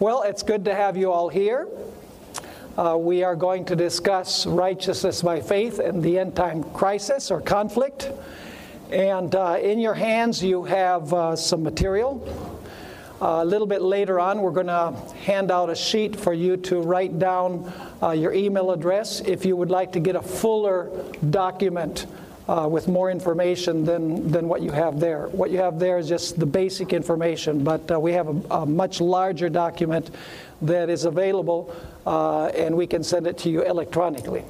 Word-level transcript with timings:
Well, 0.00 0.22
it's 0.22 0.42
good 0.42 0.64
to 0.64 0.74
have 0.74 0.96
you 0.96 1.12
all 1.12 1.28
here. 1.28 1.68
Uh, 2.76 2.96
we 2.98 3.22
are 3.22 3.36
going 3.36 3.64
to 3.66 3.76
discuss 3.76 4.44
righteousness 4.44 5.22
by 5.22 5.40
faith 5.40 5.78
and 5.78 6.02
the 6.02 6.18
end 6.18 6.34
time 6.34 6.64
crisis 6.64 7.30
or 7.30 7.40
conflict. 7.40 8.10
And 8.90 9.32
uh, 9.36 9.58
in 9.62 9.78
your 9.78 9.94
hands, 9.94 10.42
you 10.42 10.64
have 10.64 11.14
uh, 11.14 11.36
some 11.36 11.62
material. 11.62 12.20
Uh, 13.22 13.42
a 13.42 13.44
little 13.44 13.68
bit 13.68 13.82
later 13.82 14.18
on, 14.18 14.42
we're 14.42 14.50
going 14.50 14.66
to 14.66 14.92
hand 15.22 15.52
out 15.52 15.70
a 15.70 15.76
sheet 15.76 16.16
for 16.16 16.34
you 16.34 16.56
to 16.56 16.80
write 16.80 17.20
down 17.20 17.72
uh, 18.02 18.10
your 18.10 18.34
email 18.34 18.72
address 18.72 19.20
if 19.20 19.44
you 19.44 19.54
would 19.54 19.70
like 19.70 19.92
to 19.92 20.00
get 20.00 20.16
a 20.16 20.22
fuller 20.22 20.90
document 21.30 22.06
uh, 22.48 22.68
with 22.70 22.88
more 22.88 23.10
information 23.10 23.84
than, 23.84 24.30
than 24.30 24.48
what 24.48 24.62
you 24.62 24.70
have 24.70 25.00
there. 25.00 25.28
What 25.28 25.50
you 25.50 25.58
have 25.58 25.78
there 25.78 25.98
is 25.98 26.08
just 26.08 26.38
the 26.38 26.46
basic 26.46 26.92
information, 26.92 27.64
but 27.64 27.90
uh, 27.90 27.98
we 27.98 28.12
have 28.12 28.28
a, 28.28 28.54
a, 28.54 28.66
much 28.66 29.00
larger 29.00 29.48
document 29.48 30.10
that 30.60 30.90
is 30.90 31.04
available, 31.04 31.74
uh, 32.06 32.46
and 32.48 32.76
we 32.76 32.86
can 32.86 33.02
send 33.02 33.26
it 33.26 33.38
to 33.38 33.50
you 33.50 33.62
electronically. 33.62 34.44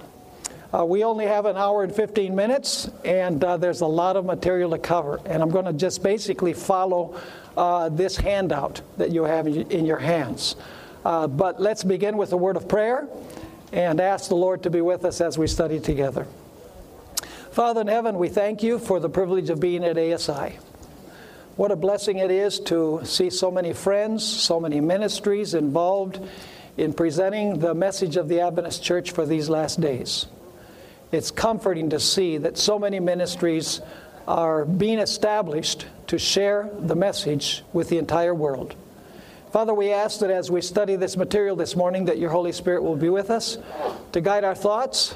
Uh, 0.76 0.84
we 0.84 1.04
only 1.04 1.24
have 1.24 1.46
an 1.46 1.56
hour 1.56 1.84
and 1.84 1.94
15 1.94 2.34
minutes, 2.34 2.90
and 3.04 3.44
uh, 3.44 3.56
there's 3.56 3.80
a 3.80 3.86
lot 3.86 4.16
of 4.16 4.24
material 4.24 4.70
to 4.70 4.78
cover. 4.78 5.20
And 5.24 5.40
I'm 5.40 5.50
going 5.50 5.66
to 5.66 5.72
just 5.72 6.02
basically 6.02 6.52
follow 6.52 7.20
uh, 7.56 7.90
this 7.90 8.16
handout 8.16 8.80
that 8.96 9.12
you 9.12 9.22
have 9.22 9.46
in 9.46 9.86
your 9.86 9.98
hands. 9.98 10.56
but 11.04 11.60
let's 11.60 11.84
begin 11.84 12.16
with 12.16 12.32
a 12.32 12.36
word 12.36 12.56
of 12.56 12.68
prayer 12.68 13.06
and 13.72 14.00
ask 14.00 14.28
the 14.28 14.34
Lord 14.34 14.64
to 14.64 14.70
be 14.70 14.80
with 14.80 15.04
us 15.04 15.20
as 15.20 15.38
we 15.38 15.46
study 15.46 15.78
together. 15.78 16.26
Father 17.54 17.82
in 17.82 17.86
heaven, 17.86 18.18
we 18.18 18.28
thank 18.28 18.64
you 18.64 18.80
for 18.80 18.98
the 18.98 19.08
privilege 19.08 19.48
of 19.48 19.60
being 19.60 19.84
at 19.84 19.96
ASI. 19.96 20.58
What 21.54 21.70
a 21.70 21.76
blessing 21.76 22.18
it 22.18 22.32
is 22.32 22.58
to 22.62 23.02
see 23.04 23.30
so 23.30 23.48
many 23.48 23.72
friends, 23.72 24.24
so 24.24 24.58
many 24.58 24.80
ministries 24.80 25.54
involved 25.54 26.18
in 26.76 26.92
presenting 26.92 27.60
the 27.60 27.72
message 27.72 28.16
of 28.16 28.28
the 28.28 28.40
Adventist 28.40 28.82
Church 28.82 29.12
for 29.12 29.24
these 29.24 29.48
last 29.48 29.80
days. 29.80 30.26
It's 31.12 31.30
comforting 31.30 31.90
to 31.90 32.00
see 32.00 32.38
that 32.38 32.58
so 32.58 32.76
many 32.76 32.98
ministries 32.98 33.80
are 34.26 34.64
being 34.64 34.98
established 34.98 35.86
to 36.08 36.18
share 36.18 36.68
the 36.76 36.96
message 36.96 37.62
with 37.72 37.88
the 37.88 37.98
entire 37.98 38.34
world. 38.34 38.74
Father, 39.52 39.72
we 39.72 39.92
ask 39.92 40.18
that 40.18 40.30
as 40.30 40.50
we 40.50 40.60
study 40.60 40.96
this 40.96 41.16
material 41.16 41.54
this 41.54 41.76
morning, 41.76 42.06
that 42.06 42.18
your 42.18 42.30
Holy 42.30 42.50
Spirit 42.50 42.82
will 42.82 42.96
be 42.96 43.10
with 43.10 43.30
us 43.30 43.58
to 44.10 44.20
guide 44.20 44.42
our 44.42 44.56
thoughts, 44.56 45.14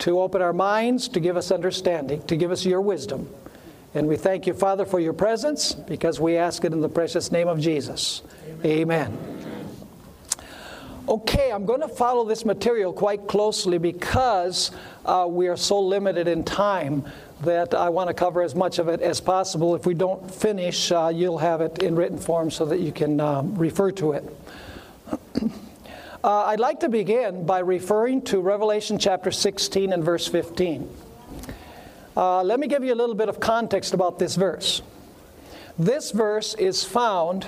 to 0.00 0.20
open 0.20 0.42
our 0.42 0.52
minds, 0.52 1.08
to 1.08 1.20
give 1.20 1.36
us 1.36 1.50
understanding, 1.50 2.22
to 2.22 2.36
give 2.36 2.50
us 2.50 2.64
your 2.64 2.80
wisdom. 2.80 3.28
And 3.94 4.08
we 4.08 4.16
thank 4.16 4.46
you, 4.46 4.54
Father, 4.54 4.84
for 4.84 4.98
your 4.98 5.12
presence 5.12 5.72
because 5.72 6.18
we 6.18 6.36
ask 6.36 6.64
it 6.64 6.72
in 6.72 6.80
the 6.80 6.88
precious 6.88 7.30
name 7.30 7.46
of 7.46 7.60
Jesus. 7.60 8.22
Amen. 8.64 9.12
Amen. 9.12 9.44
Okay, 11.06 11.52
I'm 11.52 11.66
going 11.66 11.82
to 11.82 11.88
follow 11.88 12.24
this 12.24 12.46
material 12.46 12.92
quite 12.92 13.28
closely 13.28 13.76
because 13.76 14.70
uh, 15.04 15.26
we 15.28 15.48
are 15.48 15.56
so 15.56 15.78
limited 15.78 16.26
in 16.26 16.42
time 16.44 17.04
that 17.42 17.74
I 17.74 17.90
want 17.90 18.08
to 18.08 18.14
cover 18.14 18.40
as 18.40 18.54
much 18.54 18.78
of 18.78 18.88
it 18.88 19.02
as 19.02 19.20
possible. 19.20 19.74
If 19.74 19.84
we 19.84 19.92
don't 19.92 20.32
finish, 20.34 20.90
uh, 20.90 21.12
you'll 21.14 21.38
have 21.38 21.60
it 21.60 21.82
in 21.82 21.94
written 21.94 22.16
form 22.16 22.50
so 22.50 22.64
that 22.64 22.80
you 22.80 22.90
can 22.90 23.20
um, 23.20 23.54
refer 23.54 23.90
to 23.92 24.12
it. 24.12 24.24
Uh, 26.24 26.44
I'd 26.46 26.58
like 26.58 26.80
to 26.80 26.88
begin 26.88 27.44
by 27.44 27.58
referring 27.58 28.22
to 28.22 28.40
Revelation 28.40 28.98
chapter 28.98 29.30
16 29.30 29.92
and 29.92 30.02
verse 30.02 30.26
15. 30.26 30.88
Uh, 32.16 32.42
let 32.42 32.58
me 32.58 32.66
give 32.66 32.82
you 32.82 32.94
a 32.94 32.96
little 32.96 33.14
bit 33.14 33.28
of 33.28 33.40
context 33.40 33.92
about 33.92 34.18
this 34.18 34.34
verse. 34.34 34.80
This 35.78 36.12
verse 36.12 36.54
is 36.54 36.82
found 36.82 37.46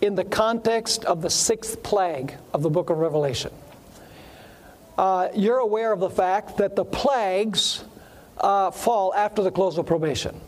in 0.00 0.14
the 0.14 0.24
context 0.24 1.04
of 1.04 1.20
the 1.20 1.28
sixth 1.28 1.82
plague 1.82 2.32
of 2.54 2.62
the 2.62 2.70
book 2.70 2.88
of 2.88 2.96
Revelation. 2.96 3.52
Uh, 4.96 5.28
you're 5.34 5.58
aware 5.58 5.92
of 5.92 6.00
the 6.00 6.08
fact 6.08 6.56
that 6.56 6.76
the 6.76 6.86
plagues 6.86 7.84
uh, 8.38 8.70
fall 8.70 9.12
after 9.12 9.42
the 9.42 9.50
close 9.50 9.76
of 9.76 9.84
probation. 9.84 10.40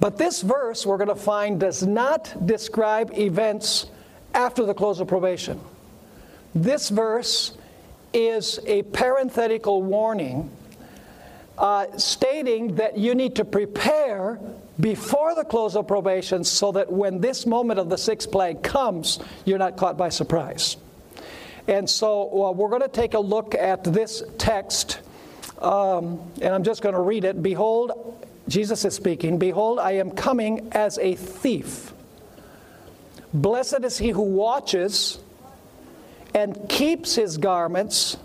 But 0.00 0.18
this 0.18 0.42
verse, 0.42 0.84
we're 0.84 0.98
going 0.98 1.08
to 1.08 1.14
find, 1.14 1.58
does 1.58 1.82
not 1.82 2.46
describe 2.46 3.16
events 3.16 3.86
after 4.34 4.66
the 4.66 4.74
close 4.74 5.00
of 5.00 5.08
probation. 5.08 5.58
This 6.56 6.88
verse 6.88 7.52
is 8.14 8.58
a 8.64 8.82
parenthetical 8.84 9.82
warning 9.82 10.50
uh, 11.58 11.98
stating 11.98 12.76
that 12.76 12.96
you 12.96 13.14
need 13.14 13.36
to 13.36 13.44
prepare 13.44 14.40
before 14.80 15.34
the 15.34 15.44
close 15.44 15.76
of 15.76 15.86
probation 15.86 16.44
so 16.44 16.72
that 16.72 16.90
when 16.90 17.20
this 17.20 17.44
moment 17.44 17.78
of 17.78 17.90
the 17.90 17.98
sixth 17.98 18.32
plague 18.32 18.62
comes, 18.62 19.18
you're 19.44 19.58
not 19.58 19.76
caught 19.76 19.98
by 19.98 20.08
surprise. 20.08 20.78
And 21.68 21.88
so 21.90 22.46
uh, 22.46 22.52
we're 22.52 22.70
going 22.70 22.80
to 22.80 22.88
take 22.88 23.12
a 23.12 23.20
look 23.20 23.54
at 23.54 23.84
this 23.84 24.22
text, 24.38 25.00
um, 25.58 26.18
and 26.40 26.54
I'm 26.54 26.64
just 26.64 26.80
going 26.80 26.94
to 26.94 27.02
read 27.02 27.24
it. 27.24 27.42
Behold, 27.42 28.26
Jesus 28.48 28.82
is 28.86 28.94
speaking, 28.94 29.38
Behold, 29.38 29.78
I 29.78 29.92
am 29.92 30.10
coming 30.10 30.70
as 30.72 30.96
a 30.96 31.16
thief. 31.16 31.92
Blessed 33.34 33.84
is 33.84 33.98
he 33.98 34.08
who 34.08 34.22
watches 34.22 35.18
and 36.36 36.68
keeps 36.68 37.14
his 37.14 37.38
garments, 37.38 38.18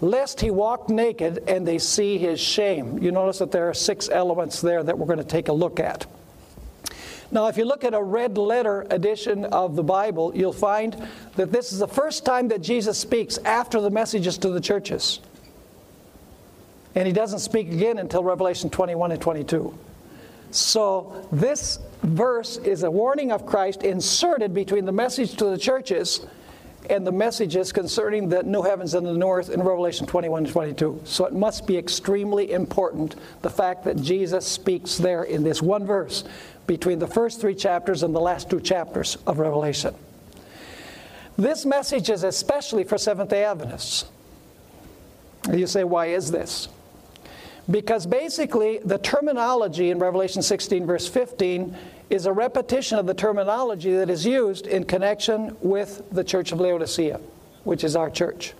lest 0.00 0.40
he 0.40 0.50
walk 0.50 0.88
naked 0.88 1.44
and 1.46 1.68
they 1.68 1.78
see 1.78 2.16
his 2.16 2.40
shame. 2.40 2.98
You 3.02 3.12
notice 3.12 3.38
that 3.38 3.52
there 3.52 3.68
are 3.68 3.74
six 3.74 4.08
elements 4.08 4.62
there 4.62 4.82
that 4.82 4.98
we're 4.98 5.06
going 5.06 5.18
to 5.18 5.24
take 5.24 5.48
a 5.48 5.52
look 5.52 5.78
at. 5.78 6.06
Now, 7.30 7.48
if 7.48 7.58
you 7.58 7.66
look 7.66 7.84
at 7.84 7.92
a 7.92 8.02
red 8.02 8.38
letter 8.38 8.86
edition 8.88 9.44
of 9.44 9.76
the 9.76 9.82
Bible, 9.82 10.32
you'll 10.34 10.54
find 10.54 10.96
that 11.36 11.52
this 11.52 11.70
is 11.70 11.80
the 11.80 11.88
first 11.88 12.24
time 12.24 12.48
that 12.48 12.62
Jesus 12.62 12.96
speaks 12.96 13.36
after 13.44 13.78
the 13.78 13.90
messages 13.90 14.38
to 14.38 14.48
the 14.48 14.60
churches. 14.60 15.20
And 16.94 17.06
he 17.06 17.12
doesn't 17.12 17.40
speak 17.40 17.70
again 17.70 17.98
until 17.98 18.24
Revelation 18.24 18.70
21 18.70 19.12
and 19.12 19.20
22. 19.20 19.78
So, 20.50 21.28
this 21.30 21.78
verse 22.02 22.56
is 22.58 22.84
a 22.84 22.90
warning 22.90 23.32
of 23.32 23.44
Christ 23.44 23.82
inserted 23.82 24.54
between 24.54 24.86
the 24.86 24.92
message 24.92 25.36
to 25.36 25.46
the 25.46 25.58
churches 25.58 26.24
and 26.90 27.06
the 27.06 27.12
messages 27.12 27.72
concerning 27.72 28.28
the 28.28 28.42
new 28.42 28.62
heavens 28.62 28.94
and 28.94 29.06
the 29.06 29.12
north 29.12 29.50
in 29.50 29.62
Revelation 29.62 30.06
21 30.06 30.44
and 30.44 30.52
22. 30.52 31.00
So 31.04 31.24
it 31.24 31.32
must 31.32 31.66
be 31.66 31.76
extremely 31.76 32.52
important 32.52 33.16
the 33.42 33.50
fact 33.50 33.84
that 33.84 34.00
Jesus 34.00 34.46
speaks 34.46 34.98
there 34.98 35.24
in 35.24 35.42
this 35.42 35.62
one 35.62 35.86
verse 35.86 36.24
between 36.66 36.98
the 36.98 37.06
first 37.06 37.40
three 37.40 37.54
chapters 37.54 38.02
and 38.02 38.14
the 38.14 38.20
last 38.20 38.50
two 38.50 38.60
chapters 38.60 39.16
of 39.26 39.38
Revelation. 39.38 39.94
This 41.36 41.66
message 41.66 42.10
is 42.10 42.22
especially 42.22 42.84
for 42.84 42.96
Seventh 42.98 43.30
day 43.30 43.44
Adventists. 43.44 44.04
You 45.52 45.66
say, 45.66 45.84
why 45.84 46.06
is 46.06 46.30
this? 46.30 46.68
Because 47.70 48.06
basically, 48.06 48.78
the 48.84 48.98
terminology 48.98 49.90
in 49.90 49.98
Revelation 49.98 50.42
16, 50.42 50.86
verse 50.86 51.08
15, 51.08 51.76
is 52.10 52.26
a 52.26 52.32
repetition 52.32 52.98
of 52.98 53.06
the 53.06 53.14
terminology 53.14 53.94
that 53.94 54.10
is 54.10 54.26
used 54.26 54.66
in 54.66 54.84
connection 54.84 55.56
with 55.60 56.02
the 56.10 56.22
church 56.22 56.52
of 56.52 56.60
Laodicea, 56.60 57.20
which 57.64 57.84
is 57.84 57.96
our 57.96 58.10
church. 58.10 58.54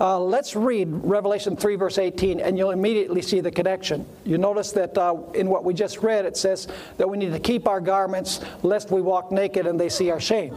Uh, 0.00 0.18
let's 0.18 0.56
read 0.56 0.88
Revelation 0.90 1.54
3, 1.54 1.76
verse 1.76 1.98
18, 1.98 2.40
and 2.40 2.56
you'll 2.56 2.70
immediately 2.70 3.22
see 3.22 3.40
the 3.40 3.50
connection. 3.50 4.06
You 4.24 4.38
notice 4.38 4.72
that 4.72 4.96
uh, 4.96 5.16
in 5.34 5.48
what 5.48 5.64
we 5.64 5.74
just 5.74 5.98
read, 5.98 6.24
it 6.24 6.36
says 6.36 6.66
that 6.96 7.08
we 7.08 7.18
need 7.18 7.32
to 7.32 7.38
keep 7.38 7.68
our 7.68 7.80
garments 7.80 8.40
lest 8.62 8.90
we 8.90 9.02
walk 9.02 9.30
naked 9.30 9.66
and 9.66 9.78
they 9.78 9.88
see 9.88 10.10
our 10.10 10.18
shame. 10.18 10.56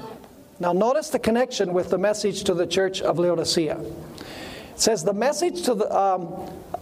Now, 0.59 0.71
notice 0.71 1.09
the 1.09 1.19
connection 1.19 1.73
with 1.73 1.89
the 1.89 1.97
message 1.97 2.45
to 2.45 2.53
the 2.53 2.65
church 2.65 3.01
of 3.01 3.19
Laodicea. 3.19 3.77
It 3.77 4.79
says, 4.79 5.03
The 5.03 5.13
message 5.13 5.63
to 5.63 5.75
the, 5.75 5.95
um, 5.95 6.33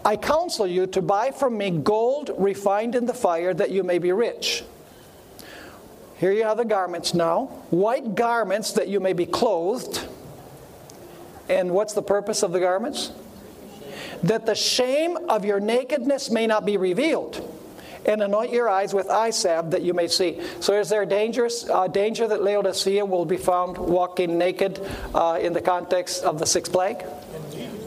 I 0.06 0.16
counsel 0.16 0.68
you 0.68 0.86
to 0.88 1.02
buy 1.02 1.32
from 1.32 1.58
me 1.58 1.72
gold 1.72 2.30
refined 2.38 2.94
in 2.94 3.08
the 3.08 3.16
fire 3.16 3.54
that 3.56 3.72
you 3.72 3.84
may 3.84 3.98
be 3.98 4.12
rich 4.12 4.64
here 6.24 6.32
you 6.32 6.44
have 6.44 6.56
the 6.56 6.64
garments 6.64 7.14
now. 7.14 7.48
White 7.70 8.16
garments 8.16 8.72
that 8.72 8.88
you 8.88 9.02
may 9.02 9.12
be 9.12 9.26
clothed. 9.26 10.08
And 11.50 11.72
what's 11.72 11.92
the 11.92 12.02
purpose 12.02 12.44
of 12.44 12.54
the 12.54 12.62
garments? 12.62 13.12
That 14.24 14.46
the 14.46 14.56
shame 14.56 15.18
of 15.28 15.44
your 15.44 15.60
nakedness 15.60 16.32
may 16.32 16.48
not 16.48 16.66
be 16.66 16.78
revealed. 16.78 17.46
And 18.06 18.24
anoint 18.24 18.54
your 18.54 18.70
eyes 18.70 18.94
with 18.94 19.10
eye 19.10 19.32
salve 19.32 19.72
that 19.72 19.82
you 19.82 19.94
may 19.94 20.08
see. 20.08 20.40
So, 20.62 20.80
is 20.80 20.88
there 20.88 21.02
a 21.02 21.06
dangerous 21.06 21.70
uh, 21.70 21.88
danger 21.88 22.26
that 22.26 22.42
Laodicea 22.42 23.04
will 23.04 23.26
be 23.26 23.36
found 23.36 23.78
walking 23.78 24.38
naked 24.38 24.80
uh, 25.14 25.40
in 25.42 25.52
the 25.52 25.62
context 25.62 26.24
of 26.24 26.40
the 26.40 26.46
sixth 26.46 26.72
plague? 26.72 27.04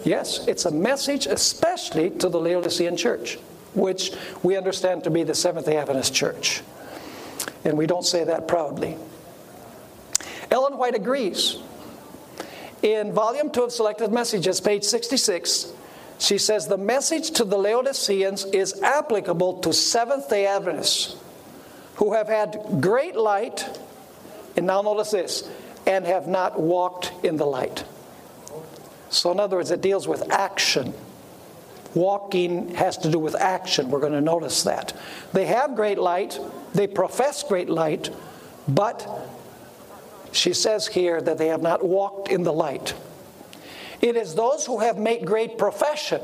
Yes, 0.04 0.46
it's 0.46 0.66
a 0.66 0.70
message, 0.70 1.24
especially 1.24 2.10
to 2.10 2.28
the 2.28 2.38
Laodicean 2.38 2.98
church, 2.98 3.36
which 3.72 4.12
we 4.42 4.58
understand 4.58 5.04
to 5.04 5.10
be 5.10 5.22
the 5.22 5.34
Seventh 5.34 5.64
day 5.64 5.78
Adventist 5.78 6.12
church 6.12 6.62
and 7.64 7.76
we 7.76 7.86
don't 7.86 8.04
say 8.04 8.24
that 8.24 8.48
proudly. 8.48 8.96
Ellen 10.50 10.78
White 10.78 10.94
agrees. 10.94 11.58
In 12.82 13.12
volume 13.12 13.50
2 13.50 13.64
of 13.64 13.72
Selected 13.72 14.12
Messages, 14.12 14.60
page 14.60 14.84
66, 14.84 15.72
she 16.18 16.38
says 16.38 16.66
the 16.66 16.78
message 16.78 17.30
to 17.32 17.44
the 17.44 17.56
Laodiceans 17.56 18.44
is 18.46 18.80
applicable 18.82 19.60
to 19.60 19.72
Seventh 19.72 20.28
day 20.28 20.46
Adventists 20.46 21.16
who 21.96 22.12
have 22.12 22.28
had 22.28 22.60
great 22.80 23.16
light, 23.16 23.80
And 24.56 24.66
now 24.66 24.82
notice 24.82 25.10
this 25.10 25.50
and 25.86 26.06
have 26.06 26.26
not 26.26 26.58
walked 26.58 27.12
in 27.22 27.36
the 27.36 27.46
light. 27.46 27.84
So, 29.08 29.30
in 29.30 29.40
other 29.40 29.56
words, 29.56 29.70
it 29.70 29.80
deals 29.80 30.08
with 30.08 30.30
action. 30.30 30.94
Walking 31.94 32.74
has 32.74 32.98
to 32.98 33.10
do 33.10 33.18
with 33.18 33.34
action. 33.34 33.90
We're 33.90 34.00
going 34.00 34.12
to 34.12 34.20
notice 34.20 34.64
that. 34.64 34.94
They 35.32 35.46
have 35.46 35.76
great 35.76 35.98
light, 35.98 36.38
they 36.76 36.86
profess 36.86 37.42
great 37.42 37.68
light, 37.68 38.10
but 38.68 39.08
she 40.32 40.52
says 40.52 40.86
here 40.86 41.20
that 41.20 41.38
they 41.38 41.48
have 41.48 41.62
not 41.62 41.84
walked 41.84 42.28
in 42.28 42.42
the 42.42 42.52
light. 42.52 42.94
It 44.02 44.16
is 44.16 44.34
those 44.34 44.66
who 44.66 44.80
have 44.80 44.98
made 44.98 45.24
great 45.24 45.56
profession, 45.56 46.20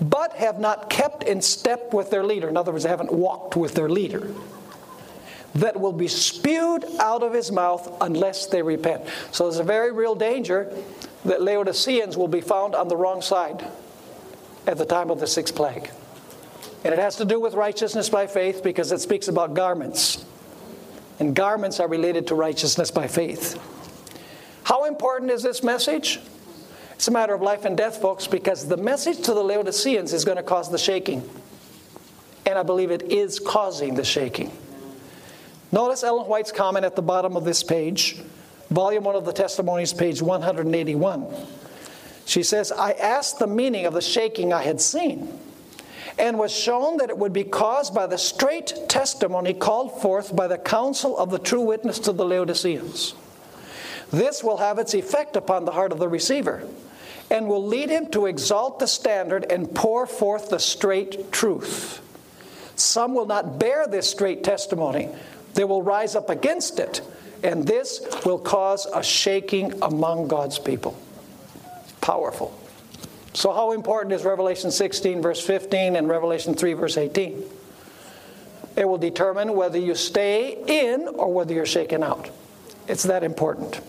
but 0.00 0.34
have 0.34 0.60
not 0.60 0.90
kept 0.90 1.22
in 1.22 1.40
step 1.40 1.94
with 1.94 2.10
their 2.10 2.24
leader. 2.24 2.48
In 2.48 2.56
other 2.56 2.72
words, 2.72 2.84
they 2.84 2.90
haven't 2.90 3.12
walked 3.12 3.56
with 3.56 3.74
their 3.74 3.88
leader 3.88 4.28
that 5.54 5.80
will 5.80 5.92
be 5.92 6.08
spewed 6.08 6.84
out 7.00 7.22
of 7.22 7.32
his 7.32 7.50
mouth 7.50 7.96
unless 8.00 8.46
they 8.46 8.62
repent. 8.62 9.02
So 9.32 9.44
there's 9.44 9.58
a 9.58 9.64
very 9.64 9.90
real 9.90 10.14
danger 10.14 10.72
that 11.24 11.42
Laodiceans 11.42 12.16
will 12.16 12.28
be 12.28 12.40
found 12.40 12.74
on 12.74 12.88
the 12.88 12.96
wrong 12.96 13.20
side 13.20 13.66
at 14.66 14.78
the 14.78 14.84
time 14.84 15.10
of 15.10 15.18
the 15.18 15.26
sixth 15.26 15.56
plague. 15.56 15.90
And 16.84 16.94
it 16.94 16.98
has 16.98 17.16
to 17.16 17.24
do 17.24 17.38
with 17.38 17.54
righteousness 17.54 18.08
by 18.08 18.26
faith 18.26 18.62
because 18.62 18.90
it 18.92 19.00
speaks 19.00 19.28
about 19.28 19.54
garments. 19.54 20.24
And 21.18 21.34
garments 21.34 21.80
are 21.80 21.88
related 21.88 22.28
to 22.28 22.34
righteousness 22.34 22.90
by 22.90 23.06
faith. 23.06 23.60
How 24.62 24.84
important 24.84 25.30
is 25.30 25.42
this 25.42 25.62
message? 25.62 26.20
It's 26.94 27.08
a 27.08 27.10
matter 27.10 27.34
of 27.34 27.42
life 27.42 27.64
and 27.64 27.76
death, 27.76 28.00
folks, 28.00 28.26
because 28.26 28.68
the 28.68 28.76
message 28.76 29.20
to 29.22 29.34
the 29.34 29.42
Laodiceans 29.42 30.12
is 30.12 30.24
going 30.24 30.36
to 30.36 30.42
cause 30.42 30.70
the 30.70 30.78
shaking. 30.78 31.28
And 32.46 32.58
I 32.58 32.62
believe 32.62 32.90
it 32.90 33.02
is 33.04 33.38
causing 33.38 33.94
the 33.94 34.04
shaking. 34.04 34.50
Notice 35.72 36.02
Ellen 36.02 36.26
White's 36.26 36.52
comment 36.52 36.84
at 36.84 36.96
the 36.96 37.02
bottom 37.02 37.36
of 37.36 37.44
this 37.44 37.62
page, 37.62 38.16
volume 38.70 39.04
1 39.04 39.14
of 39.16 39.24
the 39.24 39.32
Testimonies, 39.32 39.92
page 39.92 40.20
181. 40.20 41.26
She 42.26 42.42
says, 42.42 42.72
I 42.72 42.92
asked 42.92 43.38
the 43.38 43.46
meaning 43.46 43.86
of 43.86 43.94
the 43.94 44.00
shaking 44.00 44.52
I 44.52 44.62
had 44.62 44.80
seen, 44.80 45.38
and 46.20 46.38
was 46.38 46.52
shown 46.52 46.98
that 46.98 47.08
it 47.08 47.16
would 47.16 47.32
be 47.32 47.44
caused 47.44 47.94
by 47.94 48.06
the 48.06 48.18
straight 48.18 48.74
testimony 48.88 49.54
called 49.54 50.02
forth 50.02 50.36
by 50.36 50.46
the 50.46 50.58
counsel 50.58 51.16
of 51.16 51.30
the 51.30 51.38
true 51.38 51.62
witness 51.62 51.98
to 51.98 52.12
the 52.12 52.26
Laodiceans. 52.26 53.14
This 54.12 54.44
will 54.44 54.58
have 54.58 54.78
its 54.78 54.92
effect 54.92 55.34
upon 55.34 55.64
the 55.64 55.72
heart 55.72 55.92
of 55.92 55.98
the 55.98 56.08
receiver, 56.08 56.62
and 57.30 57.48
will 57.48 57.64
lead 57.64 57.88
him 57.88 58.10
to 58.10 58.26
exalt 58.26 58.78
the 58.78 58.86
standard 58.86 59.50
and 59.50 59.74
pour 59.74 60.06
forth 60.06 60.50
the 60.50 60.58
straight 60.58 61.32
truth. 61.32 62.02
Some 62.76 63.14
will 63.14 63.26
not 63.26 63.58
bear 63.58 63.86
this 63.86 64.10
straight 64.10 64.44
testimony 64.44 65.08
they 65.54 65.64
will 65.64 65.82
rise 65.82 66.14
up 66.14 66.30
against 66.30 66.78
it, 66.78 67.00
and 67.42 67.66
this 67.66 68.06
will 68.24 68.38
cause 68.38 68.86
a 68.86 69.02
shaking 69.02 69.82
among 69.82 70.28
God's 70.28 70.58
people. 70.58 70.96
Powerful. 72.00 72.56
So, 73.32 73.52
how 73.52 73.72
important 73.72 74.12
is 74.12 74.24
Revelation 74.24 74.70
16, 74.70 75.22
verse 75.22 75.40
15, 75.44 75.96
and 75.96 76.08
Revelation 76.08 76.54
3, 76.54 76.72
verse 76.72 76.96
18? 76.96 77.42
It 78.76 78.88
will 78.88 78.98
determine 78.98 79.54
whether 79.54 79.78
you 79.78 79.94
stay 79.94 80.56
in 80.66 81.06
or 81.08 81.32
whether 81.32 81.54
you're 81.54 81.66
shaken 81.66 82.02
out. 82.02 82.30
It's 82.88 83.04
that 83.04 83.22
important. 83.22 83.80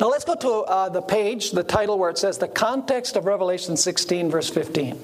Now, 0.00 0.08
let's 0.08 0.24
go 0.24 0.34
to 0.34 0.50
uh, 0.50 0.88
the 0.88 1.02
page, 1.02 1.50
the 1.50 1.62
title 1.62 1.98
where 1.98 2.10
it 2.10 2.18
says 2.18 2.38
the 2.38 2.48
context 2.48 3.16
of 3.16 3.26
Revelation 3.26 3.76
16, 3.76 4.30
verse 4.30 4.48
15. 4.48 4.98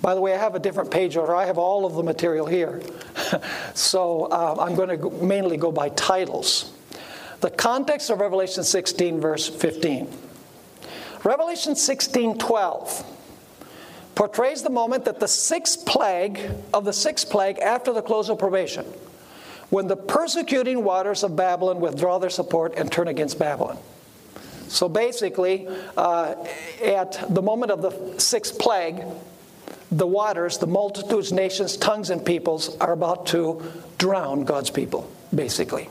By 0.00 0.14
the 0.14 0.20
way, 0.20 0.32
I 0.32 0.38
have 0.38 0.54
a 0.54 0.60
different 0.60 0.90
page 0.90 1.16
order. 1.16 1.34
I 1.34 1.46
have 1.46 1.58
all 1.58 1.84
of 1.84 1.94
the 1.94 2.04
material 2.04 2.46
here. 2.46 2.80
so 3.74 4.26
uh, 4.26 4.56
I'm 4.60 4.76
going 4.76 5.00
to 5.00 5.10
mainly 5.24 5.56
go 5.56 5.72
by 5.72 5.88
titles. 5.90 6.72
The 7.40 7.50
context 7.50 8.10
of 8.10 8.20
Revelation 8.20 8.62
16, 8.62 9.20
verse 9.20 9.48
15. 9.48 10.08
Revelation 11.24 11.74
16, 11.74 12.38
12 12.38 13.14
portrays 14.14 14.62
the 14.62 14.70
moment 14.70 15.04
that 15.04 15.20
the 15.20 15.28
sixth 15.28 15.86
plague 15.86 16.40
of 16.74 16.84
the 16.84 16.92
sixth 16.92 17.30
plague 17.30 17.58
after 17.58 17.92
the 17.92 18.02
close 18.02 18.28
of 18.28 18.38
probation, 18.38 18.84
when 19.70 19.86
the 19.86 19.96
persecuting 19.96 20.82
waters 20.82 21.22
of 21.22 21.36
Babylon 21.36 21.80
withdraw 21.80 22.18
their 22.18 22.30
support 22.30 22.74
and 22.76 22.90
turn 22.90 23.08
against 23.08 23.38
Babylon. 23.38 23.78
So 24.68 24.88
basically, 24.88 25.66
uh, 25.96 26.34
at 26.82 27.24
the 27.28 27.42
moment 27.42 27.72
of 27.72 27.82
the 27.82 28.20
sixth 28.20 28.58
plague, 28.58 29.02
the 29.90 30.06
waters, 30.06 30.58
the 30.58 30.66
multitudes, 30.66 31.32
nations, 31.32 31.76
tongues, 31.76 32.10
and 32.10 32.24
peoples 32.24 32.76
are 32.78 32.92
about 32.92 33.26
to 33.28 33.62
drown 33.96 34.44
God's 34.44 34.70
people, 34.70 35.10
basically. 35.34 35.88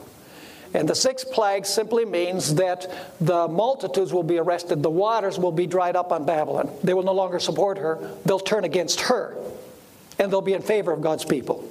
And 0.73 0.87
the 0.87 0.95
sixth 0.95 1.31
plague 1.31 1.65
simply 1.65 2.05
means 2.05 2.55
that 2.55 2.91
the 3.19 3.47
multitudes 3.47 4.13
will 4.13 4.23
be 4.23 4.37
arrested, 4.37 4.83
the 4.83 4.89
waters 4.89 5.39
will 5.39 5.51
be 5.51 5.67
dried 5.67 5.95
up 5.95 6.11
on 6.11 6.25
Babylon. 6.25 6.69
They 6.83 6.93
will 6.93 7.03
no 7.03 7.13
longer 7.13 7.39
support 7.39 7.77
her, 7.77 8.11
they'll 8.25 8.39
turn 8.39 8.63
against 8.63 9.01
her, 9.01 9.37
and 10.19 10.31
they'll 10.31 10.41
be 10.41 10.53
in 10.53 10.61
favor 10.61 10.91
of 10.91 11.01
God's 11.01 11.25
people. 11.25 11.67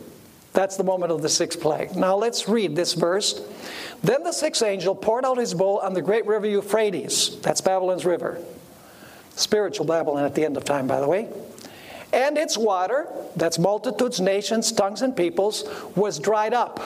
That's 0.53 0.77
the 0.77 0.85
moment 0.85 1.13
of 1.13 1.21
the 1.21 1.29
sixth 1.29 1.61
plague. 1.61 1.95
Now 1.97 2.17
let's 2.17 2.49
read 2.49 2.75
this 2.75 2.95
verse. 2.95 3.43
Then 4.03 4.23
the 4.23 4.33
sixth 4.33 4.63
angel 4.63 4.95
poured 4.95 5.25
out 5.25 5.37
his 5.37 5.53
bowl 5.53 5.79
on 5.79 5.93
the 5.93 6.01
great 6.01 6.27
river 6.27 6.47
Euphrates. 6.47 7.39
That's 7.41 7.61
Babylon's 7.61 8.07
river. 8.07 8.41
Spiritual 9.35 9.85
Babylon 9.85 10.25
at 10.25 10.35
the 10.35 10.47
end 10.47 10.57
of 10.57 10.65
time, 10.65 10.87
by 10.87 11.01
the 11.01 11.09
way 11.09 11.29
and 12.13 12.39
its 12.39 12.57
water, 12.57 13.07
that's 13.37 13.59
multitudes, 13.59 14.21
nations, 14.21 14.73
tongues, 14.73 15.03
and 15.03 15.15
peoples, 15.15 15.69
was 15.95 16.19
dried 16.19 16.55
up. 16.55 16.81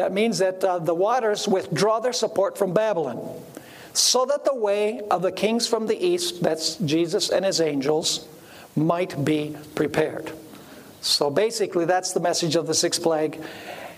That 0.00 0.14
means 0.14 0.38
that 0.38 0.64
uh, 0.64 0.78
the 0.78 0.94
waters 0.94 1.46
withdraw 1.46 2.00
their 2.00 2.14
support 2.14 2.56
from 2.56 2.72
Babylon, 2.72 3.20
so 3.92 4.24
that 4.24 4.46
the 4.46 4.54
way 4.54 5.02
of 5.10 5.20
the 5.20 5.30
kings 5.30 5.66
from 5.66 5.86
the 5.86 6.06
east, 6.06 6.42
that's 6.42 6.76
Jesus 6.76 7.28
and 7.28 7.44
his 7.44 7.60
angels, 7.60 8.26
might 8.74 9.26
be 9.26 9.54
prepared. 9.74 10.32
So 11.02 11.28
basically, 11.28 11.84
that's 11.84 12.14
the 12.14 12.20
message 12.20 12.56
of 12.56 12.66
the 12.66 12.72
sixth 12.72 13.02
plague. 13.02 13.42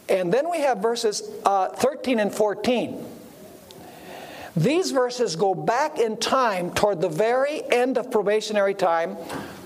And 0.09 0.35
then 0.35 0.51
we 0.51 0.59
have 0.63 0.79
verses 0.79 1.23
uh, 1.45 1.69
13 1.69 2.19
and 2.19 2.35
14. 2.35 3.07
These 4.57 4.91
verses 4.91 5.37
go 5.37 5.55
back 5.55 6.01
in 6.01 6.17
time 6.17 6.73
toward 6.75 7.01
the 7.01 7.09
very 7.09 7.63
end 7.71 7.97
of 7.97 8.11
probationary 8.11 8.75
time 8.75 9.11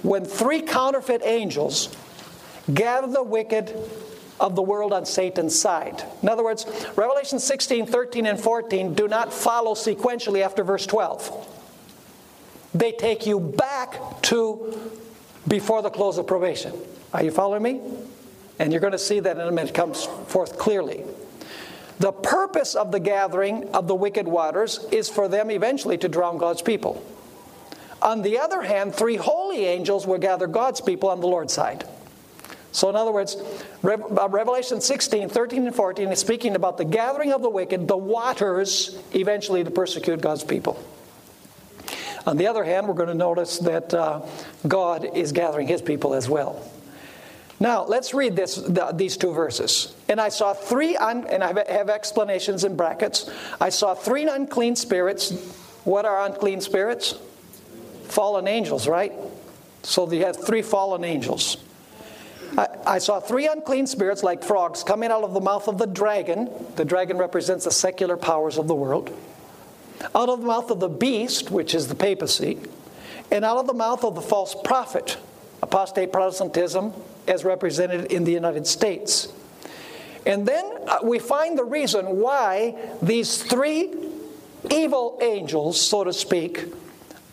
when 0.03 0.27
three 0.27 0.61
counterfeit 0.61 1.23
angels 1.25 1.97
gather 2.75 3.07
the 3.07 3.23
wicked 3.23 3.75
of 4.39 4.55
the 4.55 4.63
world 4.63 4.93
on 4.93 5.07
Satan's 5.07 5.59
side. 5.59 6.05
In 6.23 6.29
other 6.29 6.45
words, 6.45 6.67
Revelation 6.97 7.39
16, 7.39 7.87
13, 7.87 8.27
and 8.27 8.39
14 8.39 8.95
do 8.95 9.09
not 9.09 9.33
follow 9.33 9.75
sequentially 9.75 10.43
after 10.43 10.63
verse 10.63 10.87
12. 10.87 11.55
They 12.75 12.93
take 12.93 13.27
you 13.27 13.41
back 13.41 14.23
to 14.23 14.91
before 15.49 15.83
the 15.83 15.91
close 15.91 16.19
of 16.19 16.27
probation. 16.27 16.75
Are 17.15 17.23
you 17.23 17.31
following 17.31 17.63
me? 17.63 17.81
And 18.59 18.73
you're 18.73 18.81
going 18.81 18.93
to 18.93 18.99
see 18.99 19.21
that 19.21 19.37
in 19.37 19.47
a 19.47 19.51
minute. 19.51 19.71
It 19.71 19.75
comes 19.75 20.05
forth 20.05 20.59
clearly. 20.59 21.05
The 21.99 22.13
purpose 22.13 22.75
of 22.75 22.93
the 22.93 23.01
gathering 23.01 23.71
of 23.71 23.87
the 23.87 23.95
wicked 23.95 24.29
waters 24.29 24.87
is 24.93 25.09
for 25.09 25.29
them 25.29 25.51
eventually 25.51 25.97
to 25.99 26.09
drown 26.09 26.37
God's 26.37 26.61
people. 26.61 27.03
On 28.03 28.21
the 28.21 28.39
other 28.39 28.63
hand, 28.63 28.95
three 28.95 29.17
holy 29.17 29.65
angels 29.65 30.07
will 30.07 30.19
gather 30.19 30.47
God's 30.47 30.81
people 30.81 31.09
on 31.09 31.21
the 31.21 31.27
Lord's 31.27 31.55
side. 31.55 31.89
So, 32.77 32.91
in 32.91 32.95
other 32.95 33.11
words, 33.11 33.39
uh, 33.83 34.29
Revelation 34.29 34.83
16, 34.83 35.31
13, 35.31 35.67
and 35.67 35.75
14 35.75 36.13
is 36.13 36.19
speaking 36.19 36.57
about 36.57 36.77
the 36.77 36.85
gathering 36.85 37.33
of 37.33 37.41
the 37.41 37.49
wicked, 37.49 37.89
the 37.89 37.97
waters, 37.97 38.99
eventually 39.15 39.65
to 39.65 39.71
persecute 39.71 40.21
God's 40.21 40.45
people. 40.45 40.79
On 42.27 42.37
the 42.37 42.47
other 42.47 42.65
hand, 42.65 42.87
we're 42.87 42.93
going 42.93 43.09
to 43.09 43.15
notice 43.15 43.61
that 43.61 43.95
uh, 43.95 44.21
God 44.69 45.09
is 45.17 45.33
gathering 45.33 45.67
his 45.67 45.81
people 45.81 46.13
as 46.13 46.29
well. 46.29 46.71
Now, 47.59 47.87
let's 47.87 48.13
read 48.13 48.37
this, 48.37 48.57
the, 48.57 48.93
these 48.93 49.17
two 49.17 49.33
verses. 49.33 49.97
And 50.11 50.21
I 50.21 50.29
saw 50.29 50.53
three, 50.53 50.97
un, 50.97 51.27
and 51.29 51.43
I 51.43 51.73
have 51.73 51.89
explanations 51.89 52.65
in 52.65 52.77
brackets. 52.77 53.31
I 53.59 53.71
saw 53.71 53.95
three 53.95 54.29
unclean 54.29 54.77
spirits. 54.77 55.31
What 55.85 56.05
are 56.05 56.27
unclean 56.27 56.61
spirits? 56.61 57.15
Fallen 58.05 58.47
angels, 58.47 58.87
right? 58.87 59.15
So 59.83 60.13
you 60.13 60.27
have 60.27 60.45
three 60.45 60.61
fallen 60.61 61.05
angels. 61.05 61.57
I, 62.57 62.69
I, 62.87 62.99
saw 62.99 63.21
three 63.21 63.47
unclean 63.47 63.87
spirits 63.87 64.23
like 64.23 64.45
frogs 64.45 64.83
coming 64.83 65.11
out 65.11 65.25
of 65.25 65.35
the 65.35 65.41
mouth 65.41 65.69
of 65.69 65.79
the 65.79 65.87
dragon. 65.87 66.51
The 66.77 66.85
dragon 66.85 67.19
represents 67.19 67.65
the 67.65 67.71
secular 67.71 68.17
powers 68.17 68.59
of 68.59 68.69
the 68.69 68.75
world. 68.75 69.17
Out 70.15 70.29
of 70.29 70.41
the 70.41 70.47
mouth 70.47 70.71
of 70.71 70.81
the 70.81 70.89
beast, 70.89 71.51
which 71.51 71.75
is 71.75 71.89
the 71.89 71.95
papacy, 71.95 72.59
and 73.31 73.45
out 73.45 73.59
of 73.59 73.67
the 73.67 73.75
mouth 73.75 74.05
of 74.05 74.15
the 74.15 74.21
false 74.21 74.55
prophet, 74.65 75.17
apostate 75.63 76.13
Protestantism, 76.13 76.93
as 77.27 77.45
represented 77.45 78.13
in 78.13 78.25
the 78.25 78.33
United 78.33 78.67
States. 78.67 79.33
And 80.25 80.47
then 80.47 80.65
uh, 80.89 80.99
we 81.03 81.19
find 81.19 81.59
the 81.59 81.65
reason 81.65 82.19
why 82.19 82.75
these 83.01 83.43
three 83.43 83.95
evil 84.71 85.19
angels, 85.23 85.81
so 85.81 86.05
to 86.05 86.13
speak, 86.13 86.65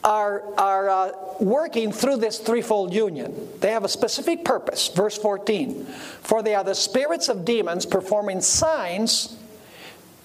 are, 0.03 0.43
are 0.57 0.89
uh, 0.89 1.11
working 1.39 1.91
through 1.91 2.17
this 2.17 2.39
threefold 2.39 2.93
union. 2.93 3.33
They 3.59 3.71
have 3.71 3.83
a 3.83 3.89
specific 3.89 4.43
purpose. 4.43 4.89
Verse 4.89 5.17
14 5.17 5.85
For 6.21 6.43
they 6.43 6.55
are 6.55 6.63
the 6.63 6.75
spirits 6.75 7.29
of 7.29 7.45
demons 7.45 7.85
performing 7.85 8.41
signs, 8.41 9.37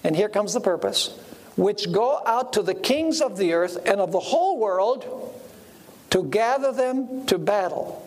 and 0.03 0.15
here 0.15 0.29
comes 0.29 0.53
the 0.53 0.61
purpose, 0.61 1.17
which 1.55 1.91
go 1.91 2.21
out 2.25 2.53
to 2.53 2.61
the 2.61 2.75
kings 2.75 3.21
of 3.21 3.37
the 3.37 3.53
earth 3.53 3.77
and 3.85 3.99
of 3.99 4.11
the 4.11 4.19
whole 4.19 4.59
world 4.59 5.35
to 6.09 6.23
gather 6.23 6.71
them 6.71 7.25
to 7.27 7.37
battle, 7.37 8.05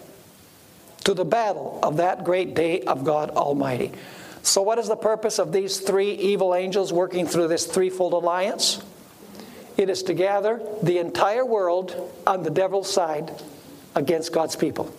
to 1.05 1.15
the 1.15 1.25
battle 1.25 1.79
of 1.83 1.99
that 1.99 2.25
great 2.25 2.55
day 2.55 2.83
of 2.83 3.05
God 3.05 3.31
Almighty. 3.31 3.93
So, 4.43 4.61
what 4.61 4.79
is 4.79 4.89
the 4.89 4.97
purpose 4.97 5.39
of 5.39 5.53
these 5.53 5.79
three 5.79 6.11
evil 6.13 6.55
angels 6.55 6.93
working 6.93 7.27
through 7.27 7.49
this 7.49 7.65
threefold 7.65 8.13
alliance? 8.13 8.83
It 9.83 9.91
is 9.91 10.05
to 10.05 10.15
gather 10.15 10.63
the 10.81 10.99
entire 10.99 11.45
world 11.45 12.17
on 12.25 12.45
the 12.45 12.51
devil's 12.51 12.89
side 12.89 13.33
against 13.97 14.33
God's 14.33 14.55
people. 14.55 14.95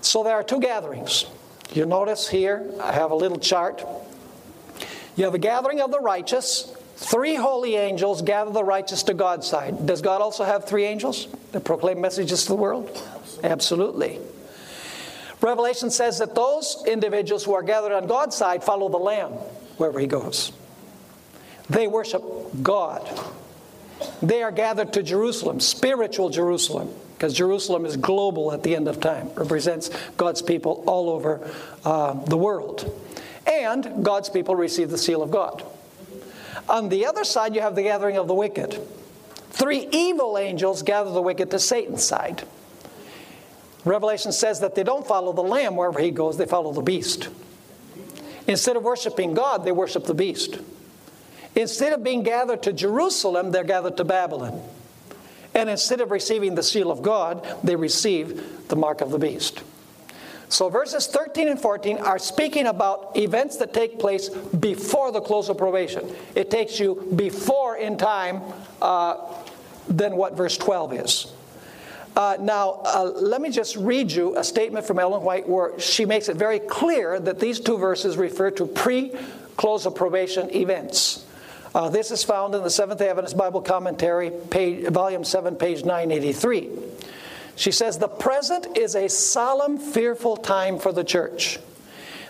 So, 0.00 0.24
there 0.24 0.34
are 0.34 0.42
two 0.42 0.60
gatherings. 0.60 1.26
You 1.74 1.84
notice 1.84 2.26
here, 2.26 2.70
I 2.80 2.92
have 2.92 3.10
a 3.10 3.14
little 3.14 3.38
chart. 3.38 3.84
You 5.14 5.24
have 5.24 5.34
a 5.34 5.38
gathering 5.38 5.82
of 5.82 5.90
the 5.90 6.00
righteous. 6.00 6.74
Three 6.96 7.34
holy 7.34 7.76
angels 7.76 8.22
gather 8.22 8.50
the 8.50 8.64
righteous 8.64 9.02
to 9.02 9.12
God's 9.12 9.46
side. 9.46 9.84
Does 9.84 10.00
God 10.00 10.22
also 10.22 10.44
have 10.44 10.64
three 10.64 10.84
angels 10.84 11.28
that 11.52 11.64
proclaim 11.64 12.00
messages 12.00 12.44
to 12.44 12.48
the 12.48 12.54
world? 12.54 12.98
Absolutely. 13.44 14.20
Revelation 15.42 15.90
says 15.90 16.18
that 16.20 16.34
those 16.34 16.82
individuals 16.86 17.44
who 17.44 17.52
are 17.52 17.62
gathered 17.62 17.92
on 17.92 18.06
God's 18.06 18.36
side 18.36 18.64
follow 18.64 18.88
the 18.88 18.96
Lamb 18.96 19.32
wherever 19.76 20.00
he 20.00 20.06
goes. 20.06 20.52
They 21.70 21.86
worship 21.86 22.22
God. 22.62 23.08
They 24.20 24.42
are 24.42 24.50
gathered 24.50 24.92
to 24.94 25.02
Jerusalem, 25.02 25.60
spiritual 25.60 26.30
Jerusalem, 26.30 26.90
because 27.14 27.32
Jerusalem 27.32 27.86
is 27.86 27.96
global 27.96 28.52
at 28.52 28.62
the 28.62 28.74
end 28.74 28.88
of 28.88 29.00
time, 29.00 29.30
represents 29.34 29.90
God's 30.16 30.42
people 30.42 30.82
all 30.86 31.10
over 31.10 31.48
uh, 31.84 32.14
the 32.24 32.36
world. 32.36 32.90
And 33.46 34.04
God's 34.04 34.28
people 34.28 34.56
receive 34.56 34.90
the 34.90 34.98
seal 34.98 35.22
of 35.22 35.30
God. 35.30 35.64
On 36.68 36.88
the 36.88 37.06
other 37.06 37.24
side, 37.24 37.54
you 37.54 37.60
have 37.60 37.74
the 37.74 37.82
gathering 37.82 38.16
of 38.16 38.26
the 38.26 38.34
wicked. 38.34 38.80
Three 39.50 39.88
evil 39.92 40.38
angels 40.38 40.82
gather 40.82 41.10
the 41.10 41.22
wicked 41.22 41.50
to 41.50 41.58
Satan's 41.58 42.04
side. 42.04 42.46
Revelation 43.84 44.32
says 44.32 44.60
that 44.60 44.74
they 44.74 44.82
don't 44.82 45.06
follow 45.06 45.32
the 45.32 45.42
Lamb 45.42 45.76
wherever 45.76 46.00
he 46.00 46.10
goes, 46.10 46.36
they 46.36 46.46
follow 46.46 46.72
the 46.72 46.82
beast. 46.82 47.28
Instead 48.46 48.76
of 48.76 48.82
worshiping 48.82 49.34
God, 49.34 49.64
they 49.64 49.72
worship 49.72 50.04
the 50.04 50.14
beast. 50.14 50.58
Instead 51.54 51.92
of 51.92 52.04
being 52.04 52.22
gathered 52.22 52.62
to 52.62 52.72
Jerusalem, 52.72 53.50
they're 53.50 53.64
gathered 53.64 53.96
to 53.96 54.04
Babylon. 54.04 54.62
And 55.54 55.68
instead 55.68 56.00
of 56.00 56.10
receiving 56.10 56.54
the 56.54 56.62
seal 56.62 56.90
of 56.90 57.02
God, 57.02 57.46
they 57.64 57.74
receive 57.74 58.68
the 58.68 58.76
mark 58.76 59.00
of 59.00 59.10
the 59.10 59.18
beast. 59.18 59.62
So 60.48 60.68
verses 60.68 61.06
13 61.06 61.48
and 61.48 61.60
14 61.60 61.98
are 61.98 62.18
speaking 62.18 62.66
about 62.66 63.16
events 63.16 63.56
that 63.58 63.72
take 63.72 63.98
place 63.98 64.28
before 64.28 65.12
the 65.12 65.20
close 65.20 65.48
of 65.48 65.58
probation. 65.58 66.12
It 66.34 66.50
takes 66.50 66.80
you 66.80 67.12
before 67.14 67.76
in 67.76 67.96
time 67.96 68.42
uh, 68.82 69.16
than 69.88 70.16
what 70.16 70.36
verse 70.36 70.56
12 70.56 70.92
is. 70.94 71.32
Uh, 72.16 72.36
now, 72.40 72.82
uh, 72.84 73.12
let 73.14 73.40
me 73.40 73.50
just 73.50 73.76
read 73.76 74.10
you 74.10 74.36
a 74.36 74.42
statement 74.42 74.84
from 74.84 74.98
Ellen 74.98 75.22
White 75.22 75.48
where 75.48 75.78
she 75.78 76.04
makes 76.04 76.28
it 76.28 76.36
very 76.36 76.58
clear 76.58 77.20
that 77.20 77.38
these 77.38 77.60
two 77.60 77.78
verses 77.78 78.16
refer 78.16 78.50
to 78.52 78.66
pre 78.66 79.12
close 79.56 79.86
of 79.86 79.94
probation 79.94 80.52
events. 80.54 81.26
Uh, 81.72 81.88
this 81.88 82.10
is 82.10 82.24
found 82.24 82.54
in 82.56 82.64
the 82.64 82.70
Seventh 82.70 83.00
Adventist 83.00 83.36
Bible 83.36 83.62
Commentary, 83.62 84.30
page, 84.30 84.88
volume 84.88 85.22
7, 85.22 85.54
page 85.54 85.84
983. 85.84 86.68
She 87.54 87.70
says, 87.70 87.98
The 87.98 88.08
present 88.08 88.76
is 88.76 88.96
a 88.96 89.08
solemn, 89.08 89.78
fearful 89.78 90.36
time 90.36 90.80
for 90.80 90.92
the 90.92 91.04
church. 91.04 91.60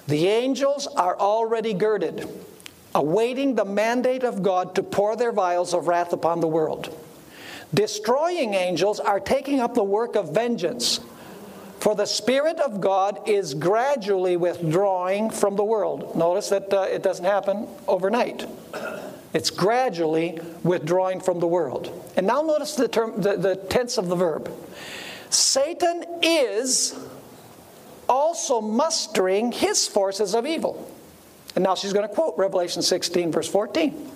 The 0.07 0.27
angels 0.27 0.87
are 0.89 1.19
already 1.19 1.73
girded, 1.73 2.29
awaiting 2.95 3.55
the 3.55 3.65
mandate 3.65 4.25
of 4.25 4.43
God 4.43 4.75
to 4.75 4.83
pour 4.83 5.17
their 5.17 5.33
vials 5.33 5.73
of 5.73 5.87
wrath 5.87 6.13
upon 6.13 6.41
the 6.41 6.49
world. 6.49 6.95
Destroying 7.73 8.53
angels 8.53 9.01
are 9.01 9.21
taking 9.21 9.61
up 9.61 9.75
the 9.75 9.85
work 9.85 10.17
of 10.17 10.35
vengeance. 10.35 11.01
For 11.79 11.95
the 11.95 12.05
Spirit 12.05 12.61
of 12.61 12.83
God 12.83 13.27
is 13.27 13.55
gradually 13.55 14.37
withdrawing 14.37 15.31
from 15.31 15.57
the 15.57 15.65
world. 15.65 16.15
Notice 16.15 16.51
that 16.51 16.71
uh, 16.75 16.83
it 16.83 17.03
doesn't 17.03 17.25
happen 17.25 17.67
overnight. 17.89 18.45
It's 19.33 19.51
gradually 19.51 20.41
withdrawing 20.63 21.21
from 21.21 21.41
the 21.41 21.47
world. 21.47 22.13
And 22.17 22.27
now 22.27 22.43
notice 22.43 22.75
the, 22.75 22.89
term, 22.89 23.21
the, 23.21 23.37
the 23.37 23.57
tense 23.57 23.97
of 23.97 24.09
the 24.09 24.17
verb. 24.17 24.51
Satan 25.31 26.05
is 26.23 26.99
also 28.09 28.61
mustering 28.61 29.53
his 29.53 29.87
forces 29.87 30.35
of 30.35 30.47
evil. 30.47 30.93
And 31.55 31.63
now 31.63 31.77
she's 31.77 31.93
going 31.93 32.09
to 32.09 32.15
quote 32.15 32.37
Revelation 32.37 32.83
16, 32.83 33.33
verse 33.33 33.49
14 33.49 34.11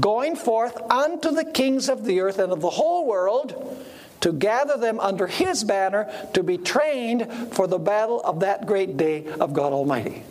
going 0.00 0.36
forth 0.36 0.80
unto 0.90 1.30
the 1.30 1.44
kings 1.44 1.88
of 1.88 2.04
the 2.04 2.20
earth 2.20 2.38
and 2.38 2.52
of 2.52 2.60
the 2.60 2.70
whole 2.70 3.06
world 3.06 3.84
to 4.20 4.32
gather 4.32 4.76
them 4.76 5.00
under 5.00 5.26
his 5.26 5.64
banner 5.64 6.10
to 6.32 6.42
be 6.42 6.56
trained 6.56 7.30
for 7.52 7.66
the 7.66 7.78
battle 7.78 8.20
of 8.22 8.40
that 8.40 8.66
great 8.66 8.96
day 8.96 9.26
of 9.40 9.52
God 9.52 9.72
Almighty. 9.72 10.22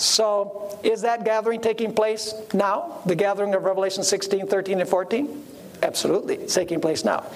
So, 0.00 0.78
is 0.82 1.02
that 1.02 1.26
gathering 1.26 1.60
taking 1.60 1.92
place 1.92 2.32
now? 2.54 3.02
The 3.04 3.14
gathering 3.14 3.54
of 3.54 3.64
Revelation 3.64 4.02
16, 4.02 4.46
13, 4.46 4.80
and 4.80 4.88
14? 4.88 5.44
Absolutely, 5.82 6.36
it's 6.36 6.54
taking 6.54 6.80
place 6.80 7.04
now. 7.04 7.26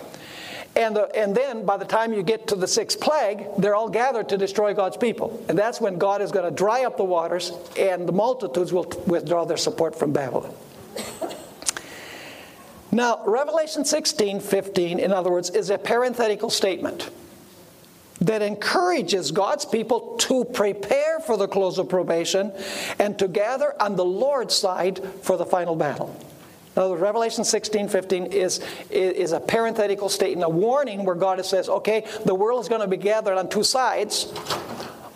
And, 0.75 0.97
the, 0.97 1.14
and 1.14 1.35
then 1.35 1.66
by 1.66 1.76
the 1.76 1.85
time 1.85 2.14
you 2.14 2.23
get 2.23 2.49
to 2.49 2.56
the 2.56 2.66
sixth 2.66 2.99
plague, 3.02 3.44
they're 3.59 3.75
all 3.75 3.90
gathered 3.90 4.30
to 4.30 4.38
destroy 4.38 4.73
God's 4.73 4.97
people. 4.97 5.44
And 5.50 5.59
that's 5.59 5.78
when 5.78 5.99
God 5.99 6.23
is 6.23 6.33
going 6.33 6.49
to 6.49 6.56
dry 6.56 6.87
up 6.87 6.97
the 6.97 7.04
waters 7.04 7.52
and 7.78 8.09
the 8.09 8.12
multitudes 8.12 8.73
will 8.73 8.90
withdraw 9.06 9.44
their 9.44 9.59
support 9.59 9.94
from 9.94 10.12
Babylon. 10.12 10.54
Now, 12.90 13.23
Revelation 13.26 13.85
16, 13.85 14.40
15, 14.40 15.00
in 15.00 15.12
other 15.12 15.30
words, 15.30 15.50
is 15.50 15.68
a 15.68 15.76
parenthetical 15.76 16.49
statement 16.49 17.11
that 18.25 18.43
encourages 18.43 19.31
God's 19.31 19.64
people 19.64 20.16
to 20.19 20.45
prepare 20.45 21.21
for 21.21 21.37
the 21.37 21.49
close 21.49 21.78
of 21.78 21.88
probation 21.88 22.52
and 22.99 23.19
to 23.19 23.28
gather 23.28 23.81
on 23.81 23.97
the 23.97 24.04
Lord's 24.04 24.54
side 24.54 25.00
for 25.23 25.37
the 25.37 25.47
final 25.47 25.76
battle. 25.76 26.14
Now, 26.76 26.93
Revelation 26.95 27.45
16, 27.45 27.88
15 27.88 28.26
is, 28.26 28.61
is 28.90 29.33
a 29.33 29.38
parenthetical 29.38 30.09
statement, 30.09 30.45
a 30.45 30.49
warning 30.49 31.04
where 31.04 31.14
God 31.14 31.45
says, 31.45 31.69
okay, 31.69 32.04
the 32.25 32.35
world 32.35 32.61
is 32.62 32.69
going 32.69 32.81
to 32.81 32.88
be 32.88 32.97
gathered 32.97 33.38
on 33.38 33.49
two 33.49 33.62
sides. 33.62 34.33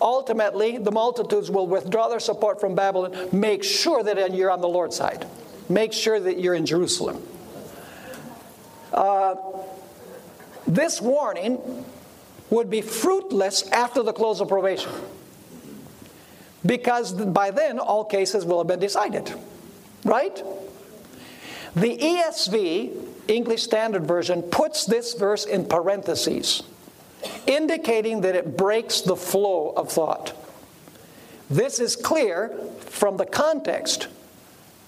Ultimately, 0.01 0.77
the 0.77 0.91
multitudes 0.91 1.51
will 1.51 1.67
withdraw 1.67 2.07
their 2.07 2.21
support 2.21 2.61
from 2.61 2.75
Babylon. 2.75 3.29
Make 3.33 3.63
sure 3.63 4.03
that 4.03 4.33
you're 4.33 4.51
on 4.51 4.61
the 4.61 4.69
Lord's 4.69 4.95
side. 4.95 5.27
Make 5.67 5.91
sure 5.91 6.19
that 6.19 6.39
you're 6.39 6.55
in 6.55 6.65
Jerusalem. 6.65 7.21
Uh, 8.93 9.35
this 10.65 11.01
warning 11.01 11.83
would 12.49 12.69
be 12.69 12.81
fruitless 12.81 13.67
after 13.69 14.03
the 14.03 14.13
close 14.13 14.41
of 14.41 14.47
probation 14.47 14.91
because 16.65 17.13
by 17.13 17.51
then 17.51 17.79
all 17.79 18.03
cases 18.03 18.45
will 18.45 18.57
have 18.57 18.67
been 18.67 18.79
decided. 18.79 19.33
Right? 20.03 20.43
The 21.75 21.97
ESV, 21.97 23.07
English 23.27 23.63
Standard 23.63 24.05
Version, 24.05 24.41
puts 24.41 24.85
this 24.85 25.13
verse 25.13 25.45
in 25.45 25.65
parentheses, 25.65 26.63
indicating 27.45 28.21
that 28.21 28.35
it 28.35 28.57
breaks 28.57 29.01
the 29.01 29.15
flow 29.15 29.73
of 29.77 29.91
thought. 29.91 30.33
This 31.49 31.79
is 31.79 31.95
clear 31.95 32.49
from 32.79 33.17
the 33.17 33.25
context 33.25 34.07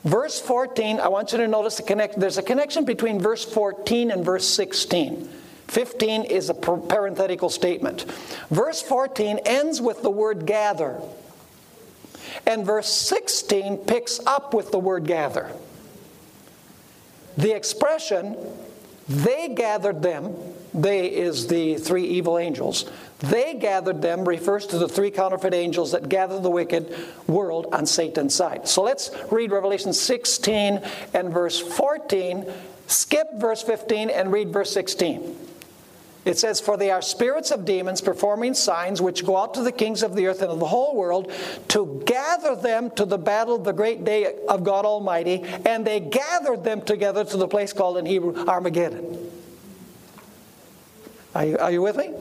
Verse 0.04 0.40
14, 0.42 1.00
I 1.00 1.10
want 1.10 1.32
you 1.32 1.38
to 1.38 1.48
notice 1.48 1.76
the 1.78 1.84
connect. 1.84 2.20
There's 2.20 2.40
a 2.40 2.44
connection 2.44 2.86
between 2.86 3.20
verse 3.20 3.46
14 3.46 4.10
and 4.10 4.26
verse 4.26 4.48
16. 4.48 5.30
15 5.72 6.26
is 6.26 6.50
a 6.50 6.54
parenthetical 6.54 7.50
statement. 7.50 8.04
Verse 8.50 8.82
14 8.82 9.40
ends 9.46 9.80
with 9.80 10.02
the 10.02 10.10
word 10.10 10.46
gather. 10.46 11.02
And 12.46 12.66
verse 12.66 12.90
16 12.90 13.78
picks 13.78 14.20
up 14.28 14.54
with 14.54 14.72
the 14.72 14.80
word 14.80 15.08
gather. 15.08 15.50
The 17.38 17.56
expression, 17.56 18.36
they 19.08 19.48
gathered 19.48 20.02
them, 20.02 20.36
they 20.74 21.08
is 21.08 21.48
the 21.48 21.76
three 21.78 22.04
evil 22.04 22.38
angels. 22.38 22.92
They 23.20 23.54
gathered 23.54 24.02
them 24.02 24.28
refers 24.28 24.68
to 24.68 24.78
the 24.78 24.90
three 24.90 25.10
counterfeit 25.10 25.54
angels 25.54 25.94
that 25.94 26.10
gather 26.10 26.42
the 26.42 26.52
wicked 26.52 26.94
world 27.28 27.68
on 27.72 27.86
Satan's 27.86 28.36
side. 28.36 28.68
So 28.68 28.84
let's 28.84 29.10
read 29.32 29.52
Revelation 29.52 29.94
16 29.94 30.82
and 31.14 31.32
verse 31.32 31.62
14. 31.62 32.52
Skip 32.88 33.28
verse 33.36 33.62
15 33.62 34.10
and 34.10 34.34
read 34.34 34.50
verse 34.50 34.74
16. 34.74 35.48
It 36.24 36.38
says, 36.38 36.60
For 36.60 36.78
they 36.78 36.92
are 36.92 37.02
spirits 37.02 37.50
of 37.50 37.66
demons 37.66 38.00
performing 38.00 38.54
signs 38.54 39.02
which 39.02 39.26
go 39.26 39.38
out 39.38 39.56
to 39.56 39.64
the 39.64 39.72
kings 39.72 40.04
of 40.04 40.16
the 40.16 40.28
earth 40.28 40.42
and 40.42 40.52
of 40.52 40.60
the 40.60 40.68
whole 40.68 40.96
world 40.96 41.32
to 41.70 42.04
gather 42.06 42.56
them 42.56 42.92
to 42.92 43.06
the 43.06 43.18
battle 43.18 43.56
of 43.56 43.64
the 43.64 43.72
great 43.72 44.04
day 44.04 44.36
of 44.48 44.64
God 44.64 44.86
Almighty. 44.86 45.44
And 45.66 45.86
they 45.86 46.00
gathered 46.00 46.64
them 46.64 46.82
together 46.82 47.24
to 47.26 47.38
the 47.38 47.48
place 47.48 47.74
called 47.74 47.98
in 47.98 48.06
Hebrew 48.06 48.36
Armageddon. 48.48 49.32
Are 51.34 51.46
you, 51.46 51.58
are 51.58 51.72
you 51.72 51.82
with 51.82 51.98
me? 51.98 52.14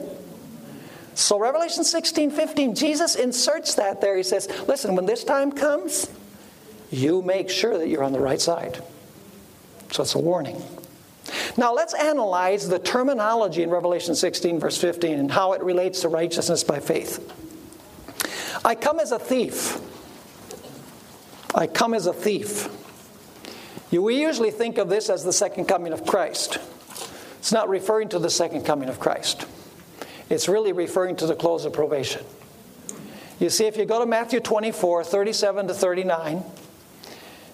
So, 1.13 1.37
Revelation 1.37 1.83
16 1.83 2.31
15, 2.31 2.73
Jesus 2.73 3.15
inserts 3.15 3.75
that 3.75 4.01
there. 4.01 4.15
He 4.15 4.23
says, 4.23 4.47
Listen, 4.67 4.95
when 4.95 5.05
this 5.05 5.23
time 5.23 5.51
comes, 5.51 6.09
you 6.89 7.21
make 7.21 7.49
sure 7.49 7.77
that 7.77 7.89
you're 7.89 8.03
on 8.03 8.13
the 8.13 8.19
right 8.19 8.39
side. 8.39 8.81
So, 9.91 10.03
it's 10.03 10.15
a 10.15 10.19
warning. 10.19 10.63
Now, 11.57 11.73
let's 11.73 11.93
analyze 11.93 12.67
the 12.67 12.79
terminology 12.79 13.63
in 13.63 13.69
Revelation 13.69 14.15
16, 14.15 14.59
verse 14.59 14.77
15, 14.77 15.19
and 15.19 15.31
how 15.31 15.53
it 15.53 15.61
relates 15.61 16.01
to 16.01 16.09
righteousness 16.09 16.63
by 16.63 16.79
faith. 16.79 17.19
I 18.63 18.75
come 18.75 18.99
as 18.99 19.11
a 19.11 19.19
thief. 19.19 19.79
I 21.55 21.67
come 21.67 21.93
as 21.93 22.05
a 22.05 22.13
thief. 22.13 22.69
We 23.91 24.21
usually 24.21 24.51
think 24.51 24.77
of 24.77 24.87
this 24.87 25.09
as 25.09 25.23
the 25.23 25.33
second 25.33 25.65
coming 25.65 25.91
of 25.91 26.05
Christ. 26.05 26.59
It's 27.39 27.51
not 27.51 27.67
referring 27.69 28.09
to 28.09 28.19
the 28.19 28.29
second 28.29 28.63
coming 28.65 28.87
of 28.87 28.99
Christ, 28.99 29.45
it's 30.29 30.47
really 30.47 30.73
referring 30.73 31.15
to 31.17 31.27
the 31.27 31.35
close 31.35 31.65
of 31.65 31.73
probation. 31.73 32.23
You 33.39 33.49
see, 33.49 33.65
if 33.65 33.75
you 33.75 33.85
go 33.85 33.99
to 33.99 34.05
Matthew 34.05 34.39
24, 34.39 35.03
37 35.03 35.67
to 35.67 35.73
39, 35.73 36.43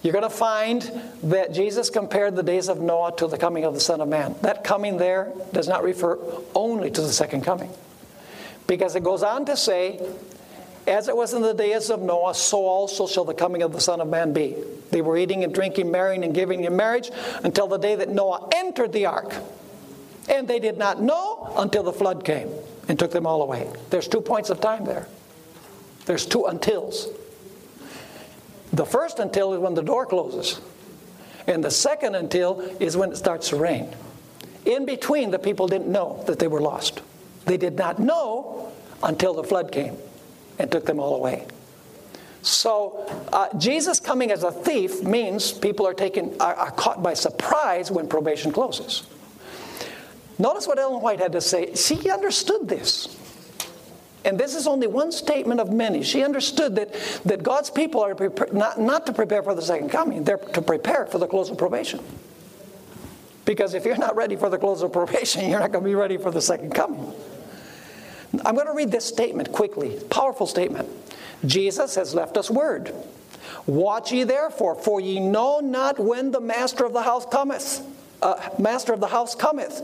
you're 0.07 0.13
going 0.13 0.23
to 0.23 0.29
find 0.29 0.89
that 1.23 1.51
Jesus 1.51 1.89
compared 1.89 2.37
the 2.37 2.41
days 2.41 2.69
of 2.69 2.79
Noah 2.79 3.13
to 3.17 3.27
the 3.27 3.37
coming 3.37 3.65
of 3.65 3.73
the 3.73 3.81
Son 3.81 3.99
of 3.99 4.07
Man. 4.07 4.35
That 4.41 4.63
coming 4.63 4.95
there 4.95 5.33
does 5.51 5.67
not 5.67 5.83
refer 5.83 6.17
only 6.55 6.89
to 6.89 7.01
the 7.01 7.11
second 7.11 7.43
coming. 7.43 7.69
Because 8.67 8.95
it 8.95 9.03
goes 9.03 9.21
on 9.21 9.43
to 9.47 9.57
say, 9.57 9.99
as 10.87 11.09
it 11.09 11.17
was 11.17 11.33
in 11.33 11.41
the 11.41 11.53
days 11.53 11.89
of 11.89 12.01
Noah, 12.01 12.35
so 12.35 12.59
also 12.59 13.05
shall 13.05 13.25
the 13.25 13.33
coming 13.33 13.63
of 13.63 13.73
the 13.73 13.81
Son 13.81 13.99
of 13.99 14.07
Man 14.07 14.31
be. 14.31 14.55
They 14.91 15.01
were 15.01 15.17
eating 15.17 15.43
and 15.43 15.53
drinking, 15.53 15.91
marrying 15.91 16.23
and 16.23 16.33
giving 16.33 16.63
in 16.63 16.73
marriage 16.73 17.11
until 17.43 17.67
the 17.67 17.77
day 17.77 17.95
that 17.95 18.07
Noah 18.07 18.47
entered 18.55 18.93
the 18.93 19.07
ark. 19.07 19.35
And 20.29 20.47
they 20.47 20.59
did 20.59 20.77
not 20.77 21.01
know 21.01 21.53
until 21.57 21.83
the 21.83 21.91
flood 21.91 22.23
came 22.23 22.49
and 22.87 22.97
took 22.97 23.11
them 23.11 23.27
all 23.27 23.41
away. 23.41 23.69
There's 23.89 24.07
two 24.07 24.21
points 24.21 24.49
of 24.49 24.61
time 24.61 24.85
there. 24.85 25.05
There's 26.05 26.25
two 26.25 26.43
untils. 26.43 27.13
The 28.73 28.85
first 28.85 29.19
until 29.19 29.53
is 29.53 29.59
when 29.59 29.75
the 29.75 29.83
door 29.83 30.05
closes, 30.05 30.61
and 31.47 31.63
the 31.63 31.71
second 31.71 32.15
until 32.15 32.61
is 32.79 32.97
when 32.97 33.11
it 33.11 33.17
starts 33.17 33.49
to 33.49 33.55
rain. 33.55 33.93
In 34.65 34.85
between, 34.85 35.31
the 35.31 35.39
people 35.39 35.67
didn't 35.67 35.87
know 35.87 36.23
that 36.27 36.39
they 36.39 36.47
were 36.47 36.61
lost. 36.61 37.01
They 37.45 37.57
did 37.57 37.77
not 37.77 37.99
know 37.99 38.71
until 39.01 39.33
the 39.33 39.43
flood 39.43 39.71
came 39.71 39.95
and 40.59 40.69
took 40.69 40.85
them 40.85 40.99
all 40.99 41.15
away. 41.15 41.47
So, 42.41 43.05
uh, 43.33 43.47
Jesus 43.57 43.99
coming 43.99 44.31
as 44.31 44.43
a 44.43 44.51
thief 44.51 45.03
means 45.03 45.51
people 45.51 45.87
are 45.87 45.93
taken 45.93 46.35
are, 46.39 46.53
are 46.55 46.71
caught 46.71 47.01
by 47.01 47.13
surprise 47.13 47.91
when 47.91 48.07
probation 48.07 48.51
closes. 48.51 49.05
Notice 50.39 50.67
what 50.67 50.77
Ellen 50.77 51.01
White 51.01 51.19
had 51.19 51.31
to 51.31 51.41
say. 51.41 51.73
She 51.75 52.09
understood 52.09 52.67
this. 52.67 53.16
And 54.27 54.37
this 54.37 54.55
is 54.55 54.67
only 54.67 54.87
one 54.87 55.13
statement 55.13 55.61
of 55.61 55.71
many. 55.71 56.03
She 56.03 56.21
understood 56.21 56.75
that, 56.75 56.93
that 57.23 57.43
God's 57.43 57.69
people 57.69 58.01
are 58.01 58.13
not, 58.51 58.77
not 58.77 59.05
to 59.05 59.13
prepare 59.13 59.41
for 59.41 59.55
the 59.55 59.61
second 59.61 59.89
coming, 59.89 60.25
they're 60.25 60.37
to 60.37 60.61
prepare 60.61 61.05
for 61.05 61.17
the 61.17 61.27
close 61.27 61.49
of 61.49 61.57
probation. 61.57 62.03
Because 63.45 63.73
if 63.73 63.85
you're 63.85 63.95
not 63.95 64.17
ready 64.17 64.35
for 64.35 64.49
the 64.49 64.57
close 64.57 64.81
of 64.81 64.91
probation, 64.91 65.49
you're 65.49 65.61
not 65.61 65.71
going 65.71 65.81
to 65.85 65.89
be 65.89 65.95
ready 65.95 66.17
for 66.17 66.29
the 66.29 66.41
second 66.41 66.75
coming. 66.75 67.13
I'm 68.43 68.55
going 68.55 68.67
to 68.67 68.73
read 68.73 68.91
this 68.91 69.05
statement 69.05 69.53
quickly. 69.53 69.97
Powerful 70.09 70.45
statement. 70.45 70.89
Jesus 71.45 71.95
has 71.95 72.13
left 72.13 72.35
us 72.35 72.49
word. 72.49 72.93
Watch 73.65 74.11
ye 74.11 74.25
therefore, 74.25 74.75
for 74.75 74.99
ye 74.99 75.21
know 75.21 75.61
not 75.61 75.99
when 75.99 76.31
the 76.31 76.41
master 76.41 76.83
of 76.83 76.91
the 76.91 77.03
house 77.03 77.25
cometh. 77.25 77.81
Uh, 78.21 78.49
master 78.59 78.91
of 78.91 78.99
the 78.99 79.07
house 79.07 79.35
cometh 79.35 79.81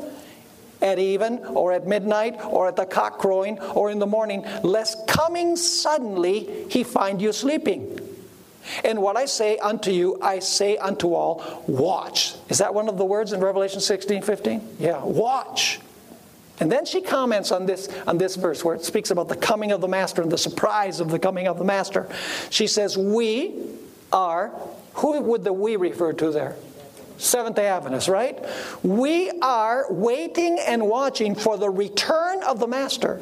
at 0.83 0.99
even 0.99 1.39
or 1.45 1.71
at 1.71 1.87
midnight 1.87 2.35
or 2.45 2.67
at 2.67 2.75
the 2.75 2.85
cock 2.85 3.17
crowing 3.17 3.57
or 3.59 3.89
in 3.89 3.97
the 3.97 4.05
morning, 4.05 4.45
lest 4.61 5.07
coming 5.07 5.55
suddenly 5.55 6.65
he 6.69 6.83
find 6.83 7.21
you 7.21 7.31
sleeping. 7.31 7.99
And 8.83 9.01
what 9.01 9.17
I 9.17 9.25
say 9.25 9.57
unto 9.57 9.91
you, 9.91 10.19
I 10.21 10.39
say 10.39 10.77
unto 10.77 11.13
all, 11.13 11.63
watch. 11.67 12.35
Is 12.49 12.59
that 12.59 12.73
one 12.73 12.87
of 12.87 12.97
the 12.97 13.05
words 13.05 13.33
in 13.33 13.41
Revelation 13.41 13.81
16, 13.81 14.21
15? 14.21 14.75
Yeah, 14.79 15.03
watch. 15.03 15.79
And 16.59 16.71
then 16.71 16.85
she 16.85 17.01
comments 17.01 17.51
on 17.51 17.65
this, 17.65 17.89
on 18.05 18.17
this 18.17 18.35
verse 18.35 18.63
where 18.63 18.75
it 18.75 18.85
speaks 18.85 19.11
about 19.11 19.27
the 19.27 19.35
coming 19.35 19.71
of 19.71 19.81
the 19.81 19.87
Master 19.87 20.21
and 20.21 20.31
the 20.31 20.37
surprise 20.37 20.99
of 20.99 21.09
the 21.09 21.19
coming 21.19 21.47
of 21.47 21.57
the 21.57 21.65
Master. 21.65 22.07
She 22.49 22.67
says, 22.67 22.97
We 22.97 23.53
are, 24.11 24.53
who 24.95 25.19
would 25.19 25.43
the 25.43 25.51
we 25.51 25.75
refer 25.75 26.13
to 26.13 26.31
there? 26.31 26.55
Seventh 27.17 27.55
day 27.55 27.67
Adventists, 27.67 28.09
right? 28.09 28.43
We 28.83 29.29
are 29.41 29.85
waiting 29.89 30.59
and 30.59 30.87
watching 30.87 31.35
for 31.35 31.57
the 31.57 31.69
return 31.69 32.43
of 32.43 32.59
the 32.59 32.67
Master, 32.67 33.21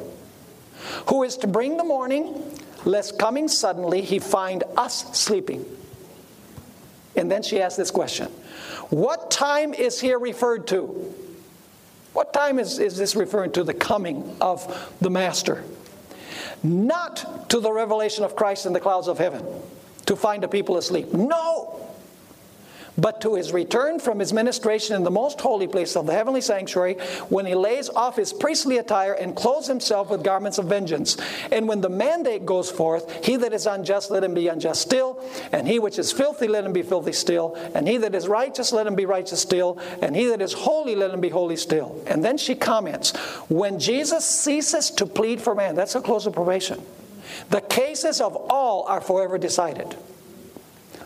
who 1.08 1.22
is 1.22 1.36
to 1.38 1.46
bring 1.46 1.76
the 1.76 1.84
morning, 1.84 2.58
lest 2.84 3.18
coming 3.18 3.48
suddenly 3.48 4.00
he 4.00 4.18
find 4.18 4.64
us 4.76 5.16
sleeping. 5.18 5.64
And 7.14 7.30
then 7.30 7.42
she 7.42 7.60
asked 7.60 7.76
this 7.76 7.90
question 7.90 8.28
What 8.90 9.30
time 9.30 9.74
is 9.74 10.00
here 10.00 10.18
referred 10.18 10.66
to? 10.68 11.14
What 12.12 12.32
time 12.32 12.58
is, 12.58 12.78
is 12.78 12.96
this 12.96 13.16
referring 13.16 13.52
to 13.52 13.64
the 13.64 13.74
coming 13.74 14.36
of 14.40 14.94
the 15.00 15.10
Master? 15.10 15.64
Not 16.62 17.48
to 17.50 17.60
the 17.60 17.72
revelation 17.72 18.24
of 18.24 18.36
Christ 18.36 18.66
in 18.66 18.72
the 18.72 18.80
clouds 18.80 19.08
of 19.08 19.18
heaven 19.18 19.44
to 20.06 20.16
find 20.16 20.44
a 20.44 20.48
people 20.48 20.76
asleep. 20.76 21.12
No! 21.12 21.91
But 22.98 23.20
to 23.20 23.34
his 23.34 23.52
return 23.52 23.98
from 23.98 24.18
his 24.18 24.32
ministration 24.32 24.96
in 24.96 25.04
the 25.04 25.10
most 25.10 25.40
holy 25.40 25.66
place 25.66 25.96
of 25.96 26.06
the 26.06 26.12
heavenly 26.12 26.40
sanctuary, 26.40 26.94
when 27.28 27.46
he 27.46 27.54
lays 27.54 27.88
off 27.88 28.16
his 28.16 28.32
priestly 28.32 28.78
attire 28.78 29.12
and 29.14 29.34
clothes 29.34 29.66
himself 29.66 30.10
with 30.10 30.22
garments 30.22 30.58
of 30.58 30.66
vengeance. 30.66 31.16
And 31.50 31.68
when 31.68 31.80
the 31.80 31.88
mandate 31.88 32.44
goes 32.44 32.70
forth, 32.70 33.24
he 33.24 33.36
that 33.36 33.52
is 33.52 33.66
unjust, 33.66 34.10
let 34.10 34.24
him 34.24 34.34
be 34.34 34.48
unjust 34.48 34.82
still, 34.82 35.22
and 35.52 35.66
he 35.66 35.78
which 35.78 35.98
is 35.98 36.12
filthy, 36.12 36.48
let 36.48 36.64
him 36.64 36.72
be 36.72 36.82
filthy 36.82 37.12
still, 37.12 37.54
and 37.74 37.88
he 37.88 37.96
that 37.98 38.14
is 38.14 38.28
righteous, 38.28 38.72
let 38.72 38.86
him 38.86 38.94
be 38.94 39.06
righteous 39.06 39.40
still, 39.40 39.78
and 40.00 40.14
he 40.14 40.26
that 40.26 40.42
is 40.42 40.52
holy, 40.52 40.94
let 40.94 41.10
him 41.10 41.20
be 41.20 41.28
holy 41.30 41.56
still. 41.56 42.02
And 42.06 42.24
then 42.24 42.36
she 42.36 42.54
comments, 42.54 43.16
when 43.48 43.78
Jesus 43.78 44.24
ceases 44.24 44.90
to 44.92 45.06
plead 45.06 45.40
for 45.40 45.54
man, 45.54 45.74
that's 45.74 45.94
a 45.94 46.00
close 46.00 46.26
of 46.26 46.34
probation. 46.34 46.82
The 47.50 47.60
cases 47.60 48.20
of 48.20 48.36
all 48.50 48.84
are 48.86 49.00
forever 49.00 49.38
decided. 49.38 49.96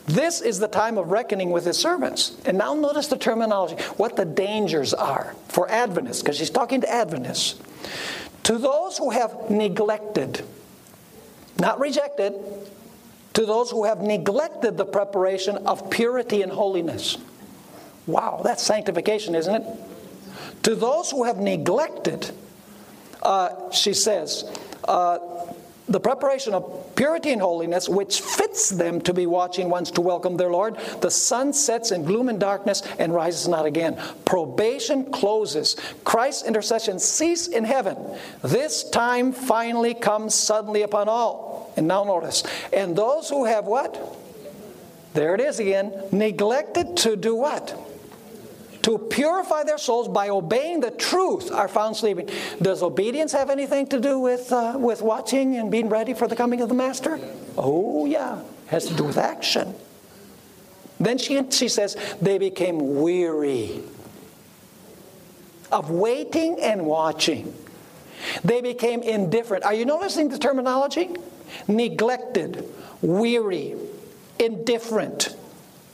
This 0.07 0.41
is 0.41 0.61
the 0.61 0.69
time 0.69 0.99
of 0.99 1.11
reckoning 1.11 1.51
with 1.51 1.65
his 1.65 1.77
servants. 1.77 2.37
And 2.45 2.57
now 2.57 2.75
notice 2.75 3.09
the 3.09 3.19
terminology, 3.19 3.77
what 3.97 4.17
the 4.17 4.25
dangers 4.25 4.95
are 4.95 5.35
for 5.49 5.69
Adventists, 5.69 6.23
because 6.23 6.37
she's 6.37 6.51
talking 6.51 6.81
to 6.83 6.93
Adventists. 6.93 7.61
To 8.45 8.59
those 8.59 8.97
who 8.97 9.11
have 9.11 9.51
neglected, 9.51 10.43
not 11.59 11.81
rejected, 11.81 12.35
to 13.35 13.45
those 13.45 13.71
who 13.71 13.85
have 13.85 14.01
neglected 14.01 14.77
the 14.77 14.85
preparation 14.85 15.57
of 15.67 15.91
purity 15.91 16.43
and 16.43 16.53
holiness. 16.53 17.19
Wow, 18.07 18.41
that's 18.45 18.63
sanctification, 18.63 19.35
isn't 19.35 19.63
it? 19.63 19.67
To 20.63 20.77
those 20.77 21.11
who 21.11 21.25
have 21.25 21.39
neglected, 21.39 22.31
uh, 23.23 23.71
she 23.73 23.93
says, 23.93 24.45
uh, 24.87 25.19
the 25.89 26.01
preparation 26.01 26.53
of 26.53 26.95
purity 26.97 27.31
and 27.31 27.41
holiness, 27.41 27.89
which 27.89 28.21
fits 28.21 28.71
them 28.71 29.01
to 29.03 29.15
be 29.15 29.27
watching 29.27 29.71
ones 29.71 29.91
to 29.93 30.01
welcome 30.01 30.37
their 30.37 30.51
Lord. 30.51 30.77
The 31.01 31.11
sun 31.11 31.53
sets 31.53 31.93
in 31.93 32.05
gloom 32.05 32.29
and 32.29 32.41
darkness 32.41 32.83
and 32.99 33.15
rises 33.15 33.47
not 33.47 33.67
again. 33.67 34.01
Probation 34.25 35.13
closes. 35.13 35.77
Christ's 36.05 36.45
intercession 36.45 36.99
cease 36.99 37.47
in 37.47 37.65
heaven. 37.65 37.97
This 38.43 38.89
time 38.91 39.33
finally 39.33 39.95
comes 39.95 40.35
suddenly 40.35 40.83
upon 40.83 41.09
all. 41.09 41.73
And 41.77 41.87
now 41.87 42.05
notice, 42.05 42.43
and 42.73 42.97
those 42.97 43.29
who 43.29 43.45
have 43.45 43.67
what? 43.67 44.17
There 45.15 45.35
it 45.35 45.41
is 45.41 45.61
again. 45.61 45.93
Neglected 46.11 46.97
to 46.99 47.17
do 47.17 47.35
what? 47.35 47.86
To 48.87 48.99
purify 48.99 49.65
their 49.65 49.79
souls 49.79 50.07
by 50.07 50.29
obeying 50.29 50.79
the 50.79 50.93
truth 50.93 51.51
are 51.51 51.67
found 51.67 51.97
sleeping. 51.97 52.31
Does 52.63 52.85
obedience 52.85 53.33
have 53.33 53.51
anything 53.51 53.89
to 53.89 53.99
do 53.99 54.21
with, 54.21 54.53
uh, 54.53 54.77
with 54.79 55.03
watching 55.03 55.57
and 55.57 55.73
being 55.73 55.89
ready 55.89 56.15
for 56.15 56.29
the 56.29 56.37
coming 56.37 56.61
of 56.61 56.69
the 56.69 56.75
Master? 56.77 57.19
Oh, 57.59 58.07
yeah. 58.07 58.39
It 58.39 58.69
has 58.69 58.87
to 58.87 58.95
do 58.95 59.03
with 59.03 59.19
action. 59.19 59.75
Then 61.01 61.19
she, 61.19 61.43
she 61.51 61.67
says, 61.67 61.97
they 62.23 62.39
became 62.39 63.01
weary 63.01 63.83
of 65.73 65.91
waiting 65.91 66.61
and 66.61 66.87
watching. 66.87 67.53
They 68.45 68.61
became 68.61 69.03
indifferent. 69.03 69.65
Are 69.65 69.75
you 69.75 69.85
noticing 69.85 70.29
the 70.29 70.39
terminology? 70.39 71.11
Neglected, 71.67 72.65
weary, 73.03 73.75
indifferent 74.39 75.36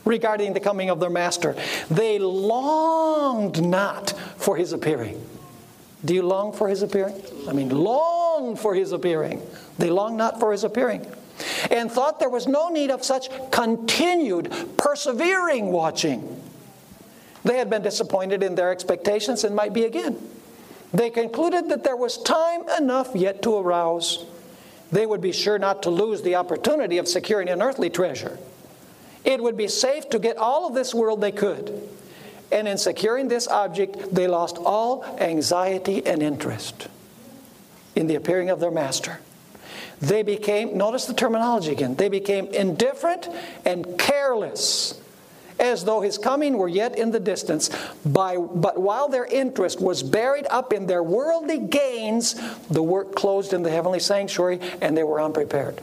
regarding 0.05 0.53
the 0.53 0.59
coming 0.59 0.89
of 0.89 0.99
their 0.99 1.09
master. 1.09 1.55
They 1.89 2.19
longed 2.19 3.63
not 3.63 4.11
for 4.37 4.57
his 4.57 4.73
appearing. 4.73 5.23
Do 6.05 6.13
you 6.13 6.23
long 6.23 6.51
for 6.51 6.67
his 6.67 6.81
appearing? 6.81 7.21
I 7.47 7.53
mean, 7.53 7.69
long 7.69 8.55
for 8.55 8.75
his 8.75 8.91
appearing. 8.91 9.41
They 9.77 9.89
long 9.89 10.17
not 10.17 10.39
for 10.39 10.51
his 10.51 10.63
appearing. 10.63 11.05
And 11.71 11.91
thought 11.91 12.19
there 12.19 12.29
was 12.29 12.47
no 12.47 12.69
need 12.69 12.91
of 12.91 13.03
such 13.03 13.29
continued, 13.51 14.53
persevering 14.77 15.67
watching. 15.67 16.41
They 17.43 17.57
had 17.57 17.69
been 17.69 17.81
disappointed 17.81 18.43
in 18.43 18.55
their 18.55 18.71
expectations 18.71 19.43
and 19.43 19.55
might 19.55 19.73
be 19.73 19.85
again. 19.85 20.17
They 20.93 21.09
concluded 21.09 21.69
that 21.69 21.83
there 21.83 21.95
was 21.95 22.17
time 22.17 22.69
enough 22.77 23.15
yet 23.15 23.41
to 23.43 23.57
arouse. 23.57 24.25
They 24.91 25.05
would 25.05 25.21
be 25.21 25.31
sure 25.31 25.57
not 25.57 25.83
to 25.83 25.89
lose 25.89 26.21
the 26.21 26.35
opportunity 26.35 26.99
of 26.99 27.07
securing 27.07 27.49
an 27.49 27.61
earthly 27.61 27.89
treasure. 27.89 28.37
It 29.23 29.41
would 29.41 29.57
be 29.57 29.67
safe 29.67 30.09
to 30.09 30.19
get 30.19 30.37
all 30.37 30.67
of 30.67 30.73
this 30.73 30.93
world 30.93 31.21
they 31.21 31.31
could. 31.31 31.89
And 32.51 32.67
in 32.67 32.77
securing 32.77 33.29
this 33.29 33.47
object, 33.47 34.13
they 34.13 34.27
lost 34.27 34.57
all 34.57 35.03
anxiety 35.19 36.05
and 36.05 36.21
interest 36.21 36.87
in 37.95 38.07
the 38.07 38.15
appearing 38.15 38.49
of 38.49 38.59
their 38.59 38.71
master. 38.71 39.19
They 40.01 40.23
became, 40.23 40.77
notice 40.77 41.05
the 41.05 41.13
terminology 41.13 41.71
again, 41.71 41.95
they 41.95 42.09
became 42.09 42.47
indifferent 42.47 43.29
and 43.65 43.97
careless 43.97 44.99
as 45.59 45.85
though 45.85 46.01
his 46.01 46.17
coming 46.17 46.57
were 46.57 46.67
yet 46.67 46.97
in 46.97 47.11
the 47.11 47.19
distance. 47.19 47.69
By, 48.05 48.37
but 48.37 48.79
while 48.79 49.07
their 49.07 49.25
interest 49.25 49.79
was 49.79 50.03
buried 50.03 50.45
up 50.49 50.73
in 50.73 50.87
their 50.87 51.03
worldly 51.03 51.59
gains, 51.59 52.35
the 52.69 52.83
work 52.83 53.15
closed 53.15 53.53
in 53.53 53.63
the 53.63 53.71
heavenly 53.71 53.99
sanctuary 53.99 54.59
and 54.81 54.97
they 54.97 55.03
were 55.03 55.21
unprepared. 55.21 55.79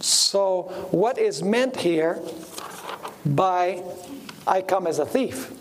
So, 0.00 0.62
what 0.90 1.18
is 1.18 1.42
meant 1.42 1.76
here 1.76 2.20
by 3.24 3.82
I 4.46 4.62
come 4.62 4.86
as 4.86 4.98
a 4.98 5.06
thief? 5.06 5.52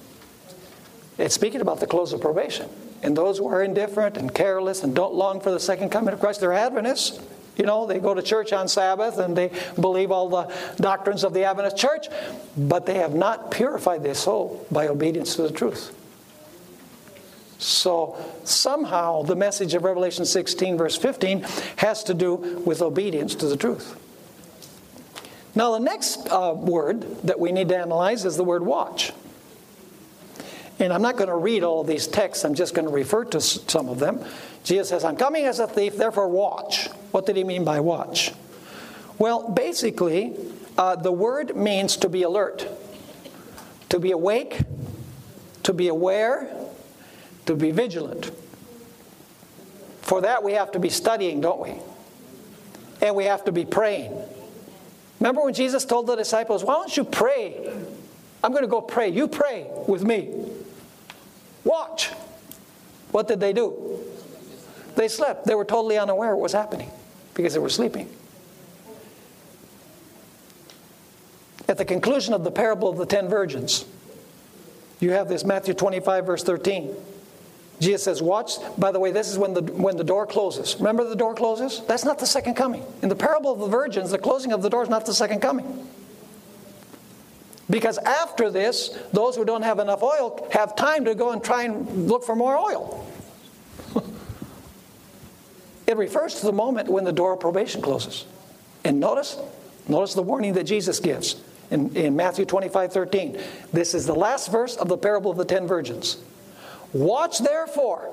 It's 1.17 1.36
speaking 1.36 1.62
about 1.62 1.80
the 1.80 1.88
close 1.88 2.13
of 2.13 2.21
probation. 2.21 2.69
And 3.02 3.15
those 3.15 3.38
who 3.38 3.47
are 3.47 3.63
indifferent 3.63 4.17
and 4.17 4.34
careless 4.34 4.84
and 4.84 4.95
don't 4.95 5.13
long 5.13 5.39
for 5.39 5.52
the 5.52 5.60
second 5.60 5.89
coming 5.89 6.13
of 6.13 6.19
Christ, 6.19 6.41
they're 6.41 6.54
Adventists. 6.54 7.19
You 7.58 7.65
know, 7.65 7.86
they 7.86 7.99
go 7.99 8.13
to 8.13 8.21
church 8.21 8.54
on 8.54 8.69
Sabbath 8.69 9.17
and 9.17 9.36
they 9.36 9.52
believe 9.80 10.12
all 10.12 10.30
the 10.30 10.54
doctrines 10.78 11.25
of 11.25 11.34
the 11.34 11.43
Adventist 11.43 11.78
church, 11.78 12.08
but 12.58 12.86
they 12.86 12.95
have 12.95 13.13
not 13.13 13.52
purified 13.52 14.02
their 14.02 14.15
soul 14.15 14.65
by 14.71 14.88
obedience 14.88 15.36
to 15.36 15.41
the 15.41 15.52
truth. 15.52 15.93
So 17.58 18.17
somehow 18.45 19.23
the 19.23 19.36
message 19.36 19.73
of 19.73 19.84
Revelation 19.84 20.23
16, 20.23 20.78
verse 20.78 20.95
15, 20.95 21.45
has 21.75 22.02
to 22.06 22.13
do 22.13 22.36
with 22.65 22.82
obedience 22.82 23.36
to 23.36 23.47
the 23.47 23.58
truth. 23.58 23.97
Now, 25.55 25.71
the 25.71 25.79
next 25.79 26.27
uh, 26.29 26.53
word 26.55 27.01
that 27.23 27.39
we 27.39 27.51
need 27.51 27.69
to 27.69 27.77
analyze 27.77 28.25
is 28.25 28.38
the 28.38 28.43
word 28.43 28.63
watch. 28.63 29.12
And 30.79 30.93
I'm 30.93 31.01
not 31.01 31.17
going 31.17 31.27
to 31.27 31.35
read 31.35 31.63
all 31.63 31.83
these 31.83 32.07
texts, 32.07 32.45
I'm 32.45 32.55
just 32.55 32.73
going 32.73 32.88
to 32.88 32.93
refer 32.93 33.25
to 33.25 33.41
some 33.41 33.89
of 33.89 33.99
them. 33.99 34.23
Jesus 34.63 34.89
says, 34.89 35.03
I'm 35.03 35.17
coming 35.17 35.45
as 35.45 35.59
a 35.59 35.67
thief, 35.67 35.97
therefore 35.97 36.29
watch. 36.29 36.88
What 37.12 37.25
did 37.25 37.35
he 37.35 37.43
mean 37.43 37.65
by 37.65 37.79
watch? 37.79 38.31
Well, 39.17 39.49
basically, 39.49 40.35
uh, 40.77 40.95
the 40.95 41.12
word 41.12 41.55
means 41.55 41.97
to 41.97 42.09
be 42.09 42.23
alert, 42.23 42.65
to 43.89 43.99
be 43.99 44.12
awake, 44.12 44.62
to 45.63 45.73
be 45.73 45.89
aware, 45.89 46.49
to 47.45 47.55
be 47.55 47.71
vigilant. 47.71 48.31
For 50.01 50.21
that, 50.21 50.43
we 50.43 50.53
have 50.53 50.71
to 50.71 50.79
be 50.79 50.89
studying, 50.89 51.41
don't 51.41 51.59
we? 51.59 51.73
And 53.01 53.15
we 53.15 53.25
have 53.25 53.43
to 53.45 53.51
be 53.51 53.65
praying. 53.65 54.13
Remember 55.19 55.43
when 55.43 55.53
Jesus 55.53 55.86
told 55.86 56.08
the 56.08 56.15
disciples, 56.15 56.63
Why 56.63 56.75
don't 56.75 56.95
you 56.95 57.03
pray? 57.03 57.73
I'm 58.43 58.51
going 58.51 58.63
to 58.63 58.69
go 58.69 58.82
pray. 58.82 59.10
You 59.10 59.27
pray 59.27 59.67
with 59.88 60.03
me. 60.03 60.34
Watch. 61.63 62.08
What 63.12 63.27
did 63.27 63.39
they 63.39 63.53
do? 63.53 63.99
They 64.95 65.08
slept. 65.08 65.45
They 65.45 65.55
were 65.55 65.65
totally 65.65 65.97
unaware 65.97 66.36
what 66.36 66.43
was 66.43 66.53
happening 66.53 66.89
because 67.34 67.53
they 67.53 67.60
were 67.60 67.69
sleeping. 67.69 68.10
At 71.67 71.77
the 71.77 71.86
conclusion 71.86 72.34
of 72.34 72.43
the 72.43 72.51
parable 72.51 72.89
of 72.89 72.97
the 72.97 73.05
ten 73.05 73.27
virgins, 73.27 73.86
you 74.99 75.12
have 75.12 75.27
this 75.27 75.43
Matthew 75.43 75.73
25, 75.73 76.25
verse 76.25 76.43
13. 76.43 76.95
Jesus 77.79 78.03
says, 78.03 78.21
Watch. 78.21 78.53
By 78.77 78.91
the 78.91 78.99
way, 78.99 79.11
this 79.11 79.29
is 79.29 79.37
when 79.37 79.53
the, 79.53 79.61
when 79.61 79.95
the 79.95 80.03
door 80.03 80.27
closes. 80.27 80.75
Remember 80.77 81.05
the 81.05 81.15
door 81.15 81.33
closes? 81.33 81.81
That's 81.87 82.03
not 82.03 82.19
the 82.19 82.25
second 82.25 82.55
coming. 82.55 82.83
In 83.01 83.09
the 83.09 83.15
parable 83.15 83.53
of 83.53 83.59
the 83.59 83.67
virgins, 83.67 84.11
the 84.11 84.17
closing 84.17 84.51
of 84.51 84.61
the 84.61 84.69
door 84.69 84.83
is 84.83 84.89
not 84.89 85.05
the 85.05 85.13
second 85.13 85.41
coming. 85.41 85.87
Because 87.69 87.97
after 87.99 88.49
this, 88.49 88.97
those 89.13 89.35
who 89.35 89.45
don't 89.45 89.61
have 89.61 89.79
enough 89.79 90.01
oil 90.01 90.47
have 90.51 90.75
time 90.75 91.05
to 91.05 91.15
go 91.15 91.31
and 91.31 91.43
try 91.43 91.63
and 91.63 92.07
look 92.07 92.23
for 92.23 92.35
more 92.35 92.57
oil. 92.57 93.07
it 95.87 95.95
refers 95.95 96.35
to 96.39 96.47
the 96.47 96.51
moment 96.51 96.89
when 96.89 97.03
the 97.03 97.13
door 97.13 97.33
of 97.33 97.39
probation 97.39 97.81
closes. 97.81 98.25
And 98.83 98.99
notice, 98.99 99.37
notice 99.87 100.15
the 100.15 100.23
warning 100.23 100.53
that 100.53 100.63
Jesus 100.63 100.99
gives 100.99 101.41
in, 101.69 101.95
in 101.95 102.15
Matthew 102.15 102.45
25 102.45 102.91
13. 102.91 103.39
This 103.71 103.93
is 103.93 104.05
the 104.05 104.15
last 104.15 104.51
verse 104.51 104.75
of 104.75 104.87
the 104.87 104.97
parable 104.97 105.29
of 105.29 105.37
the 105.37 105.45
ten 105.45 105.67
virgins. 105.67 106.17
Watch 106.93 107.39
therefore, 107.39 108.10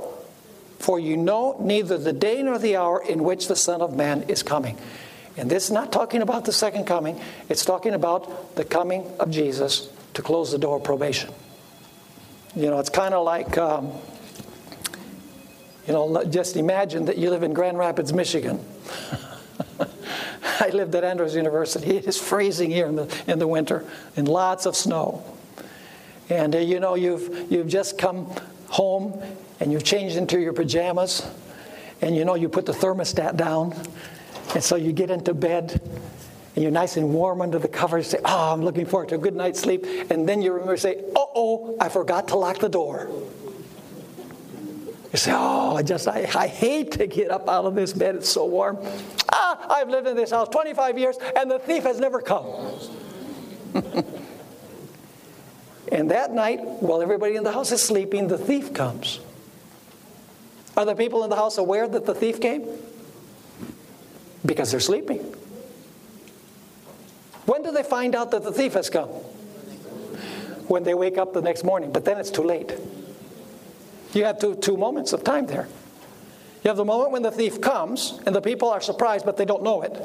for 0.79 0.99
you 0.99 1.17
know 1.17 1.57
neither 1.61 1.97
the 1.99 2.13
day 2.13 2.43
nor 2.43 2.59
the 2.59 2.77
hour 2.77 3.03
in 3.03 3.25
which 3.25 3.49
the 3.49 3.57
Son 3.57 3.81
of 3.81 3.95
Man 3.97 4.23
is 4.25 4.43
coming. 4.43 4.79
And 5.37 5.51
this 5.51 5.65
is 5.65 5.71
not 5.71 5.93
talking 5.93 6.23
about 6.23 6.45
the 6.45 6.53
second 6.53 6.87
coming, 6.87 7.21
it's 7.49 7.65
talking 7.65 7.95
about 7.95 8.57
the 8.57 8.65
coming 8.65 9.07
of 9.21 9.31
Jesus 9.31 9.89
to 10.15 10.23
close 10.23 10.51
the 10.51 10.59
door 10.59 10.77
of 10.77 10.85
probation. 10.85 11.31
You 12.55 12.71
know, 12.71 12.79
it's 12.79 12.89
kind 12.89 13.13
of 13.13 13.25
like, 13.25 13.59
um, 13.59 13.93
you 15.87 15.93
know, 15.93 16.25
just 16.25 16.57
imagine 16.57 17.05
that 17.05 17.19
you 17.19 17.29
live 17.31 17.43
in 17.43 17.53
Grand 17.53 17.77
Rapids, 17.77 18.13
Michigan. 18.13 18.65
I 20.61 20.71
lived 20.71 20.95
at 20.95 21.05
Andrews 21.05 21.35
University. 21.35 21.99
It 21.99 22.07
is 22.07 22.19
freezing 22.19 22.71
here 22.71 22.87
in 22.87 22.97
the, 22.97 23.23
in 23.27 23.39
the 23.39 23.47
winter 23.47 23.85
and 24.17 24.27
lots 24.27 24.65
of 24.65 24.75
snow. 24.75 25.23
And 26.31 26.55
uh, 26.57 26.59
you 26.59 26.81
know, 26.81 26.95
you've, 26.95 27.53
you've 27.53 27.69
just 27.69 27.99
come 27.99 28.35
home 28.69 29.23
and 29.61 29.73
you've 29.73 29.85
changed 29.85 30.17
into 30.17 30.39
your 30.41 30.53
pajamas 30.53 31.27
and 32.01 32.15
you 32.15 32.25
know, 32.25 32.35
you 32.35 32.49
put 32.49 32.67
the 32.67 32.73
thermostat 32.73 33.37
down 33.37 33.75
and 34.55 34.63
so 34.63 34.77
you 34.77 34.93
get 34.93 35.11
into 35.11 35.35
bed 35.35 35.81
and 36.55 36.63
you're 36.63 36.73
nice 36.73 36.97
and 36.97 37.13
warm 37.13 37.43
under 37.43 37.59
the 37.59 37.69
covers. 37.69 38.09
Say, 38.09 38.19
Oh, 38.25 38.53
I'm 38.53 38.63
looking 38.63 38.87
forward 38.87 39.11
to 39.11 39.17
a 39.17 39.19
good 39.19 39.37
night's 39.37 39.61
sleep. 39.61 39.85
And 40.11 40.27
then 40.29 40.41
you 40.41 40.53
remember, 40.53 40.77
say, 40.77 41.05
oh, 41.15 41.77
I 41.81 41.89
forgot 41.91 42.29
to 42.29 42.37
lock 42.37 42.59
the 42.59 42.69
door. 42.69 43.11
You 45.13 45.19
say, 45.19 45.33
Oh, 45.35 45.77
I 45.77 45.83
just, 45.83 46.09
I, 46.09 46.27
I 46.35 46.47
hate 46.47 46.93
to 46.93 47.07
get 47.07 47.31
up 47.31 47.49
out 47.49 47.67
of 47.67 47.75
this 47.75 47.93
bed. 47.93 48.17
It's 48.17 48.29
so 48.29 48.47
warm. 48.47 48.79
Ah, 49.33 49.77
I've 49.77 49.91
lived 49.91 50.07
in 50.07 50.17
this 50.17 50.31
house 50.31 50.49
25 50.49 50.99
years 50.99 51.17
and 51.37 51.51
the 51.51 51.59
thief 51.59 51.83
has 51.83 52.01
never 52.01 52.21
come. 52.21 52.47
and 55.97 56.11
that 56.11 56.31
night, 56.31 56.61
while 56.61 57.01
everybody 57.01 57.37
in 57.37 57.43
the 57.43 57.53
house 57.53 57.73
is 57.73 57.83
sleeping, 57.83 58.29
the 58.29 58.37
thief 58.37 58.75
comes. 58.75 59.19
Are 60.77 60.85
the 60.85 60.95
people 60.95 61.25
in 61.25 61.31
the 61.31 61.37
house 61.37 61.57
aware 61.57 61.89
that 61.89 62.05
the 62.05 62.15
thief 62.15 62.39
came? 62.39 62.69
Because 64.45 64.71
they're 64.71 64.79
sleeping. 64.79 65.21
When 67.47 67.63
do 67.63 67.73
they 67.73 67.83
find 67.83 68.15
out 68.15 68.31
that 68.33 68.43
the 68.43 68.53
thief 68.53 68.75
has 68.75 68.91
come? 68.91 69.09
When 70.69 70.85
they 70.85 70.93
wake 70.93 71.17
up 71.17 71.33
the 71.33 71.41
next 71.41 71.65
morning, 71.65 71.93
but 71.93 72.05
then 72.05 72.19
it's 72.19 72.31
too 72.31 72.43
late. 72.43 72.75
You 74.13 74.25
have 74.25 74.39
two, 74.39 74.55
two 74.57 74.77
moments 74.77 75.15
of 75.15 75.25
time 75.25 75.47
there. 75.47 75.67
You 76.63 76.69
have 76.69 76.77
the 76.77 76.85
moment 76.85 77.13
when 77.13 77.23
the 77.23 77.31
thief 77.31 77.63
comes, 77.63 78.21
and 78.27 78.37
the 78.37 78.43
people 78.43 78.69
are 78.69 78.83
surprised, 78.83 79.25
but 79.25 79.39
they 79.39 79.47
don't 79.47 79.63
know 79.63 79.81
it. 79.81 79.97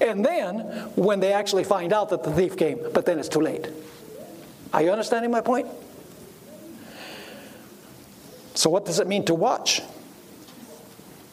And 0.00 0.24
then 0.24 0.60
when 0.94 1.18
they 1.18 1.32
actually 1.32 1.64
find 1.64 1.92
out 1.92 2.10
that 2.10 2.22
the 2.22 2.32
thief 2.32 2.56
came, 2.56 2.78
but 2.94 3.04
then 3.04 3.18
it's 3.18 3.28
too 3.28 3.40
late. 3.40 3.68
Are 4.76 4.82
you 4.82 4.90
understanding 4.90 5.30
my 5.30 5.40
point? 5.40 5.68
So, 8.52 8.68
what 8.68 8.84
does 8.84 9.00
it 9.00 9.06
mean 9.06 9.24
to 9.24 9.34
watch? 9.34 9.80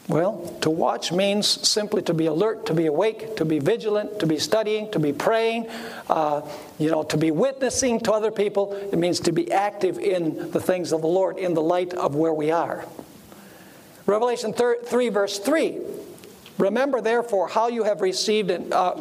Well, 0.08 0.58
to 0.62 0.70
watch 0.70 1.12
means 1.12 1.46
simply 1.68 2.02
to 2.04 2.14
be 2.14 2.28
alert, 2.28 2.66
to 2.68 2.74
be 2.74 2.86
awake, 2.86 3.36
to 3.36 3.44
be 3.44 3.60
vigilant, 3.60 4.22
to 4.22 4.28
be 4.28 4.40
studying, 4.40 4.90
to 4.92 5.00
be 5.00 5.12
praying, 5.12 5.70
uh, 6.10 6.44
you 6.80 6.90
know, 6.90 7.04
to 7.04 7.18
be 7.18 7.32
witnessing 7.32 8.00
to 8.02 8.14
other 8.14 8.32
people. 8.32 8.72
It 8.94 8.98
means 8.98 9.20
to 9.22 9.34
be 9.34 9.52
active 9.52 10.00
in 10.00 10.52
the 10.52 10.62
things 10.62 10.94
of 10.94 11.02
the 11.02 11.08
Lord 11.08 11.38
in 11.38 11.54
the 11.54 11.62
light 11.62 11.94
of 11.94 12.16
where 12.16 12.34
we 12.34 12.50
are. 12.50 12.86
Revelation 14.06 14.54
3, 14.54 15.10
verse 15.10 15.40
3. 15.40 15.80
Remember, 16.58 17.02
therefore, 17.02 17.50
how 17.50 17.68
you 17.68 17.84
have 17.84 18.00
received 18.00 18.52
and 18.52 18.72
uh, 18.72 18.96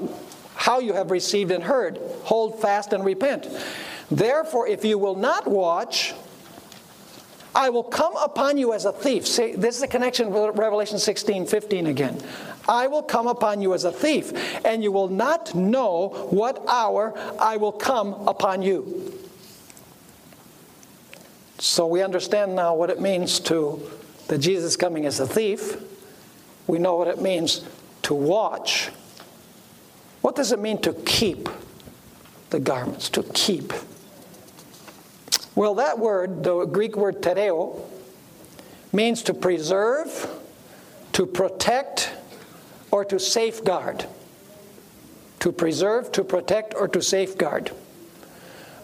how 0.56 0.80
you 0.80 0.94
have 0.94 1.12
received 1.12 1.52
and 1.52 1.62
heard. 1.62 2.00
Hold 2.24 2.60
fast 2.60 2.92
and 2.92 3.04
repent. 3.04 3.46
Therefore, 4.12 4.68
if 4.68 4.84
you 4.84 4.98
will 4.98 5.14
not 5.14 5.46
watch, 5.46 6.12
I 7.54 7.70
will 7.70 7.82
come 7.82 8.14
upon 8.16 8.58
you 8.58 8.74
as 8.74 8.84
a 8.84 8.92
thief. 8.92 9.26
See, 9.26 9.52
this 9.52 9.76
is 9.76 9.82
a 9.82 9.88
connection 9.88 10.30
with 10.30 10.54
Revelation 10.56 10.98
16 10.98 11.46
15 11.46 11.86
again. 11.86 12.22
I 12.68 12.88
will 12.88 13.02
come 13.02 13.26
upon 13.26 13.62
you 13.62 13.72
as 13.72 13.84
a 13.84 13.90
thief, 13.90 14.32
and 14.66 14.82
you 14.82 14.92
will 14.92 15.08
not 15.08 15.54
know 15.54 16.28
what 16.30 16.62
hour 16.68 17.14
I 17.40 17.56
will 17.56 17.72
come 17.72 18.28
upon 18.28 18.60
you. 18.60 19.18
So 21.58 21.86
we 21.86 22.02
understand 22.02 22.54
now 22.54 22.74
what 22.74 22.90
it 22.90 23.00
means 23.00 23.40
to 23.40 23.80
that 24.28 24.38
Jesus 24.38 24.76
coming 24.76 25.06
as 25.06 25.20
a 25.20 25.26
thief. 25.26 25.82
We 26.66 26.78
know 26.78 26.96
what 26.96 27.08
it 27.08 27.22
means 27.22 27.64
to 28.02 28.14
watch. 28.14 28.90
What 30.20 30.36
does 30.36 30.52
it 30.52 30.60
mean 30.60 30.82
to 30.82 30.92
keep 30.92 31.48
the 32.50 32.60
garments? 32.60 33.08
To 33.10 33.22
keep. 33.22 33.72
Well, 35.54 35.74
that 35.74 35.98
word, 35.98 36.42
the 36.42 36.64
Greek 36.64 36.96
word 36.96 37.20
tereo, 37.20 37.78
means 38.92 39.22
to 39.24 39.34
preserve, 39.34 40.28
to 41.12 41.26
protect, 41.26 42.10
or 42.90 43.04
to 43.04 43.18
safeguard. 43.18 44.06
To 45.40 45.52
preserve, 45.52 46.12
to 46.12 46.24
protect, 46.24 46.74
or 46.74 46.88
to 46.88 47.02
safeguard. 47.02 47.70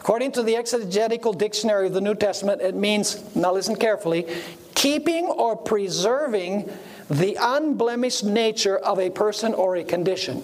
According 0.01 0.33
to 0.33 0.43
the 0.43 0.57
Exegetical 0.57 1.33
Dictionary 1.33 1.87
of 1.87 1.95
the 1.95 2.01
New 2.01 2.15
Testament, 2.15 2.63
it 2.63 2.75
means, 2.75 3.23
now 3.35 3.53
listen 3.53 3.77
carefully, 3.77 4.27
keeping 4.75 5.27
or 5.27 5.57
preserving 5.57 6.71
the 7.11 7.37
unblemished 7.41 8.25
nature 8.25 8.77
of 8.77 8.99
a 8.99 9.11
person 9.11 9.55
or 9.55 9.77
a 9.77 9.85
condition. 9.85 10.43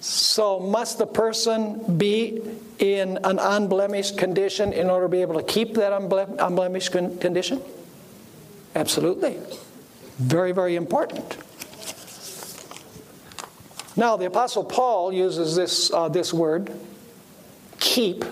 So, 0.00 0.58
must 0.58 0.98
the 0.98 1.06
person 1.06 1.96
be 1.98 2.40
in 2.82 3.16
an 3.22 3.38
unblemished 3.38 4.18
condition 4.18 4.72
in 4.72 4.90
order 4.90 5.04
to 5.04 5.08
be 5.08 5.22
able 5.22 5.36
to 5.36 5.44
keep 5.44 5.74
that 5.74 5.92
unblemished 5.92 6.90
condition? 6.90 7.62
Absolutely. 8.74 9.38
Very, 10.18 10.50
very 10.50 10.74
important. 10.74 11.36
Now, 13.96 14.16
the 14.16 14.26
Apostle 14.26 14.64
Paul 14.64 15.12
uses 15.12 15.54
this, 15.54 15.92
uh, 15.92 16.08
this 16.08 16.34
word, 16.34 16.72
keep. 17.78 18.24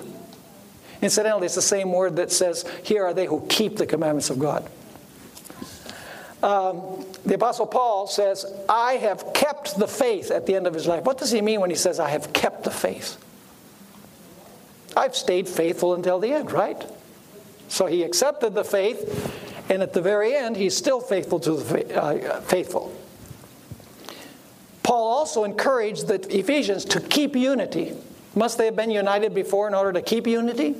Incidentally, 1.00 1.46
it's 1.46 1.54
the 1.54 1.62
same 1.62 1.92
word 1.92 2.16
that 2.16 2.32
says, 2.32 2.64
Here 2.82 3.04
are 3.04 3.14
they 3.14 3.26
who 3.26 3.46
keep 3.48 3.76
the 3.76 3.86
commandments 3.86 4.30
of 4.30 4.40
God. 4.40 4.68
Um, 6.42 7.04
the 7.24 7.34
Apostle 7.34 7.66
Paul 7.66 8.08
says, 8.08 8.46
I 8.68 8.94
have 8.94 9.32
kept 9.32 9.78
the 9.78 9.86
faith 9.86 10.32
at 10.32 10.46
the 10.46 10.56
end 10.56 10.66
of 10.66 10.74
his 10.74 10.88
life. 10.88 11.04
What 11.04 11.18
does 11.18 11.30
he 11.30 11.40
mean 11.40 11.60
when 11.60 11.70
he 11.70 11.76
says, 11.76 12.00
I 12.00 12.08
have 12.08 12.32
kept 12.32 12.64
the 12.64 12.70
faith? 12.70 13.22
I've 14.96 15.16
stayed 15.16 15.48
faithful 15.48 15.94
until 15.94 16.18
the 16.18 16.32
end, 16.32 16.52
right? 16.52 16.84
So 17.68 17.86
he 17.86 18.02
accepted 18.02 18.54
the 18.54 18.64
faith, 18.64 19.70
and 19.70 19.82
at 19.82 19.92
the 19.92 20.02
very 20.02 20.34
end, 20.34 20.56
he's 20.56 20.76
still 20.76 21.00
faithful 21.00 21.38
to 21.40 21.52
the 21.52 22.02
uh, 22.02 22.40
faithful. 22.40 22.94
Paul 24.82 25.08
also 25.08 25.44
encouraged 25.44 26.08
the 26.08 26.36
Ephesians 26.36 26.84
to 26.86 27.00
keep 27.00 27.36
unity. 27.36 27.96
Must 28.34 28.58
they 28.58 28.64
have 28.64 28.76
been 28.76 28.90
united 28.90 29.34
before 29.34 29.68
in 29.68 29.74
order 29.74 29.92
to 29.92 30.02
keep 30.02 30.26
unity? 30.26 30.74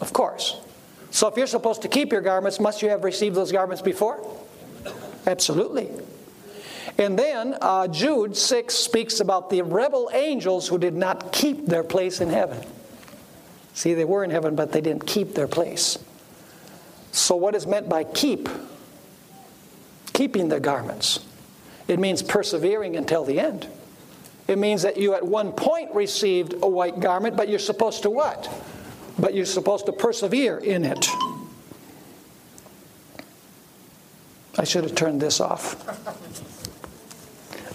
Of 0.00 0.12
course. 0.12 0.58
So 1.10 1.26
if 1.26 1.36
you're 1.36 1.46
supposed 1.46 1.82
to 1.82 1.88
keep 1.88 2.12
your 2.12 2.20
garments, 2.22 2.60
must 2.60 2.82
you 2.82 2.88
have 2.88 3.04
received 3.04 3.34
those 3.34 3.52
garments 3.52 3.82
before? 3.82 4.24
Absolutely. 5.26 5.90
And 6.98 7.18
then 7.18 7.56
uh, 7.60 7.88
Jude 7.88 8.36
6 8.36 8.74
speaks 8.74 9.20
about 9.20 9.50
the 9.50 9.62
rebel 9.62 10.10
angels 10.12 10.68
who 10.68 10.78
did 10.78 10.94
not 10.94 11.32
keep 11.32 11.66
their 11.66 11.84
place 11.84 12.20
in 12.20 12.30
heaven. 12.30 12.64
See, 13.80 13.94
they 13.94 14.04
were 14.04 14.22
in 14.22 14.28
heaven, 14.28 14.56
but 14.56 14.72
they 14.72 14.82
didn't 14.82 15.06
keep 15.06 15.34
their 15.34 15.48
place. 15.48 15.96
So, 17.12 17.34
what 17.34 17.54
is 17.54 17.66
meant 17.66 17.88
by 17.88 18.04
keep? 18.04 18.46
Keeping 20.12 20.50
the 20.50 20.60
garments. 20.60 21.20
It 21.88 21.98
means 21.98 22.22
persevering 22.22 22.98
until 22.98 23.24
the 23.24 23.40
end. 23.40 23.66
It 24.48 24.58
means 24.58 24.82
that 24.82 24.98
you 24.98 25.14
at 25.14 25.26
one 25.26 25.52
point 25.52 25.94
received 25.94 26.56
a 26.60 26.68
white 26.68 27.00
garment, 27.00 27.38
but 27.38 27.48
you're 27.48 27.58
supposed 27.58 28.02
to 28.02 28.10
what? 28.10 28.52
But 29.18 29.32
you're 29.32 29.46
supposed 29.46 29.86
to 29.86 29.92
persevere 29.92 30.58
in 30.58 30.84
it. 30.84 31.08
I 34.58 34.64
should 34.64 34.84
have 34.84 34.94
turned 34.94 35.22
this 35.22 35.40
off. 35.40 35.74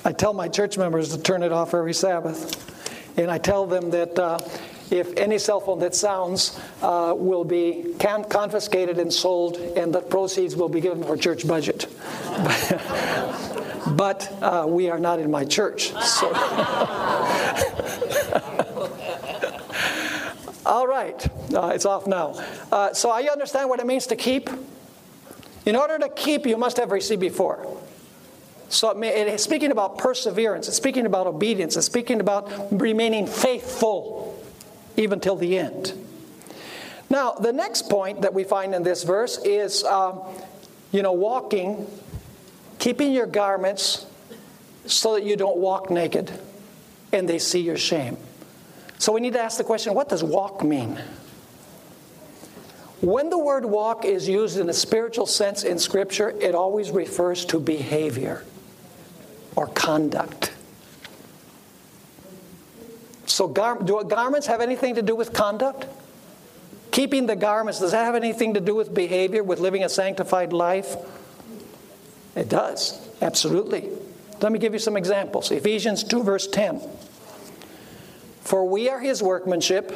I 0.06 0.12
tell 0.12 0.34
my 0.34 0.50
church 0.50 0.78
members 0.78 1.10
to 1.15 1.18
turn 1.20 1.41
it 1.41 1.52
off 1.52 1.74
every 1.74 1.96
Sabbath. 1.96 2.62
And 3.18 3.32
I 3.32 3.39
tell 3.39 3.65
them 3.65 3.89
that 3.89 4.20
uh, 4.20 4.38
if 4.91 5.15
any 5.17 5.38
cell 5.38 5.60
phone 5.60 5.80
that 5.80 5.95
sounds 5.95 6.60
uh, 6.82 7.13
will 7.15 7.43
be 7.43 7.95
confiscated 8.00 9.00
and 9.00 9.12
sold, 9.12 9.58
and 9.58 9.93
the 9.93 10.02
proceeds 10.02 10.56
will 10.56 10.69
be 10.69 10.80
given 10.82 11.04
for 11.04 11.17
church 11.17 11.48
budget. 11.48 11.88
but 13.95 14.32
uh, 14.41 14.65
we 14.67 14.89
are 14.89 15.00
not 15.00 15.19
in 15.19 15.32
my 15.32 15.45
church. 15.45 15.91
So. 16.04 16.32
All 20.65 20.88
right, 20.88 21.54
uh, 21.54 21.71
it's 21.76 21.86
off 21.86 22.08
now. 22.08 22.43
Uh, 22.71 22.91
so, 22.93 23.12
I 23.12 23.24
understand 23.24 23.69
what 23.69 23.80
it 23.80 23.86
means 23.86 24.08
to 24.08 24.15
keep? 24.15 24.50
In 25.65 25.76
order 25.76 26.00
to 26.00 26.10
keep, 26.10 26.48
you 26.48 26.58
must 26.58 26.78
have 26.78 26.91
received 26.91 27.21
before. 27.21 27.78
So 28.69 29.00
it's 29.00 29.43
speaking 29.43 29.71
about 29.71 30.00
perseverance, 30.00 30.67
it's 30.67 30.78
speaking 30.78 31.06
about 31.06 31.28
obedience, 31.28 31.78
it's 31.78 31.86
speaking 31.86 32.19
about 32.19 32.50
remaining 32.71 33.28
faithful 33.28 34.35
even 34.97 35.19
till 35.19 35.36
the 35.36 35.58
end. 35.58 35.93
Now, 37.10 37.34
the 37.34 37.53
next 37.53 37.89
point 37.89 38.21
that 38.21 38.34
we 38.34 38.43
find 38.43 38.73
in 38.73 38.84
this 38.84 39.03
verse 39.03 39.38
is, 39.43 39.84
uh, 39.84 40.15
you 40.91 41.01
know, 41.03 41.13
walking, 41.13 41.88
keeping 42.79 43.12
your 43.12 43.27
garments 43.27 44.05
so 44.86 45.13
that 45.13 45.23
you 45.23 45.36
don't 45.36 45.58
walk 45.58 45.89
naked 45.89 46.31
and 47.12 47.29
they 47.29 47.39
see 47.39 47.62
your 47.62 47.77
shame. 47.77 48.17
So 48.97 49.12
we 49.13 49.21
need 49.21 49.34
to 49.34 49.41
ask 49.41 49.58
the 49.58 49.63
question 49.63 49.93
what 49.93 50.10
does 50.10 50.23
walk 50.23 50.63
mean? 50.63 50.99
When 53.01 53.29
the 53.29 53.38
word 53.38 53.65
walk 53.65 54.05
is 54.05 54.27
used 54.27 54.58
in 54.58 54.69
a 54.69 54.73
spiritual 54.73 55.25
sense 55.25 55.63
in 55.63 55.77
Scripture, 55.77 56.29
it 56.41 56.55
always 56.55 56.91
refers 56.91 57.45
to 57.45 57.60
behavior 57.60 58.43
or 59.55 59.67
conduct. 59.67 60.55
So, 63.26 63.48
gar- 63.48 63.82
do 63.82 64.04
garments 64.04 64.48
have 64.48 64.62
anything 64.62 64.96
to 64.96 65.02
do 65.02 65.16
with 65.16 65.34
conduct? 65.34 65.88
Keeping 66.92 67.26
the 67.26 67.36
garments, 67.36 67.80
does 67.80 67.92
that 67.92 68.06
have 68.06 68.16
anything 68.16 68.54
to 68.54 68.60
do 68.60 68.76
with 68.76 68.94
behavior, 68.94 69.44
with 69.44 69.60
living 69.60 69.84
a 69.84 69.90
sanctified 69.90 70.54
life? 70.54 70.96
It 72.36 72.50
does, 72.50 73.00
absolutely. 73.22 73.90
Let 74.42 74.52
me 74.52 74.60
give 74.60 74.74
you 74.74 74.80
some 74.80 74.98
examples. 74.98 75.52
Ephesians 75.52 76.04
2, 76.04 76.24
verse 76.24 76.48
10. 76.48 76.82
For 78.42 78.68
we 78.68 78.90
are 78.90 79.00
his 79.00 79.24
workmanship 79.24 79.92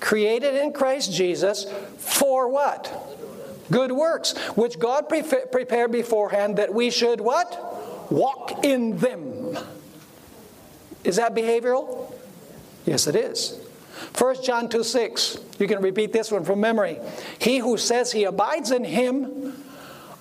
created 0.00 0.54
in 0.54 0.72
Christ 0.72 1.12
Jesus 1.12 1.66
for 1.98 2.48
what? 2.48 2.92
Good 3.70 3.92
works, 3.92 4.36
which 4.56 4.78
God 4.78 5.08
pre- 5.08 5.22
prepared 5.22 5.92
beforehand 5.92 6.56
that 6.56 6.74
we 6.74 6.90
should 6.90 7.20
what? 7.20 8.12
Walk 8.12 8.64
in 8.64 8.98
them. 8.98 9.56
Is 11.04 11.16
that 11.16 11.34
behavioral? 11.34 12.13
Yes, 12.86 13.06
it 13.06 13.16
is. 13.16 13.58
1 14.16 14.42
John 14.42 14.68
2 14.68 14.82
6. 14.82 15.38
You 15.58 15.68
can 15.68 15.80
repeat 15.80 16.12
this 16.12 16.30
one 16.30 16.44
from 16.44 16.60
memory. 16.60 16.98
He 17.38 17.58
who 17.58 17.76
says 17.76 18.12
he 18.12 18.24
abides 18.24 18.70
in 18.70 18.84
him 18.84 19.64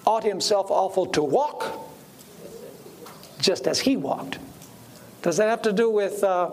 ought 0.06 0.23
himself 0.23 0.71
also 0.71 1.06
to 1.06 1.23
walk 1.23 1.89
just 3.39 3.67
as 3.67 3.80
he 3.82 3.97
walked. 3.97 4.39
Does 5.21 5.38
that 5.38 5.49
have 5.49 5.62
to 5.63 5.73
do 5.73 5.89
with 5.89 6.23
uh, 6.23 6.52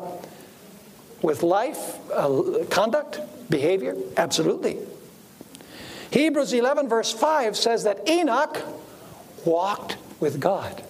with 1.23 1.43
life, 1.43 1.99
uh, 2.11 2.65
conduct, 2.71 3.21
behavior? 3.51 3.97
Absolutely. 4.17 4.79
Hebrews 6.11 6.53
11, 6.53 6.89
verse 6.89 7.13
5 7.13 7.57
says 7.57 7.85
that 7.85 8.09
Enoch 8.09 8.63
walked 9.45 9.97
with 10.19 10.41
God. 10.41 10.83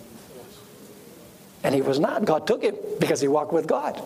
And 1.62 1.74
he 1.74 1.82
was 1.82 2.00
not. 2.00 2.24
God 2.24 2.46
took 2.46 2.62
him 2.62 2.76
because 2.98 3.20
he 3.20 3.28
walked 3.28 3.52
with 3.52 3.66
God. 3.66 4.00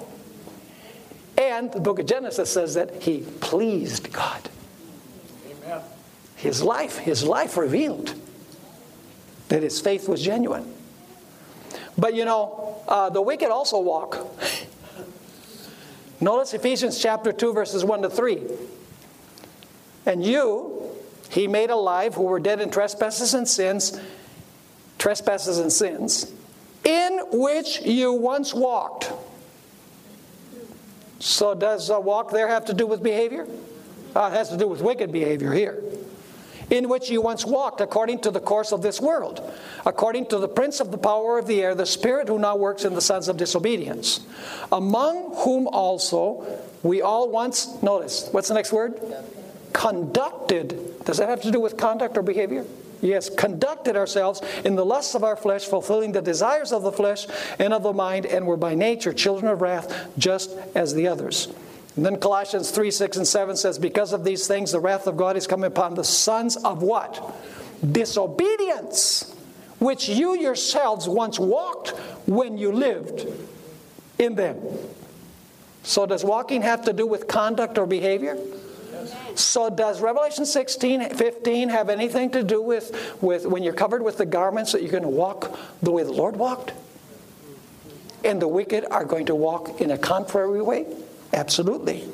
And 1.36 1.72
the 1.72 1.80
book 1.80 1.98
of 1.98 2.06
Genesis 2.06 2.50
says 2.50 2.74
that 2.74 3.02
he 3.02 3.20
pleased 3.40 4.12
God. 4.12 4.48
Amen. 5.50 5.80
His 6.36 6.62
life, 6.62 6.98
his 6.98 7.24
life 7.24 7.56
revealed 7.56 8.14
that 9.48 9.62
his 9.62 9.80
faith 9.80 10.08
was 10.08 10.22
genuine. 10.22 10.72
But 11.96 12.14
you 12.14 12.24
know, 12.24 12.82
uh, 12.88 13.10
the 13.10 13.22
wicked 13.22 13.50
also 13.50 13.80
walk. 13.80 14.18
Notice 16.20 16.54
Ephesians 16.54 17.00
chapter 17.00 17.32
2, 17.32 17.52
verses 17.52 17.84
1 17.84 18.02
to 18.02 18.10
3. 18.10 18.42
And 20.06 20.24
you, 20.24 20.90
he 21.30 21.48
made 21.48 21.70
alive 21.70 22.14
who 22.14 22.24
were 22.24 22.40
dead 22.40 22.60
in 22.60 22.70
trespasses 22.70 23.34
and 23.34 23.48
sins, 23.48 23.98
trespasses 24.98 25.58
and 25.58 25.72
sins, 25.72 26.32
in 26.84 27.20
which 27.32 27.80
you 27.82 28.12
once 28.12 28.54
walked. 28.54 29.12
So, 31.24 31.54
does 31.54 31.88
a 31.88 31.98
walk 31.98 32.32
there 32.32 32.48
have 32.48 32.66
to 32.66 32.74
do 32.74 32.86
with 32.86 33.02
behavior? 33.02 33.48
Uh, 34.14 34.28
it 34.30 34.36
has 34.36 34.50
to 34.50 34.58
do 34.58 34.68
with 34.68 34.82
wicked 34.82 35.10
behavior 35.10 35.54
here 35.54 35.82
in 36.70 36.88
which 36.88 37.08
you 37.08 37.22
once 37.22 37.46
walked 37.46 37.80
according 37.80 38.18
to 38.20 38.30
the 38.30 38.40
course 38.40 38.72
of 38.72 38.82
this 38.82 39.00
world, 39.00 39.40
according 39.86 40.26
to 40.26 40.38
the 40.38 40.48
prince 40.48 40.80
of 40.80 40.90
the 40.90 40.98
power 40.98 41.38
of 41.38 41.46
the 41.46 41.62
air, 41.62 41.74
the 41.74 41.86
spirit 41.86 42.28
who 42.28 42.38
now 42.38 42.56
works 42.56 42.84
in 42.84 42.94
the 42.94 43.00
sons 43.00 43.28
of 43.28 43.38
disobedience, 43.38 44.20
among 44.70 45.34
whom 45.36 45.66
also 45.68 46.44
we 46.82 47.00
all 47.00 47.30
once, 47.30 47.82
notice, 47.82 48.28
what's 48.32 48.48
the 48.48 48.54
next 48.54 48.70
word? 48.70 49.00
Conducted. 49.72 51.04
Does 51.04 51.16
that 51.16 51.30
have 51.30 51.40
to 51.42 51.50
do 51.50 51.58
with 51.58 51.78
conduct 51.78 52.18
or 52.18 52.22
behavior? 52.22 52.66
Yes, 53.04 53.28
conducted 53.28 53.96
ourselves 53.96 54.40
in 54.64 54.76
the 54.76 54.84
lusts 54.84 55.14
of 55.14 55.22
our 55.22 55.36
flesh, 55.36 55.66
fulfilling 55.66 56.12
the 56.12 56.22
desires 56.22 56.72
of 56.72 56.82
the 56.82 56.90
flesh 56.90 57.26
and 57.58 57.74
of 57.74 57.82
the 57.82 57.92
mind, 57.92 58.24
and 58.24 58.46
were 58.46 58.56
by 58.56 58.74
nature 58.74 59.12
children 59.12 59.52
of 59.52 59.60
wrath, 59.60 60.08
just 60.16 60.56
as 60.74 60.94
the 60.94 61.06
others. 61.06 61.48
And 61.96 62.06
then 62.06 62.18
Colossians 62.18 62.70
3 62.70 62.90
6 62.90 63.18
and 63.18 63.28
7 63.28 63.56
says, 63.58 63.78
Because 63.78 64.14
of 64.14 64.24
these 64.24 64.46
things, 64.46 64.72
the 64.72 64.80
wrath 64.80 65.06
of 65.06 65.18
God 65.18 65.36
is 65.36 65.46
coming 65.46 65.66
upon 65.66 65.94
the 65.94 66.02
sons 66.02 66.56
of 66.56 66.82
what? 66.82 67.36
Disobedience, 67.92 69.34
which 69.80 70.08
you 70.08 70.34
yourselves 70.38 71.06
once 71.06 71.38
walked 71.38 71.90
when 72.26 72.56
you 72.56 72.72
lived 72.72 73.26
in 74.18 74.34
them. 74.34 74.58
So, 75.82 76.06
does 76.06 76.24
walking 76.24 76.62
have 76.62 76.86
to 76.86 76.94
do 76.94 77.06
with 77.06 77.28
conduct 77.28 77.76
or 77.76 77.84
behavior? 77.84 78.38
So, 79.34 79.68
does 79.70 80.00
Revelation 80.00 80.46
16, 80.46 81.10
15 81.10 81.68
have 81.68 81.88
anything 81.88 82.30
to 82.30 82.42
do 82.42 82.62
with, 82.62 83.18
with 83.20 83.46
when 83.46 83.62
you're 83.62 83.72
covered 83.72 84.02
with 84.02 84.18
the 84.18 84.26
garments 84.26 84.72
that 84.72 84.82
you're 84.82 84.92
going 84.92 85.02
to 85.02 85.08
walk 85.08 85.58
the 85.82 85.90
way 85.90 86.02
the 86.02 86.12
Lord 86.12 86.36
walked? 86.36 86.72
And 88.24 88.40
the 88.40 88.48
wicked 88.48 88.86
are 88.90 89.04
going 89.04 89.26
to 89.26 89.34
walk 89.34 89.80
in 89.80 89.90
a 89.90 89.98
contrary 89.98 90.62
way? 90.62 90.86
Absolutely. 91.32 92.04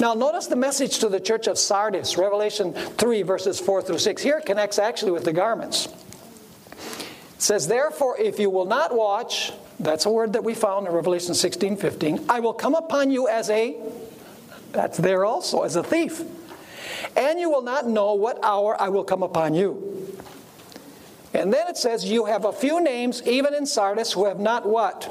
Now, 0.00 0.14
notice 0.14 0.48
the 0.48 0.56
message 0.56 0.98
to 0.98 1.08
the 1.08 1.20
church 1.20 1.46
of 1.46 1.58
Sardis, 1.58 2.18
Revelation 2.18 2.72
3, 2.72 3.22
verses 3.22 3.60
4 3.60 3.82
through 3.82 3.98
6. 3.98 4.22
Here 4.22 4.38
it 4.38 4.46
connects 4.46 4.78
actually 4.78 5.12
with 5.12 5.24
the 5.24 5.32
garments. 5.32 5.86
It 5.86 7.42
says, 7.42 7.68
Therefore, 7.68 8.18
if 8.18 8.38
you 8.38 8.50
will 8.50 8.66
not 8.66 8.94
watch, 8.94 9.52
that's 9.78 10.06
a 10.06 10.10
word 10.10 10.32
that 10.32 10.44
we 10.44 10.54
found 10.54 10.86
in 10.86 10.92
Revelation 10.92 11.34
16, 11.34 11.76
15, 11.76 12.26
I 12.28 12.40
will 12.40 12.54
come 12.54 12.74
upon 12.74 13.10
you 13.10 13.28
as 13.28 13.50
a, 13.50 13.76
that's 14.72 14.98
there 14.98 15.24
also, 15.24 15.62
as 15.62 15.76
a 15.76 15.82
thief. 15.82 16.22
And 17.16 17.38
you 17.38 17.50
will 17.50 17.62
not 17.62 17.86
know 17.86 18.14
what 18.14 18.42
hour 18.42 18.80
I 18.80 18.88
will 18.88 19.04
come 19.04 19.22
upon 19.22 19.54
you. 19.54 20.18
And 21.34 21.52
then 21.52 21.68
it 21.68 21.76
says, 21.76 22.04
You 22.04 22.26
have 22.26 22.44
a 22.44 22.52
few 22.52 22.82
names, 22.82 23.22
even 23.26 23.54
in 23.54 23.66
Sardis, 23.66 24.12
who 24.12 24.26
have 24.26 24.38
not 24.38 24.66
what? 24.66 25.08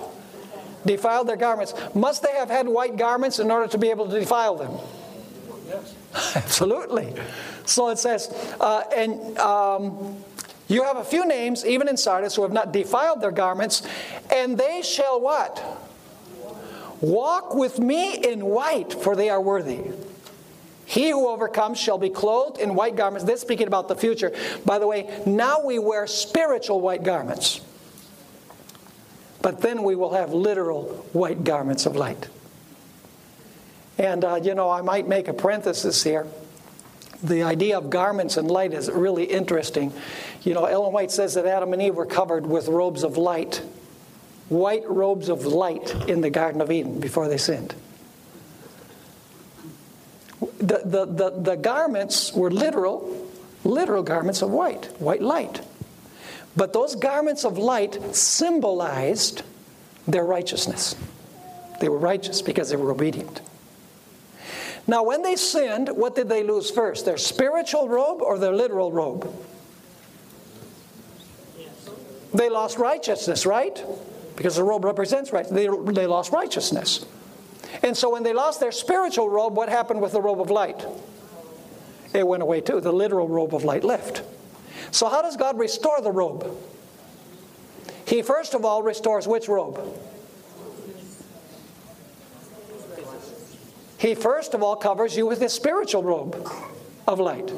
defiled 0.86 1.28
their 1.28 1.38
garments. 1.38 1.74
Must 1.94 2.24
they 2.24 2.34
have 2.34 2.50
had 2.50 2.68
white 2.68 2.98
garments 2.98 3.40
in 3.40 3.52
order 3.52 3.68
to 3.68 3.78
be 3.78 3.90
able 3.90 4.10
to 4.10 4.20
defile 4.20 4.56
them? 4.56 4.72
Yes. 5.68 5.96
Absolutely. 6.36 7.14
So 7.66 7.90
it 7.90 8.00
says, 8.00 8.34
uh, 8.60 8.84
and 8.96 9.38
um, 9.38 10.18
you 10.68 10.84
have 10.84 10.98
a 10.98 11.04
few 11.04 11.26
names, 11.26 11.66
even 11.66 11.88
in 11.88 11.98
Sardis, 11.98 12.36
who 12.36 12.42
have 12.44 12.54
not 12.54 12.72
defiled 12.74 13.22
their 13.22 13.32
garments, 13.32 13.84
and 14.34 14.58
they 14.58 14.82
shall 14.82 15.22
what? 15.22 15.81
Walk 17.02 17.56
with 17.56 17.80
me 17.80 18.16
in 18.16 18.46
white, 18.46 18.94
for 18.94 19.16
they 19.16 19.30
are 19.30 19.42
worthy. 19.42 19.82
He 20.86 21.10
who 21.10 21.28
overcomes 21.28 21.80
shall 21.80 21.98
be 21.98 22.10
clothed 22.10 22.60
in 22.60 22.76
white 22.76 22.96
garments. 22.96 23.26
This 23.26 23.42
speaking 23.42 23.68
about 23.68 23.88
the 23.88 23.96
future. 23.96 24.34
By 24.66 24.78
the 24.78 24.88
way, 24.88 25.10
now 25.26 25.64
we 25.66 25.80
wear 25.80 26.06
spiritual 26.06 26.82
white 26.82 27.04
garments. 27.04 27.62
But 29.42 29.62
then 29.62 29.84
we 29.84 29.96
will 29.96 30.14
have 30.14 30.34
literal 30.34 30.84
white 31.14 31.44
garments 31.44 31.86
of 31.86 31.96
light. 31.96 32.28
And, 33.98 34.24
uh, 34.24 34.40
you 34.44 34.54
know, 34.54 34.70
I 34.70 34.82
might 34.82 35.08
make 35.08 35.28
a 35.28 35.34
parenthesis 35.34 36.04
here. 36.04 36.28
The 37.24 37.44
idea 37.44 37.78
of 37.78 37.90
garments 37.90 38.38
and 38.38 38.50
light 38.50 38.74
is 38.74 38.90
really 38.90 39.26
interesting. 39.26 39.94
You 40.42 40.54
know, 40.54 40.66
Ellen 40.66 40.92
White 40.92 41.12
says 41.12 41.36
that 41.36 41.46
Adam 41.46 41.72
and 41.74 41.82
Eve 41.82 41.96
were 41.96 42.06
covered 42.06 42.46
with 42.46 42.68
robes 42.68 43.04
of 43.04 43.16
light, 43.16 43.62
white 44.52 44.88
robes 44.90 45.30
of 45.30 45.46
light 45.46 45.96
in 46.10 46.20
the 46.20 46.30
Garden 46.30 46.60
of 46.60 46.70
Eden 46.70 47.00
before 47.00 47.30
they 47.30 47.38
sinned. 47.38 47.74
The, 50.60 50.82
the, 50.84 51.06
the, 51.06 51.30
the 51.42 51.56
garments 51.56 52.34
were 52.34 52.52
literal, 52.52 53.28
literal 53.64 54.04
garments 54.04 54.42
of 54.42 54.52
white, 54.52 54.86
white 55.00 55.22
light. 55.22 55.62
But 56.56 56.74
those 56.74 56.96
garments 56.96 57.46
of 57.46 57.58
light 57.58 58.14
symbolized 58.14 59.44
their 60.06 60.26
righteousness. 60.26 60.96
They 61.80 61.88
were 61.88 61.98
righteous 61.98 62.42
because 62.42 62.70
they 62.70 62.76
were 62.76 62.92
obedient. 62.92 63.40
Now, 64.86 65.04
when 65.04 65.22
they 65.22 65.38
sinned, 65.38 65.90
what 65.90 66.16
did 66.16 66.28
they 66.28 66.44
lose 66.44 66.70
first? 66.70 67.06
Their 67.06 67.18
spiritual 67.18 67.88
robe 67.88 68.22
or 68.22 68.38
their 68.38 68.54
literal 68.54 68.92
robe? 68.92 69.34
They 72.34 72.50
lost 72.50 72.78
righteousness, 72.78 73.46
right? 73.46 73.82
Because 74.36 74.56
the 74.56 74.64
robe 74.64 74.86
represents 74.86 75.32
right. 75.32 75.48
They, 75.48 75.68
they 75.68 76.08
lost 76.08 76.32
righteousness. 76.32 77.06
And 77.84 77.96
so 77.96 78.12
when 78.12 78.24
they 78.24 78.34
lost 78.34 78.60
their 78.60 78.72
spiritual 78.72 79.30
robe, 79.30 79.56
what 79.56 79.70
happened 79.70 80.02
with 80.02 80.12
the 80.12 80.22
robe 80.22 80.42
of 80.42 80.50
light? 80.50 80.86
It 82.14 82.28
went 82.28 82.44
away 82.44 82.62
too. 82.62 82.82
The 82.82 82.92
literal 82.92 83.28
robe 83.28 83.56
of 83.56 83.64
light 83.64 83.84
left. 83.84 84.24
So, 84.92 85.08
how 85.08 85.22
does 85.22 85.38
God 85.38 85.58
restore 85.58 86.02
the 86.02 86.12
robe? 86.12 86.46
He 88.06 88.22
first 88.22 88.54
of 88.54 88.66
all 88.66 88.84
restores 88.84 89.28
which 89.28 89.48
robe? 89.48 89.80
He 93.98 94.16
first 94.16 94.54
of 94.54 94.64
all 94.64 94.76
covers 94.76 95.16
you 95.16 95.28
with 95.28 95.40
his 95.40 95.54
spiritual 95.54 96.04
robe 96.04 96.50
of 97.08 97.20
light. 97.20 97.54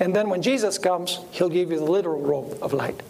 And 0.00 0.14
then 0.14 0.28
when 0.28 0.42
Jesus 0.42 0.78
comes, 0.78 1.20
he'll 1.30 1.48
give 1.48 1.70
you 1.70 1.78
the 1.78 1.84
literal 1.84 2.20
robe 2.20 2.58
of 2.60 2.72
light. 2.72 3.00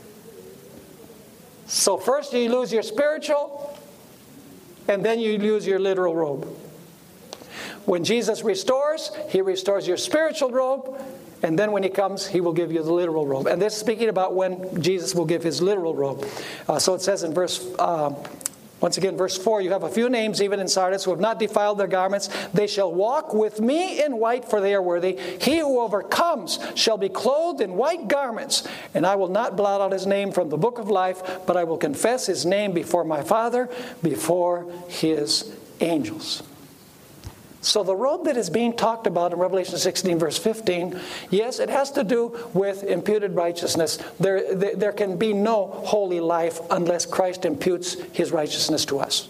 So, 1.70 1.98
first 1.98 2.32
you 2.32 2.50
lose 2.50 2.72
your 2.72 2.82
spiritual, 2.82 3.78
and 4.88 5.04
then 5.04 5.20
you 5.20 5.38
lose 5.38 5.64
your 5.64 5.78
literal 5.78 6.16
robe. 6.16 6.44
When 7.84 8.02
Jesus 8.02 8.42
restores, 8.42 9.12
he 9.28 9.40
restores 9.40 9.86
your 9.86 9.96
spiritual 9.96 10.50
robe, 10.50 11.00
and 11.44 11.56
then 11.56 11.70
when 11.70 11.84
he 11.84 11.88
comes, 11.88 12.26
he 12.26 12.40
will 12.40 12.52
give 12.52 12.72
you 12.72 12.82
the 12.82 12.92
literal 12.92 13.24
robe. 13.24 13.46
And 13.46 13.62
this 13.62 13.74
is 13.74 13.78
speaking 13.78 14.08
about 14.08 14.34
when 14.34 14.82
Jesus 14.82 15.14
will 15.14 15.24
give 15.24 15.44
his 15.44 15.62
literal 15.62 15.94
robe. 15.94 16.26
Uh, 16.66 16.80
so 16.80 16.94
it 16.94 17.02
says 17.02 17.22
in 17.22 17.32
verse, 17.32 17.64
uh, 17.78 18.16
once 18.80 18.96
again, 18.96 19.16
verse 19.16 19.36
4 19.36 19.60
you 19.60 19.70
have 19.70 19.82
a 19.82 19.88
few 19.88 20.08
names 20.08 20.40
even 20.40 20.60
in 20.60 20.68
Sardis 20.68 21.04
who 21.04 21.10
have 21.10 21.20
not 21.20 21.38
defiled 21.38 21.78
their 21.78 21.86
garments. 21.86 22.28
They 22.54 22.66
shall 22.66 22.92
walk 22.92 23.34
with 23.34 23.60
me 23.60 24.02
in 24.02 24.16
white, 24.16 24.44
for 24.44 24.60
they 24.60 24.74
are 24.74 24.82
worthy. 24.82 25.18
He 25.40 25.58
who 25.58 25.80
overcomes 25.80 26.58
shall 26.74 26.96
be 26.96 27.08
clothed 27.08 27.60
in 27.60 27.74
white 27.74 28.08
garments, 28.08 28.66
and 28.94 29.06
I 29.06 29.16
will 29.16 29.28
not 29.28 29.56
blot 29.56 29.80
out 29.80 29.92
his 29.92 30.06
name 30.06 30.32
from 30.32 30.48
the 30.48 30.56
book 30.56 30.78
of 30.78 30.88
life, 30.88 31.22
but 31.46 31.56
I 31.56 31.64
will 31.64 31.78
confess 31.78 32.26
his 32.26 32.46
name 32.46 32.72
before 32.72 33.04
my 33.04 33.22
Father, 33.22 33.68
before 34.02 34.70
his 34.88 35.54
angels. 35.80 36.42
So, 37.62 37.82
the 37.82 37.94
robe 37.94 38.24
that 38.24 38.38
is 38.38 38.48
being 38.48 38.74
talked 38.74 39.06
about 39.06 39.32
in 39.32 39.38
Revelation 39.38 39.76
16, 39.76 40.18
verse 40.18 40.38
15, 40.38 40.98
yes, 41.28 41.58
it 41.58 41.68
has 41.68 41.90
to 41.92 42.04
do 42.04 42.38
with 42.54 42.84
imputed 42.84 43.34
righteousness. 43.34 43.98
There, 44.18 44.54
there, 44.54 44.76
there, 44.76 44.92
can 44.92 45.18
be 45.18 45.34
no 45.34 45.66
holy 45.66 46.20
life 46.20 46.58
unless 46.70 47.04
Christ 47.04 47.44
imputes 47.44 48.00
his 48.12 48.32
righteousness 48.32 48.86
to 48.86 49.00
us. 49.00 49.28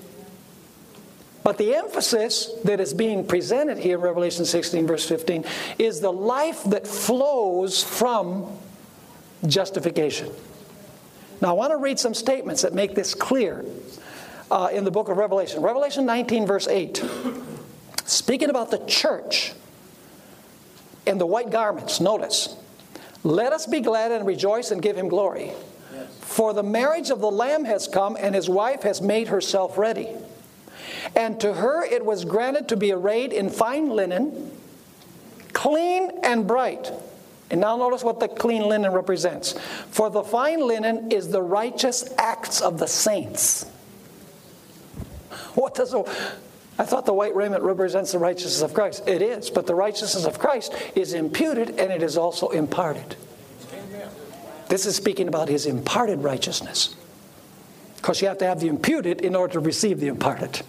But 1.42 1.58
the 1.58 1.74
emphasis 1.74 2.52
that 2.64 2.78
is 2.78 2.94
being 2.94 3.26
presented 3.26 3.78
here 3.78 3.96
in 3.96 4.02
Revelation 4.02 4.44
16, 4.44 4.86
verse 4.86 5.08
15, 5.08 5.44
is 5.78 6.00
the 6.00 6.12
life 6.12 6.62
that 6.64 6.86
flows 6.86 7.82
from 7.82 8.46
justification. 9.44 10.30
Now, 11.40 11.48
I 11.48 11.52
want 11.52 11.72
to 11.72 11.78
read 11.78 11.98
some 11.98 12.14
statements 12.14 12.62
that 12.62 12.74
make 12.74 12.94
this 12.94 13.14
clear 13.14 13.64
uh, 14.50 14.68
in 14.72 14.84
the 14.84 14.90
book 14.90 15.08
of 15.08 15.16
Revelation. 15.16 15.62
Revelation 15.62 16.06
19, 16.06 16.46
verse 16.46 16.68
8. 16.68 17.02
Speaking 18.10 18.50
about 18.50 18.72
the 18.72 18.84
church 18.86 19.52
in 21.06 21.18
the 21.18 21.26
white 21.26 21.50
garments, 21.50 22.00
notice, 22.00 22.56
let 23.22 23.52
us 23.52 23.68
be 23.68 23.80
glad 23.80 24.10
and 24.10 24.26
rejoice 24.26 24.72
and 24.72 24.82
give 24.82 24.96
him 24.96 25.06
glory. 25.06 25.52
Yes. 25.94 26.08
For 26.18 26.52
the 26.52 26.64
marriage 26.64 27.10
of 27.10 27.20
the 27.20 27.30
Lamb 27.30 27.64
has 27.66 27.86
come, 27.86 28.16
and 28.18 28.34
his 28.34 28.48
wife 28.48 28.82
has 28.82 29.00
made 29.00 29.28
herself 29.28 29.78
ready. 29.78 30.08
And 31.14 31.38
to 31.38 31.54
her 31.54 31.84
it 31.84 32.04
was 32.04 32.24
granted 32.24 32.68
to 32.70 32.76
be 32.76 32.90
arrayed 32.90 33.32
in 33.32 33.48
fine 33.48 33.90
linen, 33.90 34.58
clean 35.52 36.10
and 36.24 36.48
bright. 36.48 36.90
And 37.48 37.60
now 37.60 37.76
notice 37.76 38.02
what 38.02 38.18
the 38.18 38.26
clean 38.26 38.62
linen 38.62 38.90
represents. 38.90 39.52
For 39.90 40.10
the 40.10 40.24
fine 40.24 40.66
linen 40.66 41.12
is 41.12 41.28
the 41.28 41.42
righteous 41.42 42.12
acts 42.18 42.60
of 42.60 42.80
the 42.80 42.88
saints. 42.88 43.66
What 45.54 45.76
does 45.76 45.94
I 46.80 46.86
thought 46.86 47.04
the 47.04 47.12
white 47.12 47.36
raiment 47.36 47.62
represents 47.62 48.12
the 48.12 48.18
righteousness 48.18 48.62
of 48.62 48.72
Christ. 48.72 49.06
It 49.06 49.20
is, 49.20 49.50
but 49.50 49.66
the 49.66 49.74
righteousness 49.74 50.24
of 50.24 50.38
Christ 50.38 50.74
is 50.94 51.12
imputed 51.12 51.78
and 51.78 51.92
it 51.92 52.02
is 52.02 52.16
also 52.16 52.48
imparted. 52.48 53.16
This 54.70 54.86
is 54.86 54.96
speaking 54.96 55.28
about 55.28 55.50
his 55.50 55.66
imparted 55.66 56.22
righteousness. 56.22 56.96
Because 57.96 58.22
you 58.22 58.28
have 58.28 58.38
to 58.38 58.46
have 58.46 58.60
the 58.60 58.68
imputed 58.68 59.20
in 59.20 59.36
order 59.36 59.52
to 59.52 59.60
receive 59.60 60.00
the 60.00 60.06
imparted. 60.06 60.62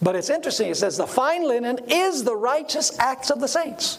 But 0.00 0.14
it's 0.14 0.30
interesting, 0.30 0.70
it 0.70 0.76
says 0.76 0.96
the 0.96 1.08
fine 1.08 1.42
linen 1.42 1.80
is 1.88 2.22
the 2.22 2.36
righteous 2.36 2.96
acts 3.00 3.30
of 3.30 3.40
the 3.40 3.48
saints. 3.48 3.98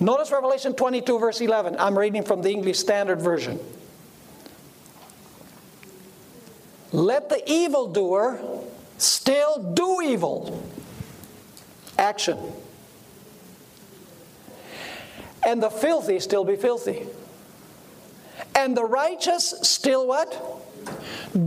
Notice 0.00 0.32
Revelation 0.32 0.72
22, 0.72 1.18
verse 1.18 1.42
11. 1.42 1.76
I'm 1.78 1.98
reading 1.98 2.22
from 2.22 2.40
the 2.40 2.48
English 2.48 2.78
Standard 2.78 3.20
Version. 3.20 3.60
Let 6.92 7.28
the 7.28 7.42
evildoer 7.46 8.40
still 8.98 9.72
do 9.72 10.00
evil. 10.02 10.68
Action. 11.98 12.38
And 15.44 15.62
the 15.62 15.70
filthy 15.70 16.20
still 16.20 16.44
be 16.44 16.56
filthy. 16.56 17.06
And 18.54 18.76
the 18.76 18.84
righteous 18.84 19.54
still 19.62 20.06
what? 20.06 20.62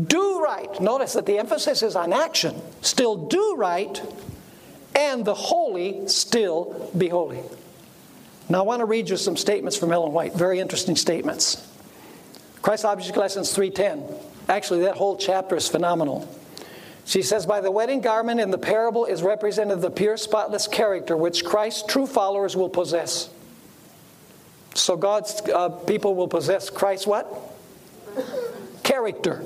Do 0.07 0.41
right. 0.41 0.79
Notice 0.79 1.13
that 1.13 1.25
the 1.25 1.37
emphasis 1.37 1.83
is 1.83 1.95
on 1.95 2.13
action. 2.13 2.55
Still 2.81 3.27
do 3.27 3.55
right. 3.57 4.01
and 4.95 5.23
the 5.23 5.33
holy 5.33 6.07
still 6.07 6.91
be 6.97 7.07
holy. 7.07 7.39
Now, 8.49 8.59
I 8.59 8.61
want 8.63 8.79
to 8.81 8.85
read 8.85 9.09
you 9.09 9.17
some 9.17 9.37
statements 9.37 9.77
from 9.77 9.91
Ellen 9.91 10.11
White, 10.11 10.33
very 10.33 10.59
interesting 10.59 10.95
statements. 10.95 11.65
Christ 12.61 12.83
Object 12.83 13.15
Lessons 13.15 13.53
310. 13.53 14.03
Actually, 14.49 14.81
that 14.81 14.97
whole 14.97 15.15
chapter 15.15 15.55
is 15.55 15.67
phenomenal. 15.67 16.27
She 17.09 17.23
says, 17.23 17.47
By 17.47 17.59
the 17.59 17.71
wedding 17.71 18.01
garment 18.01 18.39
in 18.39 18.51
the 18.51 18.59
parable 18.59 19.05
is 19.05 19.23
represented 19.23 19.81
the 19.81 19.89
pure, 19.89 20.15
spotless 20.15 20.67
character 20.67 21.17
which 21.17 21.43
Christ's 21.43 21.81
true 21.91 22.05
followers 22.05 22.55
will 22.55 22.69
possess. 22.69 23.31
So 24.75 24.95
God's 24.95 25.41
uh, 25.49 25.69
people 25.69 26.13
will 26.13 26.27
possess 26.27 26.69
Christ's 26.69 27.07
what? 27.07 27.27
Character. 28.83 29.43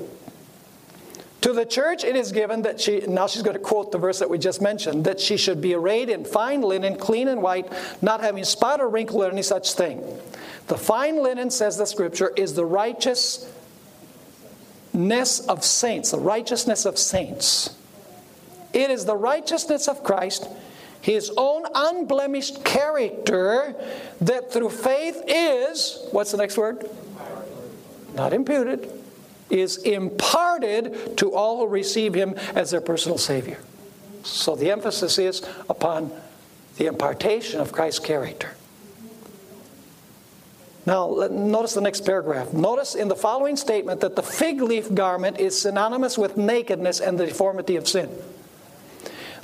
To 1.40 1.54
the 1.54 1.64
church, 1.64 2.04
it 2.04 2.16
is 2.16 2.32
given 2.32 2.60
that 2.62 2.82
she, 2.82 3.00
now 3.06 3.26
she's 3.26 3.40
going 3.40 3.56
to 3.56 3.62
quote 3.62 3.92
the 3.92 3.98
verse 3.98 4.18
that 4.18 4.28
we 4.28 4.36
just 4.36 4.60
mentioned, 4.60 5.06
that 5.06 5.18
she 5.18 5.38
should 5.38 5.62
be 5.62 5.72
arrayed 5.72 6.10
in 6.10 6.26
fine 6.26 6.60
linen, 6.60 6.98
clean 6.98 7.28
and 7.28 7.40
white, 7.40 7.72
not 8.02 8.20
having 8.20 8.44
spot 8.44 8.82
or 8.82 8.90
wrinkle 8.90 9.24
or 9.24 9.30
any 9.30 9.40
such 9.40 9.72
thing. 9.72 10.04
The 10.66 10.76
fine 10.76 11.22
linen, 11.22 11.48
says 11.50 11.78
the 11.78 11.86
scripture, 11.86 12.30
is 12.36 12.52
the 12.52 12.66
righteousness 14.94 15.40
of 15.40 15.64
saints, 15.64 16.10
the 16.12 16.18
righteousness 16.18 16.86
of 16.86 16.98
saints. 16.98 17.76
It 18.72 18.90
is 18.90 19.04
the 19.04 19.16
righteousness 19.16 19.88
of 19.88 20.02
Christ, 20.02 20.48
his 21.00 21.30
own 21.36 21.64
unblemished 21.74 22.64
character, 22.64 23.74
that 24.20 24.52
through 24.52 24.70
faith 24.70 25.22
is, 25.26 26.06
what's 26.12 26.30
the 26.30 26.38
next 26.38 26.56
word? 26.56 26.88
Not 28.14 28.32
imputed 28.32 28.90
is 29.50 29.76
imparted 29.76 31.16
to 31.18 31.34
all 31.34 31.58
who 31.58 31.66
receive 31.66 32.14
him 32.14 32.34
as 32.54 32.70
their 32.70 32.80
personal 32.80 33.18
Savior. 33.18 33.58
So 34.22 34.56
the 34.56 34.70
emphasis 34.70 35.18
is 35.18 35.42
upon 35.68 36.10
the 36.76 36.86
impartation 36.86 37.60
of 37.60 37.70
Christ's 37.70 38.00
character. 38.00 38.56
Now, 40.86 41.28
notice 41.30 41.72
the 41.72 41.80
next 41.80 42.02
paragraph. 42.04 42.52
Notice 42.52 42.94
in 42.94 43.08
the 43.08 43.16
following 43.16 43.56
statement 43.56 44.00
that 44.00 44.16
the 44.16 44.22
fig 44.22 44.60
leaf 44.60 44.92
garment 44.92 45.40
is 45.40 45.58
synonymous 45.58 46.18
with 46.18 46.36
nakedness 46.36 47.00
and 47.00 47.18
the 47.18 47.26
deformity 47.26 47.76
of 47.76 47.88
sin. 47.88 48.10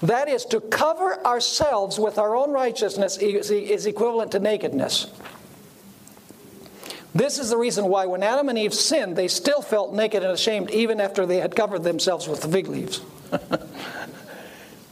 That 0.02 0.28
is, 0.28 0.44
to 0.46 0.60
cover 0.60 1.24
ourselves 1.24 1.98
with 1.98 2.18
our 2.18 2.34
own 2.36 2.52
righteousness 2.52 3.18
is 3.18 3.86
equivalent 3.86 4.32
to 4.32 4.38
nakedness. 4.38 5.06
This 7.14 7.38
is 7.38 7.50
the 7.50 7.56
reason 7.56 7.86
why 7.86 8.06
when 8.06 8.22
Adam 8.22 8.48
and 8.48 8.58
Eve 8.58 8.72
sinned, 8.72 9.16
they 9.16 9.28
still 9.28 9.62
felt 9.62 9.92
naked 9.92 10.22
and 10.22 10.32
ashamed 10.32 10.70
even 10.70 11.00
after 11.00 11.26
they 11.26 11.38
had 11.38 11.56
covered 11.56 11.82
themselves 11.82 12.28
with 12.28 12.42
the 12.42 12.48
fig 12.48 12.68
leaves. 12.68 13.00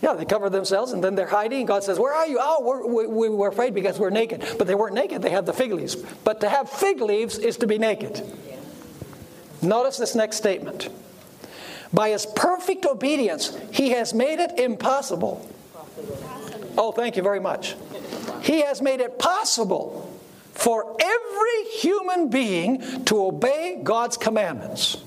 yeah, 0.01 0.15
they 0.15 0.25
cover 0.25 0.49
themselves 0.49 0.93
and 0.93 1.03
then 1.03 1.17
they're 1.17 1.27
hiding. 1.27 1.67
God 1.67 1.83
says, 1.83 1.99
Where 1.99 2.15
are 2.15 2.27
you? 2.27 2.39
Oh, 2.41 2.63
we're, 2.63 3.07
we, 3.07 3.29
we 3.29 3.47
afraid 3.47 3.75
because 3.75 3.99
we're 3.99 4.11
naked. 4.11 4.45
But 4.57 4.67
they 4.67 4.75
weren't 4.75 4.95
naked, 4.95 5.23
they 5.23 5.31
had 5.31 5.47
the 5.47 5.53
fig 5.53 5.73
leaves. 5.73 5.97
But 5.97 6.41
to 6.41 6.49
have 6.49 6.71
fig 6.71 7.01
leaves 7.01 7.39
is 7.39 7.57
to 7.59 7.67
be 7.67 7.79
naked. 7.79 8.23
Notice 9.61 9.97
this 9.97 10.15
next 10.15 10.37
statement. 10.37 10.89
By 11.93 12.11
his 12.11 12.27
perfect 12.27 12.87
obedience, 12.87 13.57
he 13.73 13.91
has 13.91 14.15
made 14.15 14.39
it 14.39 14.59
impossible. 14.59 15.49
Oh, 16.77 16.93
thank 16.93 17.17
you 17.17 17.23
very 17.23 17.41
much. 17.41 17.75
He 18.43 18.61
has 18.61 18.81
made 18.81 19.01
it 19.01 19.19
possible 19.19 20.17
for 20.53 20.97
every 21.01 21.65
human 21.73 22.29
being 22.29 23.05
to 23.07 23.25
obey 23.25 23.81
God's 23.83 24.17
commandments. 24.17 24.99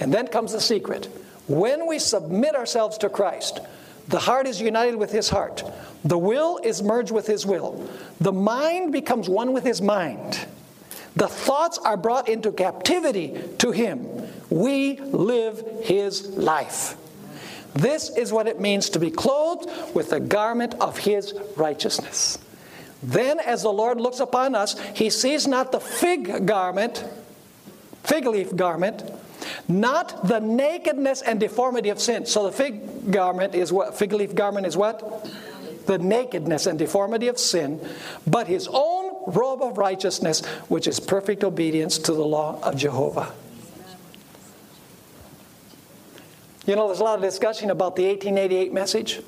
And 0.00 0.14
then 0.14 0.28
comes 0.28 0.52
the 0.52 0.60
secret. 0.60 1.08
When 1.52 1.86
we 1.86 1.98
submit 1.98 2.54
ourselves 2.56 2.96
to 2.98 3.10
Christ, 3.10 3.60
the 4.08 4.18
heart 4.18 4.46
is 4.46 4.58
united 4.58 4.96
with 4.96 5.12
his 5.12 5.28
heart. 5.28 5.62
The 6.02 6.16
will 6.16 6.58
is 6.64 6.82
merged 6.82 7.10
with 7.10 7.26
his 7.26 7.44
will. 7.44 7.86
The 8.22 8.32
mind 8.32 8.90
becomes 8.90 9.28
one 9.28 9.52
with 9.52 9.62
his 9.62 9.82
mind. 9.82 10.46
The 11.14 11.28
thoughts 11.28 11.76
are 11.76 11.98
brought 11.98 12.30
into 12.30 12.52
captivity 12.52 13.38
to 13.58 13.70
him. 13.70 14.08
We 14.48 14.96
live 14.96 15.62
his 15.82 16.26
life. 16.28 16.96
This 17.74 18.16
is 18.16 18.32
what 18.32 18.46
it 18.46 18.58
means 18.58 18.88
to 18.88 18.98
be 18.98 19.10
clothed 19.10 19.94
with 19.94 20.08
the 20.08 20.20
garment 20.20 20.74
of 20.80 20.96
his 20.96 21.34
righteousness. 21.58 22.38
Then, 23.02 23.38
as 23.40 23.60
the 23.60 23.72
Lord 23.72 24.00
looks 24.00 24.20
upon 24.20 24.54
us, 24.54 24.80
he 24.94 25.10
sees 25.10 25.46
not 25.46 25.70
the 25.70 25.80
fig 25.80 26.46
garment, 26.46 27.04
fig 28.04 28.24
leaf 28.24 28.56
garment, 28.56 29.02
not 29.68 30.26
the 30.26 30.40
nakedness 30.40 31.22
and 31.22 31.40
deformity 31.40 31.88
of 31.88 32.00
sin. 32.00 32.26
So 32.26 32.44
the 32.44 32.52
fig 32.52 33.10
garment 33.10 33.54
is 33.54 33.72
what? 33.72 33.96
Fig 33.98 34.12
leaf 34.12 34.34
garment 34.34 34.66
is 34.66 34.76
what? 34.76 35.28
The 35.86 35.98
nakedness 35.98 36.66
and 36.66 36.78
deformity 36.78 37.28
of 37.28 37.38
sin, 37.38 37.80
but 38.26 38.46
his 38.46 38.68
own 38.70 39.12
robe 39.26 39.62
of 39.62 39.78
righteousness, 39.78 40.44
which 40.68 40.86
is 40.86 41.00
perfect 41.00 41.44
obedience 41.44 41.98
to 41.98 42.12
the 42.12 42.24
law 42.24 42.60
of 42.62 42.76
Jehovah. 42.76 43.32
You 46.66 46.76
know, 46.76 46.86
there's 46.86 47.00
a 47.00 47.04
lot 47.04 47.16
of 47.16 47.22
discussion 47.22 47.70
about 47.70 47.96
the 47.96 48.06
1888 48.06 48.72
message. 48.72 49.20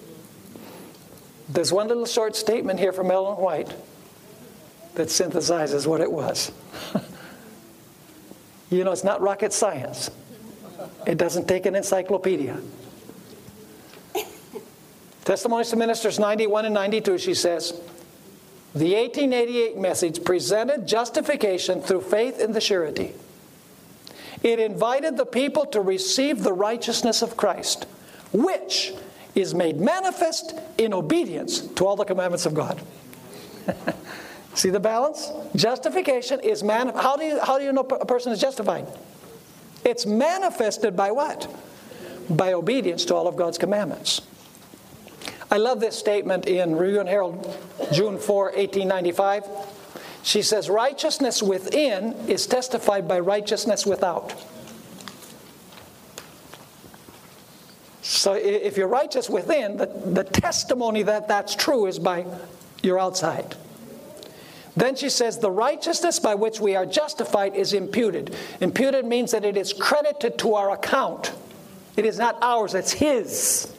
There's 1.48 1.72
one 1.72 1.88
little 1.88 2.06
short 2.06 2.36
statement 2.36 2.78
here 2.78 2.92
from 2.92 3.10
Ellen 3.10 3.36
White 3.36 3.74
that 4.94 5.08
synthesizes 5.08 5.86
what 5.86 6.00
it 6.00 6.10
was. 6.10 6.52
you 8.76 8.84
know, 8.84 8.92
it's 8.92 9.04
not 9.04 9.20
rocket 9.20 9.52
science, 9.52 10.10
it 11.06 11.18
doesn't 11.18 11.46
take 11.46 11.66
an 11.66 11.74
encyclopedia. 11.74 12.60
Testimonies 15.24 15.70
to 15.70 15.76
Ministers 15.76 16.18
91 16.18 16.66
and 16.66 16.74
92, 16.74 17.18
she 17.18 17.34
says, 17.34 17.72
the 18.74 18.94
1888 18.94 19.76
message 19.76 20.24
presented 20.24 20.88
justification 20.88 21.80
through 21.80 22.00
faith 22.00 22.40
in 22.40 22.52
the 22.52 22.60
surety. 22.60 23.14
It 24.42 24.58
invited 24.58 25.16
the 25.16 25.24
people 25.24 25.64
to 25.66 25.80
receive 25.80 26.42
the 26.42 26.52
righteousness 26.52 27.22
of 27.22 27.36
Christ, 27.36 27.86
which 28.32 28.92
is 29.34 29.54
made 29.54 29.80
manifest 29.80 30.58
in 30.76 30.92
obedience 30.92 31.60
to 31.60 31.86
all 31.86 31.94
the 31.96 32.04
commandments 32.04 32.46
of 32.46 32.54
God. 32.54 32.82
See 34.54 34.70
the 34.70 34.80
balance? 34.80 35.32
Justification 35.56 36.40
is 36.40 36.62
man. 36.62 36.88
How 36.88 37.16
do 37.16 37.24
you 37.24 37.40
how 37.40 37.58
do 37.58 37.64
you 37.64 37.72
know 37.72 37.82
a 37.82 38.06
person 38.06 38.32
is 38.32 38.40
justified? 38.40 38.86
It's 39.84 40.06
manifested 40.06 40.96
by 40.96 41.10
what? 41.10 41.48
By 42.30 42.52
obedience 42.52 43.04
to 43.06 43.14
all 43.14 43.26
of 43.26 43.36
God's 43.36 43.58
commandments. 43.58 44.22
I 45.50 45.58
love 45.58 45.80
this 45.80 45.96
statement 45.96 46.46
in 46.46 46.74
Review 46.74 47.00
and 47.00 47.08
Herald, 47.08 47.44
June 47.92 48.18
4, 48.18 48.44
1895. 48.56 49.44
She 50.22 50.40
says, 50.40 50.70
Righteousness 50.70 51.42
within 51.42 52.14
is 52.28 52.46
testified 52.46 53.06
by 53.06 53.20
righteousness 53.20 53.84
without. 53.84 54.34
So 58.00 58.32
if 58.32 58.76
you're 58.76 58.88
righteous 58.88 59.28
within, 59.28 59.76
the, 59.76 59.86
the 59.86 60.24
testimony 60.24 61.02
that 61.02 61.28
that's 61.28 61.54
true 61.54 61.86
is 61.86 61.98
by 61.98 62.24
your 62.82 62.98
outside. 62.98 63.54
Then 64.76 64.96
she 64.96 65.08
says, 65.08 65.38
the 65.38 65.50
righteousness 65.50 66.18
by 66.18 66.34
which 66.34 66.58
we 66.58 66.74
are 66.74 66.86
justified 66.86 67.54
is 67.54 67.72
imputed. 67.72 68.34
Imputed 68.60 69.04
means 69.04 69.30
that 69.30 69.44
it 69.44 69.56
is 69.56 69.72
credited 69.72 70.38
to 70.38 70.54
our 70.54 70.70
account. 70.70 71.32
It 71.96 72.04
is 72.04 72.18
not 72.18 72.36
ours, 72.42 72.74
it's 72.74 72.92
His 72.92 73.72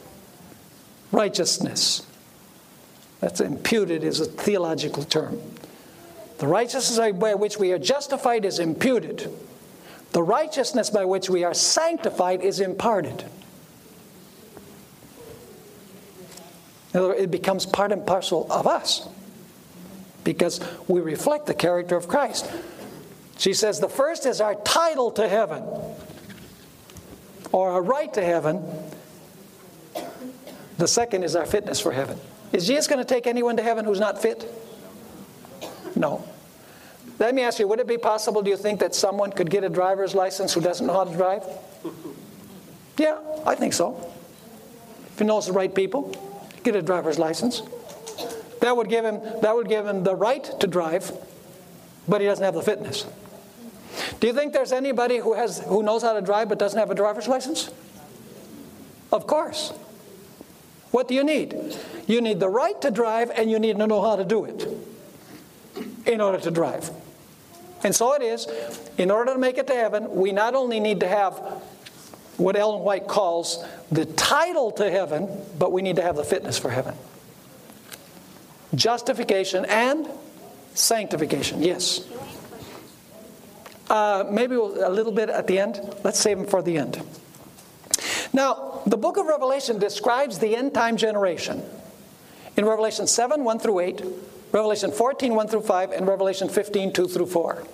righteousness. 1.12 2.06
That's 3.20 3.40
imputed 3.40 4.04
is 4.04 4.20
a 4.20 4.24
theological 4.24 5.02
term. 5.02 5.40
The 6.38 6.46
righteousness 6.46 7.12
by 7.12 7.34
which 7.34 7.58
we 7.58 7.72
are 7.72 7.78
justified 7.78 8.44
is 8.44 8.58
imputed. 8.58 9.30
The 10.12 10.22
righteousness 10.22 10.90
by 10.90 11.04
which 11.04 11.28
we 11.28 11.44
are 11.44 11.54
sanctified 11.54 12.42
is 12.42 12.60
imparted. 12.60 13.24
it 16.94 17.30
becomes 17.30 17.66
part 17.66 17.92
and 17.92 18.06
parcel 18.06 18.50
of 18.50 18.66
us 18.66 19.06
because 20.26 20.60
we 20.88 21.00
reflect 21.00 21.46
the 21.46 21.54
character 21.54 21.96
of 21.96 22.08
Christ. 22.08 22.50
She 23.38 23.54
says 23.54 23.78
the 23.78 23.88
first 23.88 24.26
is 24.26 24.40
our 24.40 24.56
title 24.56 25.12
to 25.12 25.28
heaven 25.28 25.62
or 27.52 27.70
our 27.70 27.80
right 27.80 28.12
to 28.14 28.24
heaven. 28.24 28.60
The 30.78 30.88
second 30.88 31.22
is 31.22 31.36
our 31.36 31.46
fitness 31.46 31.80
for 31.80 31.92
heaven. 31.92 32.18
Is 32.52 32.66
Jesus 32.66 32.88
going 32.88 32.98
to 32.98 33.04
take 33.04 33.28
anyone 33.28 33.56
to 33.56 33.62
heaven 33.62 33.84
who's 33.84 34.00
not 34.00 34.20
fit? 34.20 34.52
No. 35.94 36.28
Let 37.20 37.32
me 37.32 37.42
ask 37.42 37.60
you 37.60 37.68
would 37.68 37.78
it 37.78 37.86
be 37.86 37.96
possible, 37.96 38.42
do 38.42 38.50
you 38.50 38.56
think, 38.56 38.80
that 38.80 38.96
someone 38.96 39.30
could 39.30 39.48
get 39.48 39.62
a 39.62 39.68
driver's 39.68 40.14
license 40.14 40.52
who 40.52 40.60
doesn't 40.60 40.86
know 40.86 40.92
how 40.92 41.04
to 41.04 41.16
drive? 41.16 41.44
Yeah, 42.98 43.20
I 43.46 43.54
think 43.54 43.74
so. 43.74 44.12
If 45.12 45.20
he 45.20 45.24
knows 45.24 45.46
the 45.46 45.52
right 45.52 45.72
people 45.72 46.14
get 46.64 46.74
a 46.74 46.82
driver's 46.82 47.16
license. 47.16 47.62
That 48.60 48.76
would 48.76 48.88
give 48.88 49.04
him, 49.04 49.20
that 49.42 49.54
would 49.54 49.68
give 49.68 49.86
him 49.86 50.02
the 50.02 50.14
right 50.14 50.44
to 50.60 50.66
drive, 50.66 51.12
but 52.08 52.20
he 52.20 52.26
doesn't 52.26 52.44
have 52.44 52.54
the 52.54 52.62
fitness. 52.62 53.06
Do 54.20 54.26
you 54.26 54.32
think 54.32 54.52
there's 54.52 54.72
anybody 54.72 55.18
who, 55.18 55.34
has, 55.34 55.60
who 55.60 55.82
knows 55.82 56.02
how 56.02 56.12
to 56.12 56.20
drive 56.20 56.48
but 56.48 56.58
doesn't 56.58 56.78
have 56.78 56.90
a 56.90 56.94
driver's 56.94 57.28
license? 57.28 57.70
Of 59.12 59.26
course. 59.26 59.72
What 60.90 61.08
do 61.08 61.14
you 61.14 61.24
need? 61.24 61.76
You 62.06 62.20
need 62.20 62.40
the 62.40 62.48
right 62.48 62.80
to 62.82 62.90
drive 62.90 63.30
and 63.30 63.50
you 63.50 63.58
need 63.58 63.78
to 63.78 63.86
know 63.86 64.02
how 64.02 64.16
to 64.16 64.24
do 64.24 64.44
it 64.44 64.66
in 66.06 66.20
order 66.20 66.38
to 66.38 66.50
drive. 66.50 66.90
And 67.84 67.94
so 67.94 68.14
it 68.14 68.22
is, 68.22 68.46
in 68.96 69.10
order 69.10 69.32
to 69.34 69.38
make 69.38 69.58
it 69.58 69.66
to 69.66 69.74
heaven, 69.74 70.14
we 70.14 70.32
not 70.32 70.54
only 70.54 70.80
need 70.80 71.00
to 71.00 71.08
have 71.08 71.34
what 72.36 72.56
Ellen 72.56 72.82
White 72.82 73.06
calls 73.06 73.64
the 73.90 74.04
title 74.04 74.70
to 74.72 74.90
heaven, 74.90 75.28
but 75.58 75.72
we 75.72 75.82
need 75.82 75.96
to 75.96 76.02
have 76.02 76.16
the 76.16 76.24
fitness 76.24 76.58
for 76.58 76.70
heaven. 76.70 76.94
Justification 78.74 79.64
and 79.66 80.08
sanctification, 80.74 81.62
yes. 81.62 82.06
Uh, 83.88 84.24
maybe 84.30 84.56
a 84.56 84.88
little 84.90 85.12
bit 85.12 85.30
at 85.30 85.46
the 85.46 85.58
end. 85.58 85.80
Let's 86.02 86.18
save 86.18 86.38
them 86.38 86.46
for 86.46 86.62
the 86.62 86.76
end. 86.76 87.00
Now, 88.32 88.82
the 88.86 88.96
book 88.96 89.16
of 89.16 89.26
Revelation 89.26 89.78
describes 89.78 90.38
the 90.38 90.56
end 90.56 90.74
time 90.74 90.96
generation. 90.96 91.62
In 92.56 92.64
Revelation 92.64 93.06
7, 93.06 93.44
1 93.44 93.58
through 93.58 93.80
8, 93.80 94.02
Revelation 94.52 94.90
14, 94.90 95.34
1 95.34 95.48
through 95.48 95.62
5, 95.62 95.92
and 95.92 96.06
Revelation 96.06 96.48
15, 96.48 96.92
2 96.92 97.08
through 97.08 97.26
4. 97.26 97.64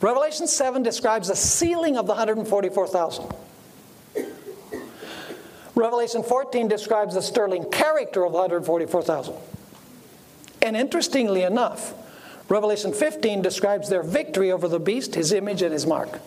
Revelation 0.00 0.46
7 0.46 0.82
describes 0.82 1.28
the 1.28 1.36
sealing 1.36 1.96
of 1.96 2.06
the 2.06 2.12
144,000. 2.12 3.24
Revelation 5.74 6.22
14 6.22 6.68
describes 6.68 7.14
the 7.14 7.22
sterling 7.22 7.70
character 7.70 8.24
of 8.24 8.32
144,000. 8.32 9.34
And 10.62 10.76
interestingly 10.76 11.42
enough, 11.42 11.94
Revelation 12.48 12.92
15 12.92 13.42
describes 13.42 13.88
their 13.88 14.02
victory 14.02 14.52
over 14.52 14.68
the 14.68 14.78
beast, 14.78 15.14
his 15.14 15.32
image, 15.32 15.62
and 15.62 15.72
his 15.72 15.86
mark. 15.86 16.20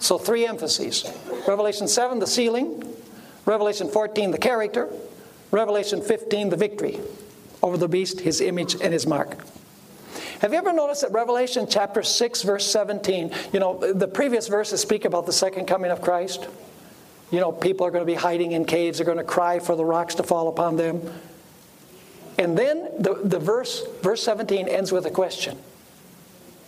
So, 0.00 0.18
three 0.18 0.46
emphases 0.46 1.10
Revelation 1.46 1.88
7, 1.88 2.18
the 2.18 2.26
sealing, 2.26 2.84
Revelation 3.46 3.88
14, 3.88 4.30
the 4.30 4.38
character, 4.38 4.88
Revelation 5.50 6.02
15, 6.02 6.50
the 6.50 6.56
victory 6.56 7.00
over 7.62 7.76
the 7.76 7.88
beast, 7.88 8.20
his 8.20 8.40
image, 8.40 8.74
and 8.74 8.92
his 8.92 9.06
mark. 9.06 9.38
Have 10.40 10.52
you 10.52 10.58
ever 10.58 10.72
noticed 10.72 11.00
that 11.02 11.10
Revelation 11.10 11.66
chapter 11.68 12.02
6, 12.02 12.42
verse 12.42 12.64
17, 12.70 13.32
you 13.52 13.58
know, 13.58 13.92
the 13.92 14.06
previous 14.06 14.46
verses 14.46 14.80
speak 14.80 15.04
about 15.04 15.26
the 15.26 15.32
second 15.32 15.66
coming 15.66 15.90
of 15.90 16.00
Christ? 16.00 16.46
You 17.30 17.40
know, 17.40 17.52
people 17.52 17.86
are 17.86 17.90
going 17.90 18.06
to 18.06 18.10
be 18.10 18.14
hiding 18.14 18.52
in 18.52 18.64
caves, 18.64 18.98
they're 18.98 19.06
going 19.06 19.18
to 19.18 19.24
cry 19.24 19.58
for 19.58 19.76
the 19.76 19.84
rocks 19.84 20.14
to 20.16 20.22
fall 20.22 20.48
upon 20.48 20.76
them. 20.76 21.02
And 22.38 22.56
then 22.56 22.88
the, 22.98 23.20
the 23.22 23.38
verse, 23.38 23.84
verse 24.02 24.22
17 24.22 24.68
ends 24.68 24.92
with 24.92 25.04
a 25.06 25.10
question 25.10 25.58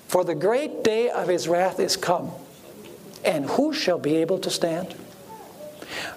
For 0.08 0.24
the 0.24 0.34
great 0.34 0.84
day 0.84 1.08
of 1.08 1.28
his 1.28 1.48
wrath 1.48 1.80
is 1.80 1.96
come, 1.96 2.32
and 3.24 3.46
who 3.46 3.72
shall 3.72 3.98
be 3.98 4.16
able 4.16 4.38
to 4.40 4.50
stand? 4.50 4.94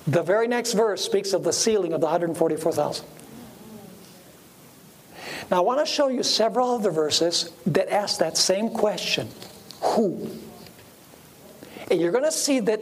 The 0.06 0.24
very 0.24 0.48
next 0.48 0.74
verse 0.74 1.04
speaks 1.04 1.34
of 1.34 1.44
the 1.44 1.54
sealing 1.54 1.94
of 1.94 2.02
the 2.02 2.08
144,000. 2.08 3.06
Now, 5.50 5.58
I 5.58 5.60
want 5.62 5.80
to 5.80 5.86
show 5.86 6.08
you 6.08 6.24
several 6.24 6.72
other 6.72 6.92
verses 6.92 7.52
that 7.68 7.90
ask 7.90 8.20
that 8.20 8.38
same 8.38 8.70
question 8.70 9.30
Who? 9.82 10.30
And 11.90 12.02
you're 12.02 12.12
going 12.12 12.24
to 12.24 12.32
see 12.32 12.60
that 12.62 12.80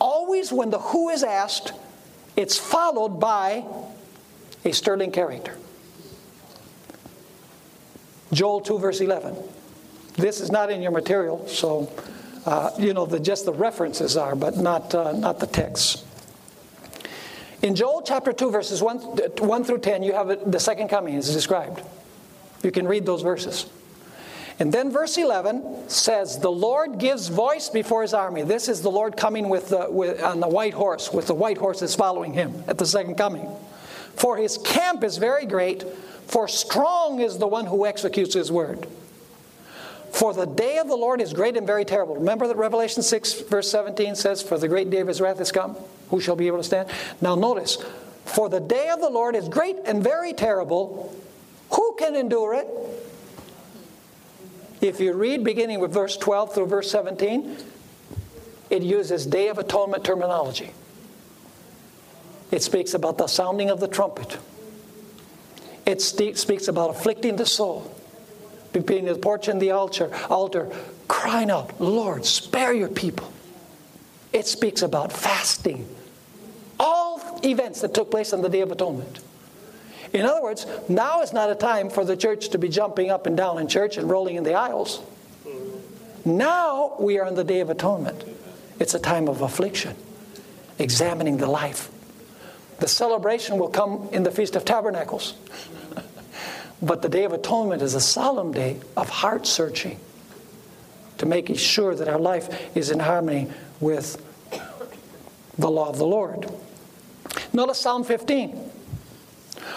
always 0.00 0.52
when 0.52 0.70
the 0.70 0.78
who 0.78 1.10
is 1.10 1.22
asked, 1.22 1.72
it's 2.36 2.58
followed 2.58 3.20
by 3.20 3.64
a 4.64 4.72
sterling 4.72 5.10
character. 5.10 5.56
Joel 8.32 8.60
2, 8.60 8.78
verse 8.78 9.00
11. 9.00 9.36
This 10.16 10.40
is 10.40 10.50
not 10.50 10.70
in 10.70 10.82
your 10.82 10.90
material, 10.92 11.46
so 11.46 11.90
uh, 12.46 12.70
you 12.78 12.94
know 12.94 13.06
the, 13.06 13.20
just 13.20 13.44
the 13.44 13.52
references 13.52 14.16
are, 14.16 14.34
but 14.34 14.56
not, 14.56 14.94
uh, 14.94 15.12
not 15.12 15.38
the 15.38 15.46
text. 15.46 16.04
In 17.62 17.74
Joel 17.74 18.02
chapter 18.02 18.32
2, 18.32 18.50
verses 18.50 18.82
1, 18.82 18.98
1 18.98 19.64
through 19.64 19.78
10, 19.78 20.02
you 20.02 20.12
have 20.12 20.50
the 20.50 20.60
second 20.60 20.88
coming 20.88 21.14
is 21.14 21.32
described. 21.32 21.82
You 22.62 22.70
can 22.70 22.86
read 22.86 23.06
those 23.06 23.22
verses. 23.22 23.66
And 24.58 24.72
then 24.72 24.90
verse 24.90 25.18
11 25.18 25.88
says, 25.88 26.38
The 26.38 26.50
Lord 26.50 26.98
gives 26.98 27.28
voice 27.28 27.68
before 27.68 28.02
his 28.02 28.14
army. 28.14 28.42
This 28.42 28.68
is 28.68 28.80
the 28.80 28.90
Lord 28.90 29.16
coming 29.16 29.48
with 29.48 29.68
the, 29.68 29.86
with, 29.90 30.22
on 30.22 30.40
the 30.40 30.48
white 30.48 30.74
horse, 30.74 31.12
with 31.12 31.26
the 31.26 31.34
white 31.34 31.58
horses 31.58 31.94
following 31.94 32.32
him 32.32 32.64
at 32.66 32.78
the 32.78 32.86
second 32.86 33.16
coming. 33.16 33.48
For 34.14 34.38
his 34.38 34.56
camp 34.56 35.04
is 35.04 35.18
very 35.18 35.44
great, 35.44 35.84
for 36.26 36.48
strong 36.48 37.20
is 37.20 37.36
the 37.36 37.46
one 37.46 37.66
who 37.66 37.84
executes 37.84 38.34
his 38.34 38.50
word. 38.50 38.86
For 40.10 40.32
the 40.32 40.46
day 40.46 40.78
of 40.78 40.88
the 40.88 40.96
Lord 40.96 41.20
is 41.20 41.34
great 41.34 41.58
and 41.58 41.66
very 41.66 41.84
terrible. 41.84 42.14
Remember 42.14 42.48
that 42.48 42.56
Revelation 42.56 43.02
6, 43.02 43.42
verse 43.42 43.70
17 43.70 44.14
says, 44.14 44.42
For 44.42 44.56
the 44.56 44.68
great 44.68 44.88
day 44.88 45.00
of 45.00 45.08
his 45.08 45.20
wrath 45.20 45.38
is 45.42 45.52
come. 45.52 45.76
Who 46.08 46.22
shall 46.22 46.36
be 46.36 46.46
able 46.46 46.56
to 46.58 46.64
stand? 46.64 46.88
Now 47.20 47.34
notice, 47.34 47.76
for 48.24 48.48
the 48.48 48.60
day 48.60 48.88
of 48.88 49.00
the 49.00 49.10
Lord 49.10 49.36
is 49.36 49.50
great 49.50 49.76
and 49.84 50.02
very 50.02 50.32
terrible. 50.32 51.14
Who 51.72 51.96
can 51.98 52.16
endure 52.16 52.54
it? 52.54 52.66
If 54.86 55.00
you 55.00 55.14
read 55.14 55.42
beginning 55.42 55.80
with 55.80 55.92
verse 55.92 56.16
12 56.16 56.54
through 56.54 56.66
verse 56.66 56.90
17, 56.90 57.56
it 58.70 58.82
uses 58.82 59.26
Day 59.26 59.48
of 59.48 59.58
Atonement 59.58 60.04
terminology. 60.04 60.70
It 62.52 62.62
speaks 62.62 62.94
about 62.94 63.18
the 63.18 63.26
sounding 63.26 63.68
of 63.68 63.80
the 63.80 63.88
trumpet. 63.88 64.38
It 65.84 66.00
speaks 66.00 66.68
about 66.68 66.90
afflicting 66.90 67.34
the 67.36 67.46
soul, 67.46 67.92
between 68.72 69.06
the 69.06 69.16
porch 69.16 69.48
and 69.48 69.60
the 69.60 69.72
altar, 69.72 70.10
altar, 70.30 70.70
crying 71.08 71.50
out, 71.50 71.80
Lord, 71.80 72.24
spare 72.24 72.72
your 72.72 72.88
people. 72.88 73.32
It 74.32 74.46
speaks 74.46 74.82
about 74.82 75.12
fasting. 75.12 75.88
All 76.78 77.40
events 77.44 77.80
that 77.80 77.94
took 77.94 78.10
place 78.10 78.32
on 78.32 78.42
the 78.42 78.48
Day 78.48 78.60
of 78.60 78.70
Atonement. 78.70 79.18
In 80.12 80.24
other 80.24 80.42
words, 80.42 80.66
now 80.88 81.22
is 81.22 81.32
not 81.32 81.50
a 81.50 81.54
time 81.54 81.90
for 81.90 82.04
the 82.04 82.16
church 82.16 82.50
to 82.50 82.58
be 82.58 82.68
jumping 82.68 83.10
up 83.10 83.26
and 83.26 83.36
down 83.36 83.58
in 83.58 83.68
church 83.68 83.96
and 83.96 84.08
rolling 84.08 84.36
in 84.36 84.44
the 84.44 84.54
aisles. 84.54 85.02
Now 86.24 86.96
we 86.98 87.18
are 87.18 87.26
in 87.26 87.34
the 87.34 87.44
Day 87.44 87.60
of 87.60 87.70
Atonement. 87.70 88.24
It's 88.80 88.94
a 88.94 88.98
time 88.98 89.28
of 89.28 89.42
affliction, 89.42 89.96
examining 90.78 91.36
the 91.36 91.46
life. 91.46 91.90
The 92.78 92.88
celebration 92.88 93.58
will 93.58 93.68
come 93.68 94.08
in 94.12 94.22
the 94.22 94.30
Feast 94.30 94.56
of 94.56 94.64
Tabernacles. 94.64 95.34
but 96.82 97.02
the 97.02 97.08
Day 97.08 97.24
of 97.24 97.32
Atonement 97.32 97.80
is 97.80 97.94
a 97.94 98.00
solemn 98.00 98.52
day 98.52 98.80
of 98.96 99.08
heart 99.08 99.46
searching 99.46 100.00
to 101.18 101.26
make 101.26 101.56
sure 101.58 101.94
that 101.94 102.08
our 102.08 102.18
life 102.18 102.76
is 102.76 102.90
in 102.90 102.98
harmony 102.98 103.48
with 103.80 104.22
the 105.58 105.70
law 105.70 105.88
of 105.88 105.96
the 105.96 106.06
Lord. 106.06 106.50
Notice 107.52 107.80
Psalm 107.80 108.04
15. 108.04 108.65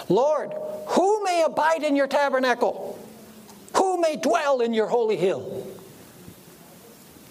Lord, 0.07 0.53
who 0.87 1.23
may 1.23 1.43
abide 1.45 1.83
in 1.83 1.95
your 1.95 2.07
tabernacle? 2.07 2.99
Who 3.75 3.99
may 4.01 4.15
dwell 4.15 4.61
in 4.61 4.73
your 4.73 4.87
holy 4.87 5.17
hill? 5.17 5.67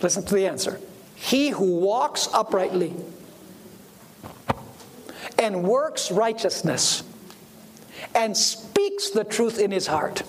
Listen 0.00 0.24
to 0.24 0.34
the 0.34 0.46
answer. 0.46 0.80
He 1.14 1.50
who 1.50 1.76
walks 1.76 2.28
uprightly 2.32 2.94
and 5.38 5.64
works 5.64 6.10
righteousness 6.10 7.02
and 8.14 8.36
speaks 8.36 9.10
the 9.10 9.24
truth 9.24 9.58
in 9.58 9.70
his 9.70 9.86
heart. 9.86 10.22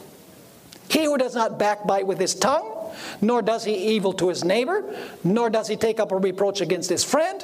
He 0.89 1.05
who 1.05 1.17
does 1.17 1.35
not 1.35 1.59
backbite 1.59 2.07
with 2.07 2.19
his 2.19 2.33
tongue, 2.33 2.91
nor 3.21 3.41
does 3.41 3.63
he 3.63 3.75
evil 3.95 4.13
to 4.13 4.29
his 4.29 4.43
neighbor, 4.43 4.83
nor 5.23 5.49
does 5.49 5.67
he 5.67 5.75
take 5.75 5.99
up 5.99 6.11
a 6.11 6.17
reproach 6.17 6.61
against 6.61 6.89
his 6.89 7.03
friend, 7.03 7.43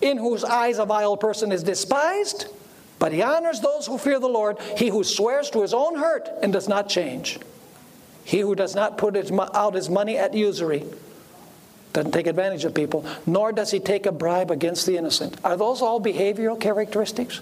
in 0.00 0.16
whose 0.16 0.44
eyes 0.44 0.78
a 0.78 0.86
vile 0.86 1.16
person 1.16 1.52
is 1.52 1.62
despised, 1.62 2.46
but 2.98 3.12
he 3.12 3.22
honors 3.22 3.60
those 3.60 3.86
who 3.86 3.98
fear 3.98 4.18
the 4.18 4.28
Lord, 4.28 4.58
he 4.76 4.88
who 4.88 5.04
swears 5.04 5.50
to 5.50 5.62
his 5.62 5.74
own 5.74 5.96
hurt 5.96 6.28
and 6.42 6.52
does 6.52 6.68
not 6.68 6.88
change. 6.88 7.38
He 8.24 8.40
who 8.40 8.54
does 8.54 8.74
not 8.74 8.98
put 8.98 9.14
his, 9.14 9.30
out 9.30 9.74
his 9.74 9.88
money 9.88 10.16
at 10.16 10.34
usury, 10.34 10.84
doesn't 11.92 12.12
take 12.12 12.26
advantage 12.26 12.64
of 12.64 12.74
people, 12.74 13.06
nor 13.24 13.52
does 13.52 13.70
he 13.70 13.80
take 13.80 14.06
a 14.06 14.12
bribe 14.12 14.50
against 14.50 14.84
the 14.86 14.96
innocent. 14.96 15.36
Are 15.44 15.56
those 15.56 15.80
all 15.80 16.00
behavioral 16.00 16.60
characteristics? 16.60 17.40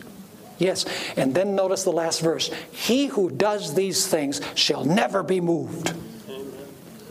Yes. 0.59 0.85
And 1.17 1.35
then 1.35 1.57
notice 1.57 1.83
the 1.83 1.93
last 1.93 2.21
verse 2.21 2.51
He 2.71 3.07
who 3.07 3.31
does 3.31 3.75
these 3.75 4.07
things 4.07 4.41
shall 4.55 4.85
never 4.85 5.23
be 5.23 5.41
moved. 5.41 5.93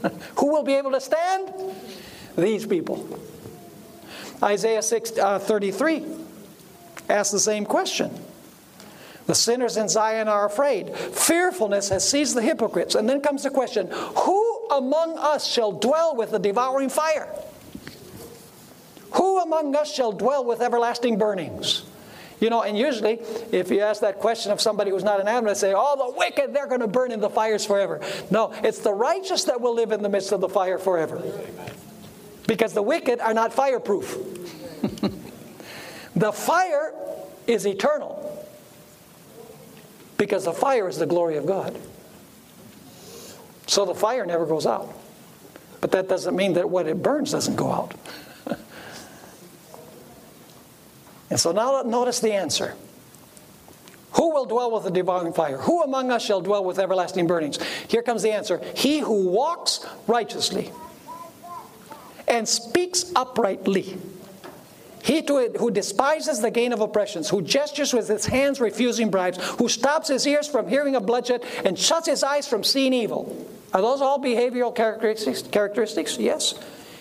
who 0.38 0.52
will 0.52 0.64
be 0.64 0.74
able 0.74 0.92
to 0.92 1.02
stand? 1.02 1.52
These 2.38 2.66
people. 2.66 3.20
Isaiah 4.42 4.82
6, 4.82 5.18
uh, 5.18 5.40
33 5.40 6.06
asks 7.10 7.32
the 7.32 7.40
same 7.40 7.66
question. 7.66 8.12
The 9.26 9.36
sinners 9.36 9.78
in 9.78 9.88
Zion 9.88 10.28
are 10.28 10.46
afraid. 10.46 10.96
Fearfulness 10.96 11.90
has 11.90 12.08
seized 12.08 12.36
the 12.36 12.42
hypocrites. 12.42 12.96
And 12.96 13.08
then 13.08 13.22
comes 13.22 13.44
the 13.44 13.50
question 13.50 13.88
Who 13.92 14.68
among 14.70 15.18
us 15.18 15.48
shall 15.48 15.72
dwell 15.72 16.16
with 16.16 16.32
the 16.32 16.40
devouring 16.40 16.90
fire? 16.90 17.34
Who 19.14 19.40
among 19.40 19.76
us 19.76 19.94
shall 19.94 20.12
dwell 20.12 20.44
with 20.44 20.62
everlasting 20.62 21.18
burnings? 21.18 21.84
You 22.40 22.50
know, 22.50 22.64
and 22.64 22.78
usually, 22.78 23.22
if 23.54 23.72
you 23.72 23.80
ask 23.80 24.02
that 24.02 24.20
question 24.20 24.52
of 24.52 24.60
somebody 24.60 24.92
who's 24.92 25.04
not 25.04 25.22
an 25.22 25.30
Adventist, 25.30 25.62
they 25.62 25.70
say, 25.70 25.74
Oh, 25.78 26.12
the 26.12 26.18
wicked, 26.18 26.54
they're 26.54 26.68
going 26.68 26.82
to 26.82 26.88
burn 26.88 27.12
in 27.12 27.22
the 27.22 27.30
fires 27.30 27.66
forever. 27.66 28.02
No, 28.32 28.54
it's 28.64 28.80
the 28.80 28.94
righteous 28.94 29.46
that 29.46 29.62
will 29.62 29.74
live 29.74 29.94
in 29.94 30.02
the 30.04 30.10
midst 30.10 30.34
of 30.34 30.42
the 30.42 30.50
fire 30.50 30.78
forever. 30.78 31.22
Because 32.46 32.74
the 32.74 32.82
wicked 32.82 33.22
are 33.22 33.34
not 33.34 33.54
fireproof. 33.54 34.18
the 36.16 36.34
fire 36.34 36.94
is 37.48 37.66
eternal. 37.66 38.23
Because 40.18 40.46
the 40.46 40.54
fire 40.54 40.88
is 40.88 40.98
the 40.98 41.06
glory 41.06 41.38
of 41.38 41.46
God. 41.46 41.78
So 43.68 43.86
the 43.86 43.96
fire 43.96 44.26
never 44.26 44.46
goes 44.46 44.66
out. 44.66 44.94
But 45.82 45.92
that 45.92 46.08
doesn't 46.08 46.36
mean 46.36 46.54
that 46.54 46.70
what 46.70 46.88
it 46.88 47.02
burns 47.02 47.32
doesn't 47.32 47.56
go 47.56 47.72
out. 47.72 47.94
and 51.30 51.40
so 51.40 51.52
now 51.52 51.82
notice 51.82 52.20
the 52.20 52.34
answer. 52.34 52.76
Who 54.14 54.32
will 54.32 54.46
dwell 54.46 54.72
with 54.72 54.84
the 54.84 54.92
devouring 54.92 55.34
fire? 55.34 55.58
Who 55.58 55.82
among 55.82 56.12
us 56.12 56.24
shall 56.24 56.40
dwell 56.40 56.64
with 56.64 56.80
everlasting 56.80 57.28
burnings? 57.28 57.60
Here 57.88 58.04
comes 58.04 58.22
the 58.22 58.32
answer 58.32 58.62
He 58.76 59.00
who 59.00 59.28
walks 59.28 59.86
righteously 60.08 60.72
and 62.28 62.48
speaks 62.48 63.12
uprightly. 63.16 63.98
He 65.04 65.22
to, 65.24 65.52
who 65.60 65.70
despises 65.70 66.40
the 66.40 66.50
gain 66.50 66.72
of 66.72 66.80
oppressions, 66.80 67.30
who 67.30 67.42
gestures 67.42 67.92
with 67.92 68.08
his 68.08 68.26
hands 68.26 68.62
refusing 68.62 69.12
bribes, 69.12 69.38
who 69.60 69.68
stops 69.68 70.08
his 70.08 70.26
ears 70.26 70.48
from 70.48 70.70
hearing 70.70 70.96
of 70.96 71.06
bloodshed 71.06 71.44
and 71.66 71.78
shuts 71.78 72.08
his 72.08 72.24
eyes 72.24 72.48
from 72.48 72.64
seeing 72.64 72.94
evil. 72.94 73.46
Are 73.74 73.82
those 73.82 74.02
all 74.02 74.18
behavioral 74.18 74.74
characteristics? 74.74 75.42
characteristics? 75.42 76.18
Yes. 76.18 76.58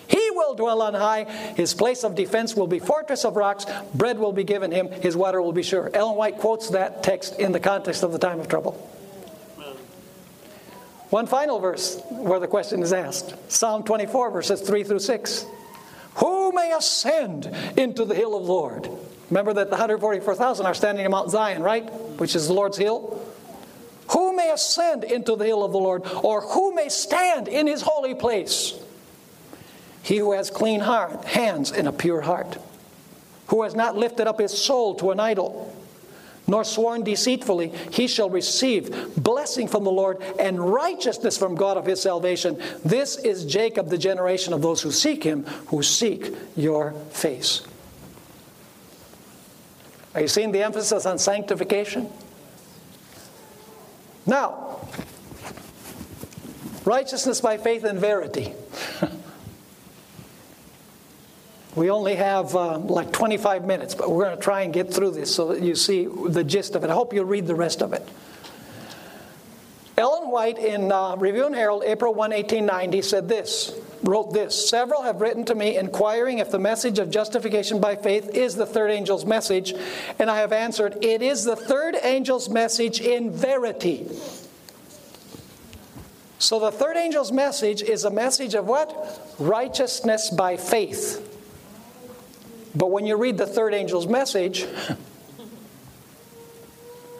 He 0.07 0.31
will 0.31 0.53
dwell 0.53 0.81
on 0.81 0.93
high. 0.93 1.23
His 1.55 1.73
place 1.73 2.03
of 2.03 2.13
defense 2.13 2.55
will 2.55 2.67
be 2.67 2.79
fortress 2.79 3.23
of 3.23 3.37
rocks. 3.37 3.65
Bread 3.93 4.19
will 4.19 4.33
be 4.33 4.43
given 4.43 4.69
him. 4.69 4.91
His 4.91 5.15
water 5.15 5.41
will 5.41 5.53
be 5.53 5.63
sure. 5.63 5.89
Ellen 5.93 6.17
White 6.17 6.39
quotes 6.39 6.71
that 6.71 7.03
text 7.03 7.39
in 7.39 7.53
the 7.53 7.59
context 7.61 8.03
of 8.03 8.11
the 8.11 8.19
time 8.19 8.41
of 8.41 8.49
trouble. 8.49 8.71
One 11.09 11.25
final 11.25 11.59
verse 11.59 12.01
where 12.09 12.41
the 12.41 12.47
question 12.47 12.83
is 12.83 12.91
asked 12.91 13.33
Psalm 13.49 13.83
24, 13.83 14.31
verses 14.31 14.59
3 14.59 14.83
through 14.83 14.99
6. 14.99 15.45
Who 16.15 16.51
may 16.51 16.71
ascend 16.71 17.45
into 17.77 18.05
the 18.05 18.15
hill 18.15 18.35
of 18.35 18.45
the 18.45 18.51
Lord? 18.51 18.89
Remember 19.29 19.53
that 19.53 19.67
the 19.67 19.75
144,000 19.75 20.65
are 20.65 20.73
standing 20.73 21.05
in 21.05 21.11
Mount 21.11 21.31
Zion, 21.31 21.63
right? 21.63 21.83
Which 22.19 22.35
is 22.35 22.47
the 22.47 22.53
Lord's 22.53 22.77
hill. 22.77 23.19
Who 24.11 24.35
may 24.35 24.51
ascend 24.51 25.03
into 25.03 25.35
the 25.35 25.45
hill 25.45 25.63
of 25.63 25.71
the 25.71 25.79
Lord, 25.79 26.03
or 26.23 26.41
who 26.41 26.75
may 26.75 26.89
stand 26.89 27.47
in 27.47 27.65
his 27.65 27.81
holy 27.81 28.13
place? 28.13 28.73
He 30.03 30.17
who 30.17 30.33
has 30.33 30.49
clean 30.51 30.81
heart, 30.81 31.25
hands 31.25 31.71
and 31.71 31.87
a 31.87 31.91
pure 31.91 32.21
heart, 32.21 32.57
who 33.47 33.63
has 33.63 33.73
not 33.73 33.95
lifted 33.95 34.27
up 34.27 34.39
his 34.39 34.55
soul 34.55 34.95
to 34.95 35.11
an 35.11 35.19
idol, 35.19 35.73
nor 36.47 36.63
sworn 36.63 37.03
deceitfully, 37.03 37.69
he 37.91 38.07
shall 38.07 38.29
receive 38.29 39.15
blessing 39.15 39.67
from 39.67 39.83
the 39.83 39.91
Lord 39.91 40.21
and 40.39 40.59
righteousness 40.59 41.37
from 41.37 41.55
God 41.55 41.77
of 41.77 41.85
his 41.85 42.01
salvation. 42.01 42.61
This 42.83 43.17
is 43.17 43.45
Jacob, 43.45 43.89
the 43.89 43.97
generation 43.97 44.53
of 44.53 44.61
those 44.61 44.81
who 44.81 44.91
seek 44.91 45.23
him, 45.23 45.45
who 45.67 45.81
seek 45.81 46.33
your 46.55 46.91
face. 47.11 47.61
Are 50.15 50.21
you 50.21 50.27
seeing 50.27 50.51
the 50.51 50.61
emphasis 50.61 51.05
on 51.05 51.17
sanctification? 51.17 52.09
Now, 54.25 54.87
righteousness 56.85 57.41
by 57.41 57.57
faith 57.57 57.83
and 57.83 57.99
verity. 57.99 58.53
we 61.75 61.89
only 61.89 62.15
have 62.15 62.55
uh, 62.55 62.77
like 62.77 63.11
25 63.11 63.65
minutes, 63.65 63.95
but 63.95 64.09
we're 64.11 64.25
going 64.25 64.37
to 64.37 64.41
try 64.41 64.61
and 64.61 64.73
get 64.73 64.93
through 64.93 65.11
this 65.11 65.33
so 65.33 65.47
that 65.49 65.61
you 65.61 65.75
see 65.75 66.05
the 66.05 66.43
gist 66.43 66.75
of 66.75 66.83
it. 66.83 66.89
I 66.89 66.93
hope 66.93 67.13
you'll 67.13 67.25
read 67.25 67.47
the 67.47 67.55
rest 67.55 67.81
of 67.81 67.93
it. 67.93 68.07
Ellen 69.95 70.31
White 70.31 70.57
in 70.57 70.91
uh, 70.91 71.15
Review 71.15 71.45
and 71.45 71.55
Herald, 71.55 71.83
April 71.85 72.13
1, 72.13 72.31
1890, 72.31 73.01
said 73.03 73.29
this, 73.29 73.79
wrote 74.01 74.33
this 74.33 74.69
Several 74.69 75.03
have 75.03 75.21
written 75.21 75.45
to 75.45 75.55
me 75.55 75.77
inquiring 75.77 76.39
if 76.39 76.49
the 76.49 76.59
message 76.59 76.97
of 76.97 77.11
justification 77.11 77.79
by 77.79 77.95
faith 77.95 78.29
is 78.29 78.55
the 78.55 78.65
third 78.65 78.89
angel's 78.89 79.25
message, 79.25 79.73
and 80.17 80.31
I 80.31 80.39
have 80.39 80.51
answered, 80.51 80.97
It 81.03 81.21
is 81.21 81.43
the 81.43 81.55
third 81.55 81.95
angel's 81.95 82.49
message 82.49 83.01
in 83.01 83.31
verity. 83.31 84.07
So 86.39 86.59
the 86.59 86.71
third 86.71 86.97
angel's 86.97 87.31
message 87.31 87.81
is 87.81 88.03
a 88.03 88.11
message 88.11 88.55
of 88.55 88.65
what? 88.65 89.35
Righteousness 89.39 90.29
by 90.29 90.57
faith. 90.57 91.32
But 92.75 92.91
when 92.91 93.05
you 93.05 93.17
read 93.17 93.37
the 93.37 93.45
third 93.45 93.73
angel's 93.73 94.07
message, 94.07 94.65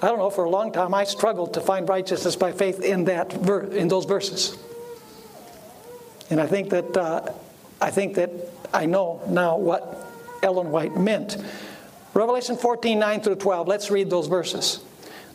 I 0.01 0.07
don't 0.07 0.17
know, 0.17 0.29
for 0.29 0.43
a 0.43 0.49
long 0.49 0.71
time 0.71 0.93
I 0.93 1.03
struggled 1.03 1.53
to 1.53 1.61
find 1.61 1.87
righteousness 1.87 2.35
by 2.35 2.51
faith 2.51 2.81
in 2.81 3.05
that 3.05 3.31
ver- 3.31 3.67
in 3.67 3.87
those 3.87 4.05
verses. 4.05 4.57
And 6.29 6.41
I 6.41 6.47
think 6.47 6.71
that 6.71 6.97
uh, 6.97 7.31
I 7.79 7.91
think 7.91 8.15
that 8.15 8.31
I 8.73 8.85
know 8.85 9.21
now 9.27 9.57
what 9.57 10.11
Ellen 10.41 10.71
White 10.71 10.97
meant. 10.97 11.37
Revelation 12.13 12.57
14, 12.57 12.99
9 12.99 13.21
through 13.21 13.35
12. 13.35 13.67
Let's 13.67 13.89
read 13.89 14.09
those 14.09 14.27
verses. 14.27 14.83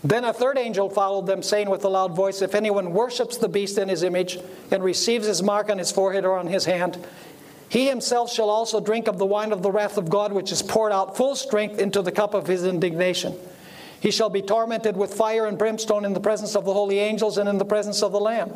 Then 0.05 0.25
a 0.25 0.33
third 0.33 0.59
angel 0.59 0.89
followed 0.89 1.27
them, 1.27 1.43
saying 1.43 1.69
with 1.69 1.85
a 1.85 1.89
loud 1.89 2.15
voice, 2.15 2.41
If 2.41 2.55
anyone 2.55 2.93
worships 2.93 3.37
the 3.37 3.49
beast 3.49 3.79
in 3.79 3.89
his 3.89 4.05
image 4.05 4.39
and 4.71 4.83
receives 4.83 5.27
his 5.27 5.43
mark 5.43 5.71
on 5.71 5.79
his 5.79 5.91
forehead 5.91 6.25
or 6.25 6.39
on 6.39 6.47
his 6.47 6.67
hand, 6.67 7.05
he 7.69 7.89
himself 7.89 8.33
shall 8.33 8.51
also 8.51 8.81
drink 8.81 9.09
of 9.09 9.19
the 9.19 9.27
wine 9.27 9.53
of 9.53 9.63
the 9.63 9.71
wrath 9.71 9.99
of 9.99 10.09
God, 10.09 10.33
which 10.33 10.53
is 10.53 10.63
poured 10.63 10.93
out 10.93 11.17
full 11.17 11.37
strength 11.37 11.79
into 11.79 12.03
the 12.03 12.13
cup 12.13 12.35
of 12.35 12.47
his 12.47 12.65
indignation. 12.65 13.35
He 14.01 14.11
shall 14.11 14.31
be 14.31 14.43
tormented 14.43 14.97
with 14.97 15.15
fire 15.15 15.47
and 15.47 15.59
brimstone 15.59 16.05
in 16.05 16.13
the 16.13 16.21
presence 16.21 16.55
of 16.55 16.65
the 16.65 16.73
holy 16.73 16.99
angels 16.99 17.37
and 17.37 17.49
in 17.49 17.59
the 17.59 17.65
presence 17.65 18.03
of 18.03 18.13
the 18.13 18.21
Lamb. 18.21 18.53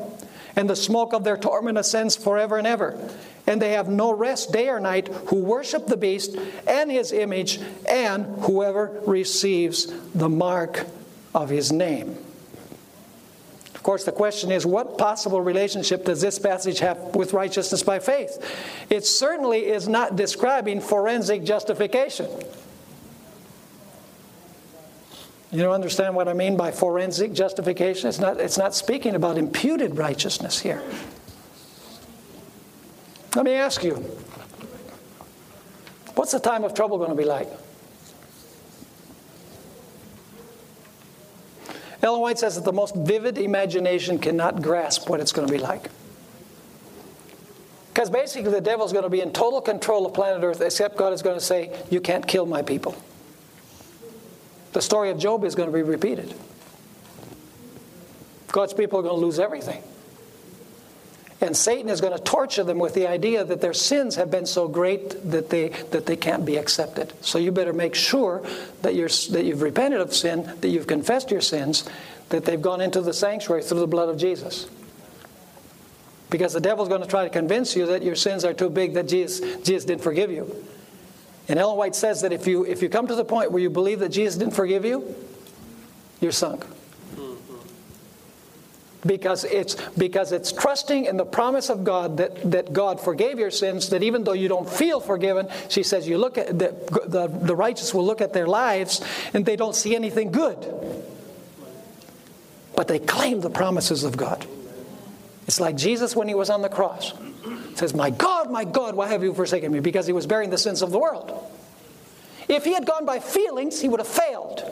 And 0.54 0.70
the 0.70 0.76
smoke 0.76 1.12
of 1.12 1.24
their 1.24 1.36
torment 1.36 1.78
ascends 1.78 2.14
forever 2.14 2.58
and 2.58 2.66
ever. 2.66 2.96
And 3.46 3.60
they 3.60 3.72
have 3.72 3.88
no 3.88 4.14
rest 4.14 4.52
day 4.52 4.68
or 4.68 4.78
night 4.78 5.08
who 5.26 5.36
worship 5.36 5.86
the 5.86 5.96
beast 5.96 6.36
and 6.66 6.90
his 6.90 7.10
image 7.10 7.58
and 7.88 8.24
whoever 8.42 9.00
receives 9.04 9.92
the 10.14 10.28
mark 10.28 10.86
of 11.34 11.48
his 11.48 11.72
name. 11.72 12.16
Of 13.82 13.86
course, 13.86 14.04
the 14.04 14.12
question 14.12 14.52
is 14.52 14.64
what 14.64 14.96
possible 14.96 15.40
relationship 15.40 16.04
does 16.04 16.20
this 16.20 16.38
passage 16.38 16.78
have 16.78 17.16
with 17.16 17.32
righteousness 17.32 17.82
by 17.82 17.98
faith? 17.98 18.38
It 18.88 19.04
certainly 19.04 19.66
is 19.66 19.88
not 19.88 20.14
describing 20.14 20.80
forensic 20.80 21.42
justification. 21.42 22.28
You 25.50 25.62
don't 25.62 25.74
understand 25.74 26.14
what 26.14 26.28
I 26.28 26.32
mean 26.32 26.56
by 26.56 26.70
forensic 26.70 27.32
justification? 27.32 28.08
It's 28.08 28.20
not, 28.20 28.38
it's 28.38 28.56
not 28.56 28.72
speaking 28.76 29.16
about 29.16 29.36
imputed 29.36 29.98
righteousness 29.98 30.60
here. 30.60 30.80
Let 33.34 33.44
me 33.44 33.54
ask 33.54 33.82
you 33.82 33.94
what's 36.14 36.30
the 36.30 36.38
time 36.38 36.62
of 36.62 36.72
trouble 36.72 36.98
going 36.98 37.10
to 37.10 37.16
be 37.16 37.24
like? 37.24 37.48
Ellen 42.02 42.20
White 42.20 42.38
says 42.38 42.56
that 42.56 42.64
the 42.64 42.72
most 42.72 42.94
vivid 42.96 43.38
imagination 43.38 44.18
cannot 44.18 44.60
grasp 44.60 45.08
what 45.08 45.20
it's 45.20 45.32
going 45.32 45.46
to 45.46 45.52
be 45.52 45.58
like. 45.58 45.88
Because 47.92 48.10
basically, 48.10 48.50
the 48.50 48.60
devil's 48.60 48.92
going 48.92 49.04
to 49.04 49.10
be 49.10 49.20
in 49.20 49.32
total 49.32 49.60
control 49.60 50.06
of 50.06 50.14
planet 50.14 50.42
Earth, 50.42 50.60
except 50.60 50.96
God 50.96 51.12
is 51.12 51.22
going 51.22 51.38
to 51.38 51.44
say, 51.44 51.78
You 51.90 52.00
can't 52.00 52.26
kill 52.26 52.46
my 52.46 52.62
people 52.62 52.96
the 54.72 54.80
story 54.80 55.10
of 55.10 55.18
Job 55.18 55.44
is 55.44 55.54
going 55.54 55.68
to 55.68 55.72
be 55.74 55.82
repeated. 55.82 56.34
God's 58.48 58.74
people 58.74 58.98
are 58.98 59.02
going 59.02 59.14
to 59.14 59.20
lose 59.20 59.38
everything. 59.38 59.82
And 61.42 61.56
Satan 61.56 61.90
is 61.90 62.00
going 62.00 62.16
to 62.16 62.22
torture 62.22 62.62
them 62.62 62.78
with 62.78 62.94
the 62.94 63.08
idea 63.08 63.44
that 63.44 63.60
their 63.60 63.72
sins 63.72 64.14
have 64.14 64.30
been 64.30 64.46
so 64.46 64.68
great 64.68 65.28
that 65.32 65.50
they, 65.50 65.70
that 65.90 66.06
they 66.06 66.14
can't 66.14 66.46
be 66.46 66.56
accepted. 66.56 67.12
So 67.20 67.36
you 67.36 67.50
better 67.50 67.72
make 67.72 67.96
sure 67.96 68.46
that, 68.82 68.94
you're, 68.94 69.08
that 69.08 69.44
you've 69.44 69.60
repented 69.60 70.00
of 70.00 70.14
sin, 70.14 70.48
that 70.60 70.68
you've 70.68 70.86
confessed 70.86 71.32
your 71.32 71.40
sins, 71.40 71.84
that 72.28 72.44
they've 72.44 72.62
gone 72.62 72.80
into 72.80 73.00
the 73.00 73.12
sanctuary 73.12 73.64
through 73.64 73.80
the 73.80 73.88
blood 73.88 74.08
of 74.08 74.18
Jesus. 74.18 74.70
Because 76.30 76.52
the 76.52 76.60
devil's 76.60 76.88
going 76.88 77.02
to 77.02 77.08
try 77.08 77.24
to 77.24 77.30
convince 77.30 77.74
you 77.74 77.86
that 77.86 78.04
your 78.04 78.14
sins 78.14 78.44
are 78.44 78.54
too 78.54 78.70
big 78.70 78.94
that 78.94 79.08
Jesus, 79.08 79.40
Jesus 79.64 79.84
didn't 79.84 80.02
forgive 80.02 80.30
you. 80.30 80.64
And 81.48 81.58
Ellen 81.58 81.76
White 81.76 81.96
says 81.96 82.22
that 82.22 82.32
if 82.32 82.46
you, 82.46 82.64
if 82.64 82.82
you 82.82 82.88
come 82.88 83.08
to 83.08 83.16
the 83.16 83.24
point 83.24 83.50
where 83.50 83.60
you 83.60 83.68
believe 83.68 83.98
that 83.98 84.10
Jesus 84.10 84.36
didn't 84.38 84.54
forgive 84.54 84.84
you, 84.84 85.12
you're 86.20 86.30
sunk. 86.30 86.64
Because 89.04 89.44
it's, 89.44 89.76
because 89.98 90.30
it's 90.30 90.52
trusting 90.52 91.06
in 91.06 91.16
the 91.16 91.24
promise 91.24 91.70
of 91.70 91.82
God 91.82 92.18
that, 92.18 92.50
that 92.52 92.72
God 92.72 93.00
forgave 93.00 93.38
your 93.38 93.50
sins, 93.50 93.88
that 93.88 94.02
even 94.04 94.22
though 94.22 94.32
you 94.32 94.48
don't 94.48 94.68
feel 94.68 95.00
forgiven, 95.00 95.48
she 95.68 95.82
says 95.82 96.06
you 96.06 96.18
look 96.18 96.38
at 96.38 96.56
the, 96.56 96.74
the, 97.08 97.26
the 97.26 97.56
righteous 97.56 97.92
will 97.92 98.06
look 98.06 98.20
at 98.20 98.32
their 98.32 98.46
lives 98.46 99.00
and 99.34 99.44
they 99.44 99.56
don't 99.56 99.74
see 99.74 99.96
anything 99.96 100.30
good. 100.30 100.56
But 102.76 102.86
they 102.86 103.00
claim 103.00 103.40
the 103.40 103.50
promises 103.50 104.04
of 104.04 104.16
God. 104.16 104.46
It's 105.48 105.58
like 105.58 105.76
Jesus 105.76 106.14
when 106.14 106.28
he 106.28 106.34
was 106.34 106.48
on 106.48 106.62
the 106.62 106.68
cross 106.68 107.12
says, 107.78 107.94
My 107.94 108.10
God, 108.10 108.50
my 108.50 108.64
God, 108.64 108.94
why 108.94 109.08
have 109.08 109.22
you 109.22 109.34
forsaken 109.34 109.72
me? 109.72 109.80
Because 109.80 110.06
he 110.06 110.12
was 110.12 110.26
bearing 110.26 110.50
the 110.50 110.58
sins 110.58 110.82
of 110.82 110.90
the 110.90 110.98
world. 110.98 111.32
If 112.48 112.64
he 112.64 112.74
had 112.74 112.86
gone 112.86 113.04
by 113.04 113.18
feelings, 113.18 113.80
he 113.80 113.88
would 113.88 114.00
have 114.00 114.08
failed. 114.08 114.62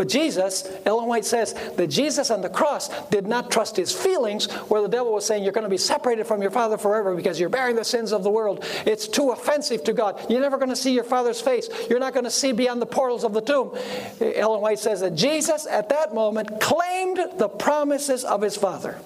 But 0.00 0.08
Jesus, 0.08 0.66
Ellen 0.86 1.08
White 1.08 1.26
says 1.26 1.52
that 1.76 1.88
Jesus 1.88 2.30
on 2.30 2.40
the 2.40 2.48
cross 2.48 2.88
did 3.08 3.26
not 3.26 3.50
trust 3.50 3.76
his 3.76 3.92
feelings, 3.92 4.50
where 4.50 4.80
the 4.80 4.88
devil 4.88 5.12
was 5.12 5.26
saying, 5.26 5.44
You're 5.44 5.52
going 5.52 5.64
to 5.64 5.68
be 5.68 5.76
separated 5.76 6.24
from 6.24 6.40
your 6.40 6.50
Father 6.50 6.78
forever 6.78 7.14
because 7.14 7.38
you're 7.38 7.50
bearing 7.50 7.76
the 7.76 7.84
sins 7.84 8.10
of 8.10 8.22
the 8.22 8.30
world. 8.30 8.64
It's 8.86 9.06
too 9.06 9.32
offensive 9.32 9.84
to 9.84 9.92
God. 9.92 10.18
You're 10.30 10.40
never 10.40 10.56
going 10.56 10.70
to 10.70 10.74
see 10.74 10.94
your 10.94 11.04
Father's 11.04 11.42
face. 11.42 11.68
You're 11.90 11.98
not 11.98 12.14
going 12.14 12.24
to 12.24 12.30
see 12.30 12.52
beyond 12.52 12.80
the 12.80 12.86
portals 12.86 13.24
of 13.24 13.34
the 13.34 13.42
tomb. 13.42 13.76
Ellen 14.22 14.62
White 14.62 14.78
says 14.78 15.02
that 15.02 15.16
Jesus, 15.16 15.66
at 15.66 15.90
that 15.90 16.14
moment, 16.14 16.62
claimed 16.62 17.18
the 17.36 17.50
promises 17.50 18.24
of 18.24 18.40
his 18.40 18.56
Father. 18.56 18.98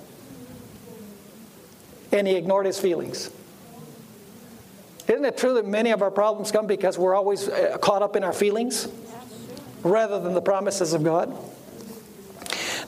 And 2.12 2.28
he 2.28 2.36
ignored 2.36 2.66
his 2.66 2.78
feelings. 2.78 3.32
Isn't 5.08 5.24
it 5.24 5.38
true 5.38 5.54
that 5.54 5.66
many 5.66 5.90
of 5.90 6.02
our 6.02 6.12
problems 6.12 6.52
come 6.52 6.68
because 6.68 6.96
we're 6.96 7.16
always 7.16 7.48
uh, 7.48 7.78
caught 7.78 8.02
up 8.02 8.14
in 8.14 8.22
our 8.22 8.32
feelings 8.32 8.86
rather 9.84 10.18
than 10.18 10.34
the 10.34 10.42
promises 10.42 10.92
of 10.92 11.04
God? 11.04 11.36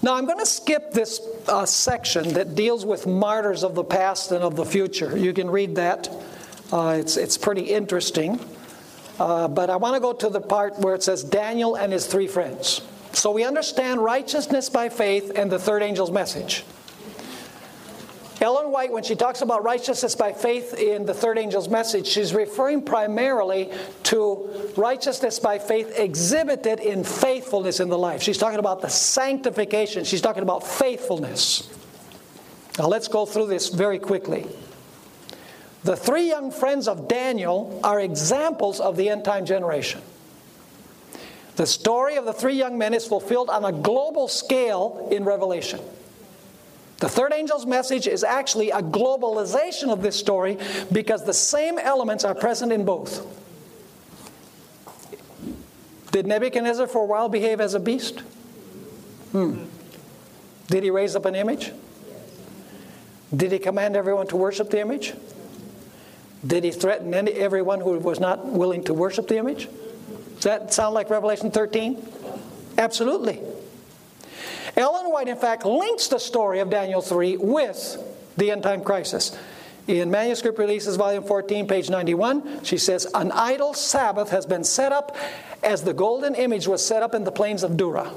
Now, 0.03 0.15
I'm 0.15 0.27
going 0.27 0.39
to 0.39 0.47
skip 0.47 0.93
this 0.93 1.21
uh, 1.49 1.65
section 1.65 2.35
that 2.35 2.55
deals 2.55 2.85
with 2.85 3.07
martyrs 3.07 3.65
of 3.65 3.75
the 3.75 3.85
past 3.85 4.33
and 4.33 4.43
of 4.43 4.57
the 4.57 4.65
future. 4.65 5.17
You 5.17 5.33
can 5.33 5.49
read 5.49 5.77
that, 5.77 6.09
uh, 6.73 6.97
it's, 6.99 7.17
it's 7.17 7.39
pretty 7.39 7.63
interesting. 7.63 8.39
Uh, 9.19 9.49
but 9.49 9.71
I 9.71 9.77
want 9.77 9.95
to 9.95 10.01
go 10.01 10.13
to 10.13 10.29
the 10.29 10.41
part 10.41 10.79
where 10.81 10.95
it 10.95 11.03
says 11.03 11.25
Daniel 11.25 11.75
and 11.77 11.93
his 11.93 12.07
three 12.07 12.27
friends. 12.27 12.83
So 13.13 13.31
we 13.31 13.45
understand 13.45 14.05
righteousness 14.05 14.69
by 14.69 14.91
faith 14.91 15.33
and 15.35 15.51
the 15.51 15.59
third 15.59 15.83
angel's 15.83 16.11
message. 16.11 16.65
Ellen 18.41 18.71
White, 18.71 18.93
when 18.93 19.03
she 19.03 19.17
talks 19.17 19.41
about 19.41 19.65
righteousness 19.65 20.15
by 20.15 20.33
faith 20.33 20.75
in 20.75 21.07
the 21.07 21.15
third 21.15 21.39
angel's 21.39 21.71
message, 21.71 22.07
she's 22.07 22.35
referring 22.35 22.83
primarily 22.83 23.71
to 24.05 24.73
righteousness 24.77 25.39
by 25.39 25.59
faith 25.59 25.99
exhibited 25.99 26.81
in 26.81 27.03
faithfulness 27.03 27.81
in 27.81 27.89
the 27.89 27.97
life. 27.97 28.23
She's 28.23 28.37
talking 28.37 28.59
about 28.59 28.83
the 28.83 28.91
sanctification, 28.91 30.05
she's 30.05 30.21
talking 30.21 30.43
about 30.43 30.67
faithfulness. 30.67 31.71
Now 32.79 32.89
let's 32.89 33.09
go 33.09 33.25
through 33.25 33.47
this 33.47 33.71
very 33.71 33.99
quickly. 33.99 34.47
The 35.85 35.97
three 35.97 36.29
young 36.29 36.51
friends 36.51 36.89
of 36.89 37.09
Daniel 37.09 37.81
are 37.83 38.01
examples 38.01 38.81
of 38.81 38.97
the 38.97 39.09
end 39.09 39.25
time 39.25 39.47
generation. 39.47 40.03
The 41.55 41.67
story 41.67 42.17
of 42.17 42.27
the 42.27 42.35
three 42.35 42.57
young 42.57 42.77
men 42.77 42.93
is 42.93 43.07
fulfilled 43.07 43.49
on 43.49 43.65
a 43.65 43.73
global 43.73 44.29
scale 44.29 45.09
in 45.11 45.25
Revelation. 45.25 45.81
The 46.99 47.09
third 47.09 47.33
angel's 47.33 47.67
message 47.67 48.07
is 48.07 48.25
actually 48.25 48.71
a 48.71 48.81
globalization 48.81 49.93
of 49.93 50.01
this 50.01 50.17
story 50.17 50.59
because 50.91 51.25
the 51.25 51.35
same 51.35 51.79
elements 51.79 52.25
are 52.25 52.35
present 52.35 52.73
in 52.73 52.85
both. 52.85 53.27
Did 56.13 56.27
Nebuchadnezzar 56.27 56.87
for 56.87 57.03
a 57.03 57.05
while 57.05 57.29
behave 57.29 57.61
as 57.61 57.75
a 57.75 57.81
beast? 57.81 58.21
Hmm. 59.33 59.65
Did 60.69 60.83
he 60.83 60.91
raise 60.91 61.15
up 61.15 61.27
an 61.27 61.35
image? 61.35 61.73
Did 63.35 63.53
he 63.53 63.59
command 63.59 63.97
everyone 63.97 64.27
to 64.29 64.37
worship 64.37 64.71
the 64.71 64.81
image? 64.81 65.13
Did 66.47 66.65
he 66.65 66.71
threaten 66.71 67.13
any, 67.13 67.33
everyone 67.33 67.81
who 67.81 67.99
was 67.99 68.21
not 68.21 68.47
willing 68.47 68.85
to 68.85 68.95
worship 68.95 69.29
the 69.29 69.37
image? 69.37 69.69
Does 70.37 70.45
that 70.45 70.73
sound 70.73 70.95
like 70.95 71.11
Revelation 71.11 71.51
13? 71.51 72.07
Absolutely. 72.79 73.43
Ellen 74.77 75.11
White, 75.11 75.29
in 75.29 75.37
fact, 75.37 75.65
links 75.65 76.09
the 76.09 76.19
story 76.19 76.61
of 76.61 76.69
Daniel 76.69 77.01
3 77.01 77.39
with 77.39 77.97
the 78.37 78.51
end 78.51 78.63
time 78.63 78.83
crisis. 78.83 79.37
In 79.89 80.11
Manuscript 80.11 80.59
Releases, 80.59 80.97
Volume 80.97 81.23
14, 81.23 81.69
page 81.69 81.89
91, 81.89 82.65
she 82.65 82.77
says, 82.77 83.07
An 83.15 83.31
idol 83.33 83.73
Sabbath 83.73 84.31
has 84.31 84.45
been 84.45 84.65
set 84.65 84.93
up 84.93 85.17
as 85.63 85.85
the 85.85 85.95
golden 85.95 86.35
image 86.35 86.67
was 86.67 86.85
set 86.85 87.03
up 87.03 87.15
in 87.15 87.25
the 87.25 87.31
plains 87.31 87.63
of 87.63 87.77
Dura. 87.77 88.13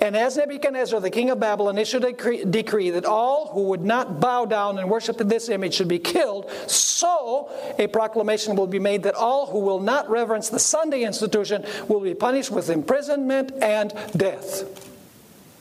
And 0.00 0.16
as 0.16 0.36
Nebuchadnezzar, 0.36 1.00
the 1.00 1.10
king 1.10 1.30
of 1.30 1.40
Babylon, 1.40 1.76
issued 1.76 2.04
a 2.04 2.12
decree, 2.12 2.44
decree, 2.44 2.90
that 2.90 3.04
all 3.04 3.48
who 3.48 3.64
would 3.64 3.84
not 3.84 4.20
bow 4.20 4.44
down 4.44 4.78
and 4.78 4.88
worship 4.88 5.18
this 5.18 5.48
image 5.48 5.74
should 5.74 5.88
be 5.88 5.98
killed, 5.98 6.48
so 6.68 7.50
a 7.78 7.88
proclamation 7.88 8.54
will 8.54 8.68
be 8.68 8.78
made 8.78 9.02
that 9.02 9.16
all 9.16 9.46
who 9.46 9.58
will 9.58 9.80
not 9.80 10.08
reverence 10.08 10.48
the 10.48 10.60
Sunday 10.60 11.02
institution 11.02 11.64
will 11.88 12.00
be 12.00 12.14
punished 12.14 12.52
with 12.52 12.70
imprisonment 12.70 13.50
and 13.60 13.92
death. 14.16 14.87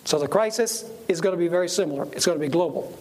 So 0.08 0.18
the 0.18 0.28
crisis 0.30 0.90
is 1.10 1.20
going 1.20 1.34
to 1.34 1.38
be 1.38 1.50
very 1.50 1.68
similar, 1.68 2.08
it's 2.14 2.26
going 2.26 2.40
to 2.40 2.42
be 2.42 2.48
global. 2.50 2.98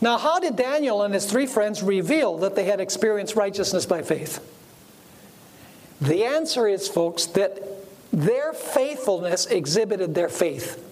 Now, 0.00 0.18
how 0.18 0.40
did 0.40 0.56
Daniel 0.56 1.02
and 1.02 1.14
his 1.14 1.26
three 1.26 1.46
friends 1.46 1.80
reveal 1.80 2.38
that 2.38 2.56
they 2.56 2.64
had 2.64 2.80
experienced 2.80 3.36
righteousness 3.36 3.86
by 3.86 4.02
faith? 4.02 4.40
The 6.00 6.24
answer 6.24 6.66
is, 6.66 6.88
folks, 6.88 7.26
that 7.26 7.60
their 8.12 8.52
faithfulness 8.52 9.46
exhibited 9.46 10.12
their 10.12 10.28
faith. 10.28 10.84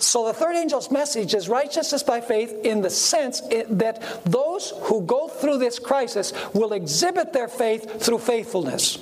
So 0.00 0.26
the 0.26 0.32
third 0.32 0.56
angel's 0.56 0.90
message 0.90 1.34
is 1.34 1.48
righteousness 1.48 2.02
by 2.02 2.20
faith 2.20 2.52
in 2.64 2.82
the 2.82 2.90
sense 2.90 3.40
that 3.70 4.24
those 4.24 4.72
who 4.80 5.02
go 5.02 5.28
through 5.28 5.58
this 5.58 5.78
crisis 5.78 6.32
will 6.54 6.72
exhibit 6.72 7.32
their 7.32 7.46
faith 7.46 8.02
through 8.02 8.18
faithfulness. 8.18 8.98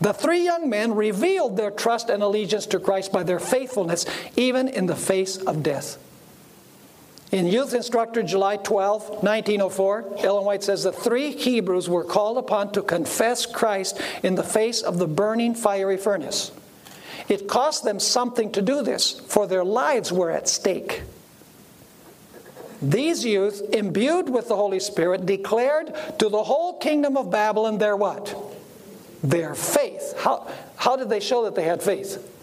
The 0.00 0.12
three 0.12 0.44
young 0.44 0.70
men 0.70 0.94
revealed 0.94 1.56
their 1.56 1.70
trust 1.70 2.08
and 2.08 2.22
allegiance 2.22 2.66
to 2.66 2.78
Christ 2.78 3.12
by 3.12 3.24
their 3.24 3.40
faithfulness, 3.40 4.06
even 4.36 4.68
in 4.68 4.86
the 4.86 4.96
face 4.96 5.36
of 5.38 5.62
death. 5.62 5.98
In 7.30 7.46
Youth 7.46 7.74
Instructor, 7.74 8.22
July 8.22 8.56
12, 8.56 9.22
1904, 9.22 10.14
Ellen 10.20 10.44
White 10.44 10.62
says 10.62 10.84
the 10.84 10.92
three 10.92 11.32
Hebrews 11.32 11.88
were 11.88 12.04
called 12.04 12.38
upon 12.38 12.72
to 12.72 12.82
confess 12.82 13.44
Christ 13.44 14.00
in 14.22 14.34
the 14.34 14.42
face 14.42 14.80
of 14.80 14.98
the 14.98 15.06
burning 15.06 15.54
fiery 15.54 15.98
furnace. 15.98 16.52
It 17.28 17.46
cost 17.46 17.84
them 17.84 18.00
something 18.00 18.50
to 18.52 18.62
do 18.62 18.82
this, 18.82 19.20
for 19.20 19.46
their 19.46 19.64
lives 19.64 20.10
were 20.10 20.30
at 20.30 20.48
stake. 20.48 21.02
These 22.80 23.24
youth, 23.24 23.74
imbued 23.74 24.30
with 24.30 24.48
the 24.48 24.56
Holy 24.56 24.80
Spirit, 24.80 25.26
declared 25.26 25.92
to 26.20 26.28
the 26.30 26.44
whole 26.44 26.78
kingdom 26.78 27.16
of 27.18 27.30
Babylon 27.30 27.76
their 27.76 27.96
what? 27.96 28.34
Their 29.22 29.54
faith. 29.54 30.14
How, 30.18 30.48
how 30.76 30.96
did 30.96 31.08
they 31.08 31.20
show 31.20 31.44
that 31.44 31.54
they 31.54 31.64
had 31.64 31.82
faith? 31.82 32.34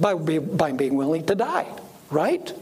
By, 0.00 0.14
by 0.14 0.72
being 0.72 0.94
willing 0.94 1.26
to 1.26 1.34
die, 1.34 1.66
right? 2.10 2.52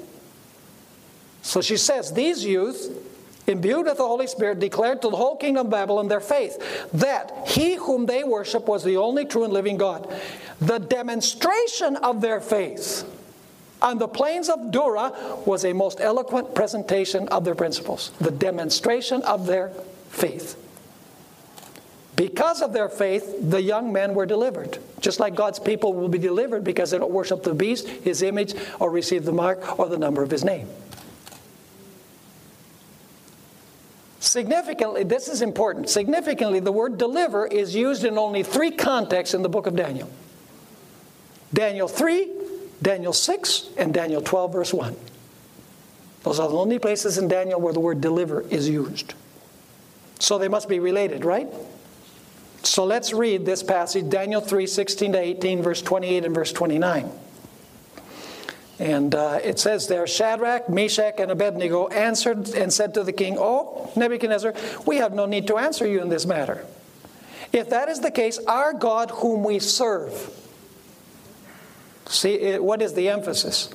So 1.42 1.60
she 1.60 1.76
says, 1.76 2.12
These 2.12 2.44
youth, 2.44 3.06
imbued 3.46 3.86
with 3.86 3.96
the 3.96 4.06
Holy 4.06 4.26
Spirit, 4.26 4.60
declared 4.60 5.02
to 5.02 5.10
the 5.10 5.16
whole 5.16 5.36
kingdom 5.36 5.66
of 5.66 5.70
Babylon 5.70 6.08
their 6.08 6.20
faith, 6.20 6.88
that 6.92 7.32
he 7.46 7.76
whom 7.76 8.06
they 8.06 8.24
worship 8.24 8.66
was 8.66 8.84
the 8.84 8.96
only 8.96 9.24
true 9.24 9.44
and 9.44 9.52
living 9.52 9.76
God. 9.76 10.12
The 10.60 10.78
demonstration 10.78 11.96
of 11.96 12.20
their 12.20 12.40
faith 12.40 13.04
on 13.82 13.98
the 13.98 14.08
plains 14.08 14.48
of 14.48 14.70
Dura 14.70 15.12
was 15.46 15.64
a 15.64 15.72
most 15.72 16.00
eloquent 16.00 16.54
presentation 16.54 17.28
of 17.28 17.44
their 17.44 17.54
principles. 17.54 18.12
The 18.20 18.30
demonstration 18.30 19.22
of 19.22 19.46
their 19.46 19.70
faith. 20.10 20.56
Because 22.20 22.60
of 22.60 22.74
their 22.74 22.90
faith, 22.90 23.34
the 23.40 23.62
young 23.62 23.94
men 23.94 24.12
were 24.12 24.26
delivered. 24.26 24.76
Just 25.00 25.20
like 25.20 25.34
God's 25.34 25.58
people 25.58 25.94
will 25.94 26.10
be 26.10 26.18
delivered 26.18 26.62
because 26.62 26.90
they 26.90 26.98
don't 26.98 27.10
worship 27.10 27.42
the 27.42 27.54
beast, 27.54 27.88
his 27.88 28.20
image, 28.20 28.54
or 28.78 28.90
receive 28.90 29.24
the 29.24 29.32
mark 29.32 29.78
or 29.78 29.88
the 29.88 29.96
number 29.96 30.22
of 30.22 30.30
his 30.30 30.44
name. 30.44 30.68
Significantly, 34.18 35.02
this 35.02 35.28
is 35.28 35.40
important. 35.40 35.88
Significantly, 35.88 36.60
the 36.60 36.72
word 36.72 36.98
deliver 36.98 37.46
is 37.46 37.74
used 37.74 38.04
in 38.04 38.18
only 38.18 38.42
three 38.42 38.70
contexts 38.70 39.32
in 39.34 39.40
the 39.40 39.48
book 39.48 39.66
of 39.66 39.74
Daniel 39.74 40.10
Daniel 41.54 41.88
3, 41.88 42.28
Daniel 42.82 43.14
6, 43.14 43.70
and 43.78 43.94
Daniel 43.94 44.20
12, 44.20 44.52
verse 44.52 44.74
1. 44.74 44.94
Those 46.24 46.38
are 46.38 46.50
the 46.50 46.54
only 46.54 46.78
places 46.78 47.16
in 47.16 47.28
Daniel 47.28 47.58
where 47.58 47.72
the 47.72 47.80
word 47.80 48.02
deliver 48.02 48.42
is 48.42 48.68
used. 48.68 49.14
So 50.18 50.36
they 50.36 50.48
must 50.48 50.68
be 50.68 50.80
related, 50.80 51.24
right? 51.24 51.48
So 52.62 52.84
let's 52.84 53.12
read 53.12 53.46
this 53.46 53.62
passage, 53.62 54.08
Daniel 54.08 54.40
3 54.40 54.66
16 54.66 55.12
to 55.12 55.18
18, 55.18 55.62
verse 55.62 55.82
28 55.82 56.24
and 56.24 56.34
verse 56.34 56.52
29. 56.52 57.10
And 58.78 59.14
uh, 59.14 59.40
it 59.42 59.58
says 59.58 59.88
there 59.88 60.06
Shadrach, 60.06 60.68
Meshach, 60.68 61.14
and 61.18 61.30
Abednego 61.30 61.88
answered 61.88 62.48
and 62.50 62.72
said 62.72 62.94
to 62.94 63.04
the 63.04 63.12
king, 63.12 63.36
Oh, 63.38 63.90
Nebuchadnezzar, 63.94 64.54
we 64.86 64.96
have 64.96 65.12
no 65.12 65.26
need 65.26 65.46
to 65.48 65.58
answer 65.58 65.86
you 65.86 66.00
in 66.00 66.08
this 66.08 66.24
matter. 66.24 66.64
If 67.52 67.70
that 67.70 67.88
is 67.88 68.00
the 68.00 68.10
case, 68.10 68.38
our 68.46 68.72
God 68.72 69.10
whom 69.10 69.44
we 69.44 69.58
serve. 69.58 70.34
See, 72.06 72.58
what 72.58 72.80
is 72.80 72.94
the 72.94 73.08
emphasis? 73.08 73.70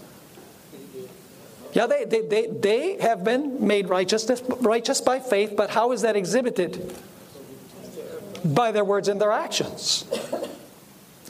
Yeah, 1.73 1.87
they, 1.87 2.05
they, 2.05 2.21
they, 2.21 2.47
they 2.47 2.97
have 3.01 3.23
been 3.23 3.67
made 3.67 3.89
righteous, 3.89 4.41
righteous 4.61 5.01
by 5.01 5.19
faith, 5.19 5.55
but 5.57 5.69
how 5.69 5.91
is 5.91 6.01
that 6.01 6.15
exhibited? 6.15 6.95
By 8.53 8.71
their 8.71 8.85
words 8.85 9.07
and 9.07 9.19
their 9.19 9.31
actions. 9.31 10.05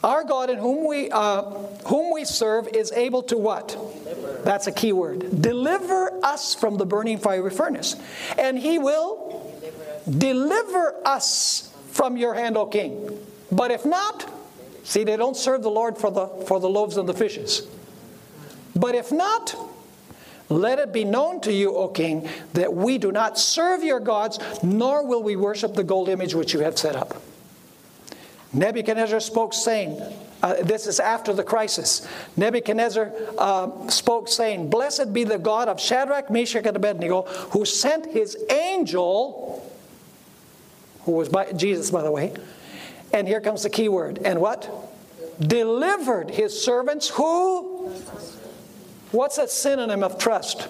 Our 0.03 0.23
God 0.23 0.49
in 0.49 0.57
whom 0.59 0.85
we, 0.87 1.09
uh, 1.09 1.41
whom 1.87 2.13
we 2.13 2.25
serve 2.25 2.67
is 2.67 2.91
able 2.91 3.23
to 3.23 3.37
what? 3.37 3.69
Deliver. 3.69 4.41
That's 4.43 4.67
a 4.67 4.71
key 4.71 4.93
word. 4.93 5.41
Deliver 5.41 6.23
us 6.23 6.53
from 6.53 6.77
the 6.77 6.85
burning 6.85 7.17
fiery 7.17 7.49
furnace. 7.49 7.95
And 8.37 8.59
he 8.59 8.77
will 8.77 9.51
deliver 9.59 9.81
us, 9.81 10.19
deliver 10.19 11.07
us 11.07 11.73
from 11.91 12.17
your 12.17 12.35
hand, 12.35 12.57
O 12.57 12.67
king. 12.67 13.17
But 13.51 13.71
if 13.71 13.85
not, 13.85 14.29
see, 14.83 15.03
they 15.03 15.17
don't 15.17 15.37
serve 15.37 15.63
the 15.63 15.71
Lord 15.71 15.97
for 15.97 16.11
the, 16.11 16.27
for 16.45 16.59
the 16.59 16.69
loaves 16.69 16.97
and 16.97 17.09
the 17.09 17.13
fishes. 17.13 17.65
But 18.75 18.93
if 18.93 19.11
not, 19.11 19.55
let 20.49 20.79
it 20.79 20.93
be 20.93 21.03
known 21.03 21.41
to 21.41 21.51
you, 21.51 21.75
O 21.75 21.87
king, 21.87 22.27
that 22.53 22.73
we 22.73 22.97
do 22.97 23.11
not 23.11 23.37
serve 23.39 23.83
your 23.83 23.99
gods, 23.99 24.39
nor 24.61 25.05
will 25.05 25.23
we 25.23 25.35
worship 25.35 25.73
the 25.73 25.83
gold 25.83 26.09
image 26.09 26.35
which 26.35 26.53
you 26.53 26.59
have 26.59 26.77
set 26.77 26.95
up. 26.95 27.21
Nebuchadnezzar 28.53 29.19
spoke, 29.19 29.53
saying, 29.53 30.01
uh, 30.41 30.55
This 30.61 30.87
is 30.87 30.99
after 30.99 31.33
the 31.33 31.43
crisis. 31.43 32.07
Nebuchadnezzar 32.37 33.11
uh, 33.37 33.89
spoke, 33.89 34.29
saying, 34.29 34.69
Blessed 34.69 35.13
be 35.13 35.23
the 35.23 35.39
God 35.39 35.67
of 35.67 35.79
Shadrach, 35.79 36.29
Meshach, 36.29 36.65
and 36.65 36.75
Abednego, 36.75 37.23
who 37.51 37.65
sent 37.65 38.05
his 38.05 38.37
angel, 38.49 39.69
who 41.03 41.13
was 41.13 41.27
by, 41.27 41.51
Jesus, 41.53 41.91
by 41.91 42.03
the 42.03 42.11
way. 42.11 42.33
And 43.11 43.27
here 43.27 43.41
comes 43.41 43.63
the 43.63 43.69
key 43.69 43.89
word. 43.89 44.19
And 44.23 44.39
what? 44.39 44.69
Delivered 45.39 46.29
his 46.29 46.59
servants 46.59 47.09
who? 47.09 47.91
What's 49.15 49.37
a 49.37 49.47
synonym 49.47 50.03
of 50.03 50.17
trust? 50.17 50.67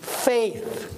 Faith 0.00 0.96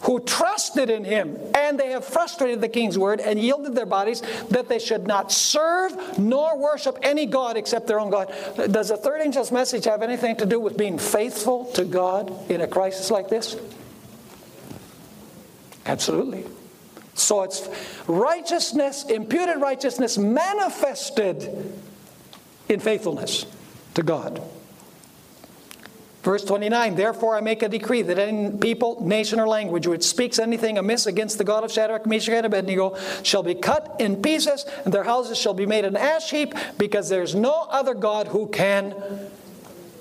who 0.00 0.20
trusted 0.20 0.88
in 0.88 1.04
him, 1.04 1.38
and 1.54 1.78
they 1.78 1.90
have 1.90 2.04
frustrated 2.04 2.62
the 2.62 2.68
king's 2.68 2.98
word 2.98 3.20
and 3.20 3.38
yielded 3.38 3.74
their 3.74 3.86
bodies 3.86 4.22
that 4.50 4.68
they 4.68 4.78
should 4.78 5.06
not 5.06 5.30
serve 5.30 6.18
nor 6.18 6.58
worship 6.58 6.98
any 7.02 7.26
God 7.26 7.58
except 7.58 7.86
their 7.86 8.00
own 8.00 8.10
God. 8.10 8.32
Does 8.70 8.88
the 8.88 8.96
third 8.96 9.20
angel's 9.20 9.52
message 9.52 9.84
have 9.84 10.02
anything 10.02 10.36
to 10.36 10.46
do 10.46 10.58
with 10.60 10.78
being 10.78 10.98
faithful 10.98 11.66
to 11.72 11.84
God 11.84 12.50
in 12.50 12.62
a 12.62 12.66
crisis 12.66 13.10
like 13.10 13.28
this? 13.28 13.56
Absolutely. 15.84 16.44
So 17.14 17.42
it's 17.42 17.68
righteousness, 18.06 19.04
imputed 19.04 19.60
righteousness 19.60 20.16
manifested 20.16 21.74
in 22.68 22.80
faithfulness 22.80 23.46
to 23.94 24.02
God. 24.02 24.42
Verse 26.24 26.42
29 26.42 26.96
Therefore 26.96 27.36
I 27.36 27.40
make 27.40 27.62
a 27.62 27.68
decree 27.68 28.00
that 28.02 28.18
any 28.18 28.56
people, 28.56 29.06
nation, 29.06 29.38
or 29.38 29.46
language 29.46 29.86
which 29.86 30.02
speaks 30.02 30.38
anything 30.38 30.78
amiss 30.78 31.06
against 31.06 31.36
the 31.38 31.44
God 31.44 31.64
of 31.64 31.70
Shadrach, 31.70 32.06
Meshach, 32.06 32.34
and 32.34 32.46
Abednego 32.46 32.96
shall 33.22 33.42
be 33.42 33.54
cut 33.54 33.96
in 33.98 34.22
pieces, 34.22 34.64
and 34.84 34.92
their 34.92 35.04
houses 35.04 35.38
shall 35.38 35.54
be 35.54 35.66
made 35.66 35.84
an 35.84 35.96
ash 35.96 36.30
heap, 36.30 36.54
because 36.78 37.10
there's 37.10 37.34
no 37.34 37.66
other 37.70 37.92
God 37.92 38.28
who 38.28 38.48
can 38.48 38.94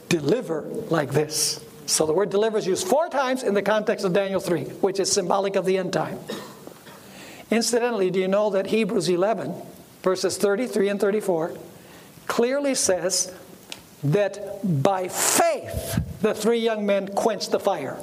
deliver 0.07 0.61
like 0.89 1.11
this. 1.11 1.63
So 1.85 2.05
the 2.05 2.13
word 2.13 2.29
deliver 2.29 2.57
is 2.57 2.65
used 2.65 2.87
four 2.87 3.09
times 3.09 3.43
in 3.43 3.53
the 3.53 3.61
context 3.61 4.05
of 4.05 4.13
Daniel 4.13 4.39
3, 4.39 4.63
which 4.79 5.01
is 5.01 5.11
symbolic 5.11 5.57
of 5.57 5.65
the 5.65 5.77
end 5.77 5.91
time. 5.91 6.17
Incidentally, 7.51 8.09
do 8.09 8.19
you 8.19 8.29
know 8.29 8.49
that 8.51 8.67
Hebrews 8.67 9.09
11, 9.09 9.53
verses 10.01 10.37
33 10.37 10.87
and 10.87 10.99
34, 11.01 11.57
clearly 12.25 12.73
says 12.73 13.33
that 14.03 14.59
by 14.83 15.07
faith 15.07 16.01
the 16.21 16.33
three 16.33 16.59
young 16.59 16.85
men 16.85 17.07
quenched 17.09 17.51
the 17.51 17.59
fire. 17.59 17.97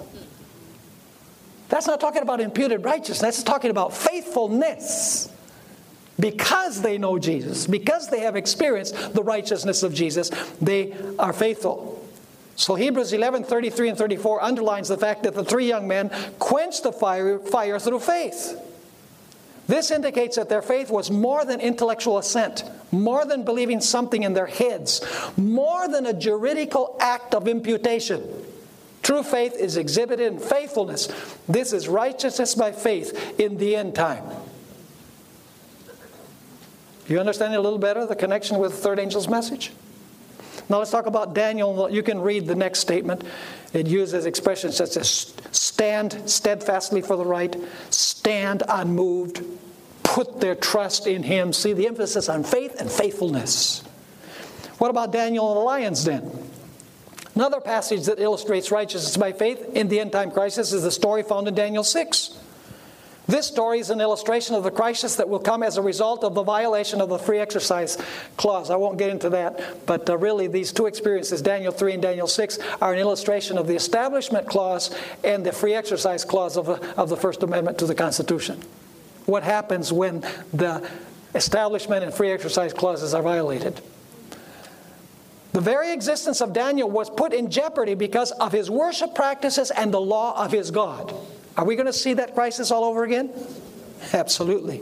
That's 1.69 1.87
not 1.87 2.01
talking 2.01 2.23
about 2.23 2.41
imputed 2.41 2.85
righteousness, 2.85 3.21
that's 3.21 3.43
talking 3.43 3.71
about 3.71 3.95
faithfulness. 3.95 5.31
Because 6.19 6.83
they 6.83 6.99
know 6.99 7.19
Jesus, 7.19 7.67
because 7.67 8.11
they 8.11 8.21
have 8.21 8.37
experienced 8.37 9.15
the 9.15 9.23
righteousness 9.23 9.83
of 9.83 9.95
Jesus, 9.95 10.31
they 10.61 10.95
are 11.19 11.33
faithful. 11.33 11.97
So 12.57 12.75
Hebrews 12.75 13.15
11, 13.15 13.45
33 13.45 13.89
and 13.89 13.97
34 13.97 14.43
underlines 14.43 14.89
the 14.89 14.99
fact 14.99 15.23
that 15.23 15.35
the 15.35 15.45
three 15.45 15.67
young 15.67 15.89
men 15.89 16.11
quenched 16.39 16.83
the 16.83 16.93
fire, 16.93 17.39
fire 17.39 17.79
through 17.79 18.01
faith. 18.01 18.61
This 19.71 19.93
indicates 19.93 20.35
that 20.35 20.49
their 20.49 20.63
faith 20.63 20.91
was 20.91 21.13
more 21.13 21.45
than 21.45 21.61
intellectual 21.61 22.19
assent, 22.19 22.65
more 22.91 23.25
than 23.25 23.45
believing 23.45 23.81
something 23.81 24.25
in 24.25 24.35
their 24.35 24.49
heads, 24.49 25.01
more 25.37 25.87
than 25.87 26.07
a 26.07 26.13
juridical 26.13 26.97
act 26.99 27.37
of 27.37 27.47
imputation. 27.47 28.21
True 29.05 29.23
faith 29.23 29.55
is 29.55 29.77
exhibited 29.77 30.33
in 30.33 30.41
faithfulness. 30.41 31.07
This 31.49 31.73
is 31.73 31.87
righteousness 31.87 32.57
by 32.57 32.73
faith 32.73 33.39
in 33.39 33.59
the 33.59 33.77
end 33.77 33.95
time. 33.95 34.25
You 37.07 37.21
understand 37.21 37.55
a 37.55 37.61
little 37.61 37.79
better 37.79 38.05
the 38.07 38.17
connection 38.17 38.59
with 38.59 38.73
the 38.73 38.79
third 38.79 38.99
angel's 38.99 39.29
message? 39.29 39.71
Now 40.69 40.79
let's 40.79 40.91
talk 40.91 41.07
about 41.07 41.33
Daniel. 41.33 41.89
You 41.89 42.03
can 42.03 42.21
read 42.21 42.49
the 42.49 42.57
next 42.57 42.81
statement. 42.81 43.23
It 43.73 43.87
uses 43.87 44.27
expressions 44.27 44.77
such 44.77 44.97
as 44.97 45.33
stand 45.53 46.29
steadfastly 46.29 47.03
for 47.03 47.17
the 47.17 47.25
right, 47.25 47.57
stand 47.91 48.63
unmoved, 48.69 49.43
put 50.03 50.41
their 50.41 50.57
trust 50.57 51.07
in 51.07 51.23
him. 51.23 51.53
See 51.53 51.73
the 51.73 51.87
emphasis 51.87 52.29
on 52.29 52.43
faith 52.43 52.81
and 52.81 52.91
faithfulness. 52.91 53.83
What 54.79 54.91
about 54.91 55.13
Daniel 55.13 55.49
and 55.51 55.57
the 55.59 55.65
lion's 55.65 56.05
den? 56.05 56.51
Another 57.35 57.61
passage 57.61 58.07
that 58.07 58.19
illustrates 58.19 58.73
righteousness 58.73 59.17
by 59.17 59.33
faith 59.33 59.65
in 59.75 59.89
the 59.89 60.01
end 60.01 60.11
time 60.11 60.31
crisis 60.31 60.73
is 60.73 60.83
the 60.83 60.91
story 60.91 61.23
found 61.23 61.47
in 61.47 61.55
Daniel 61.55 61.85
6. 61.85 62.37
This 63.31 63.47
story 63.47 63.79
is 63.79 63.91
an 63.91 64.01
illustration 64.01 64.57
of 64.57 64.65
the 64.65 64.73
crisis 64.73 65.15
that 65.15 65.29
will 65.29 65.39
come 65.39 65.63
as 65.63 65.77
a 65.77 65.83
result 65.83 66.25
of 66.25 66.35
the 66.35 66.43
violation 66.43 67.01
of 67.01 67.09
the 67.09 67.19
free 67.19 67.39
exercise 67.39 67.97
clause. 68.37 68.71
I 68.71 68.77
won't 68.77 68.99
get 68.99 69.09
into 69.09 69.31
that, 69.31 69.87
but 69.87 70.11
uh, 70.11 70.19
really, 70.19 70.49
these 70.49 70.73
two 70.73 70.87
experiences, 70.87 71.41
Daniel 71.41 71.71
3 71.71 71.93
and 71.93 72.03
Daniel 72.03 72.27
6, 72.27 72.59
are 72.83 72.93
an 72.93 72.99
illustration 72.99 73.57
of 73.57 73.69
the 73.69 73.77
establishment 73.77 74.49
clause 74.49 74.93
and 75.23 75.47
the 75.47 75.53
free 75.53 75.75
exercise 75.75 76.25
clause 76.25 76.57
of, 76.57 76.69
of 76.69 77.09
the 77.09 77.17
First 77.17 77.45
Amendment 77.45 77.79
to 77.79 77.87
the 77.87 77.95
Constitution. 77.95 78.61
What 79.27 79.45
happens 79.45 79.93
when 79.93 80.23
the 80.53 80.85
establishment 81.37 82.03
and 82.03 82.13
free 82.13 82.33
exercise 82.33 82.73
clauses 82.73 83.15
are 83.15 83.23
violated? 83.23 83.81
The 85.53 85.61
very 85.61 85.93
existence 85.93 86.41
of 86.41 86.53
Daniel 86.53 86.91
was 86.91 87.09
put 87.09 87.33
in 87.33 87.49
jeopardy 87.49 87.95
because 87.95 88.33
of 88.33 88.51
his 88.51 88.69
worship 88.69 89.15
practices 89.15 89.71
and 89.71 89.95
the 89.95 90.01
law 90.01 90.45
of 90.45 90.51
his 90.51 90.73
God. 90.73 91.15
Are 91.57 91.65
we 91.65 91.77
going 91.77 91.87
to 91.87 91.93
see 91.93 92.15
that 92.15 92.35
crisis 92.35 92.71
all 92.71 92.85
over 92.85 93.05
again? 93.05 93.31
Absolutely. 94.13 94.81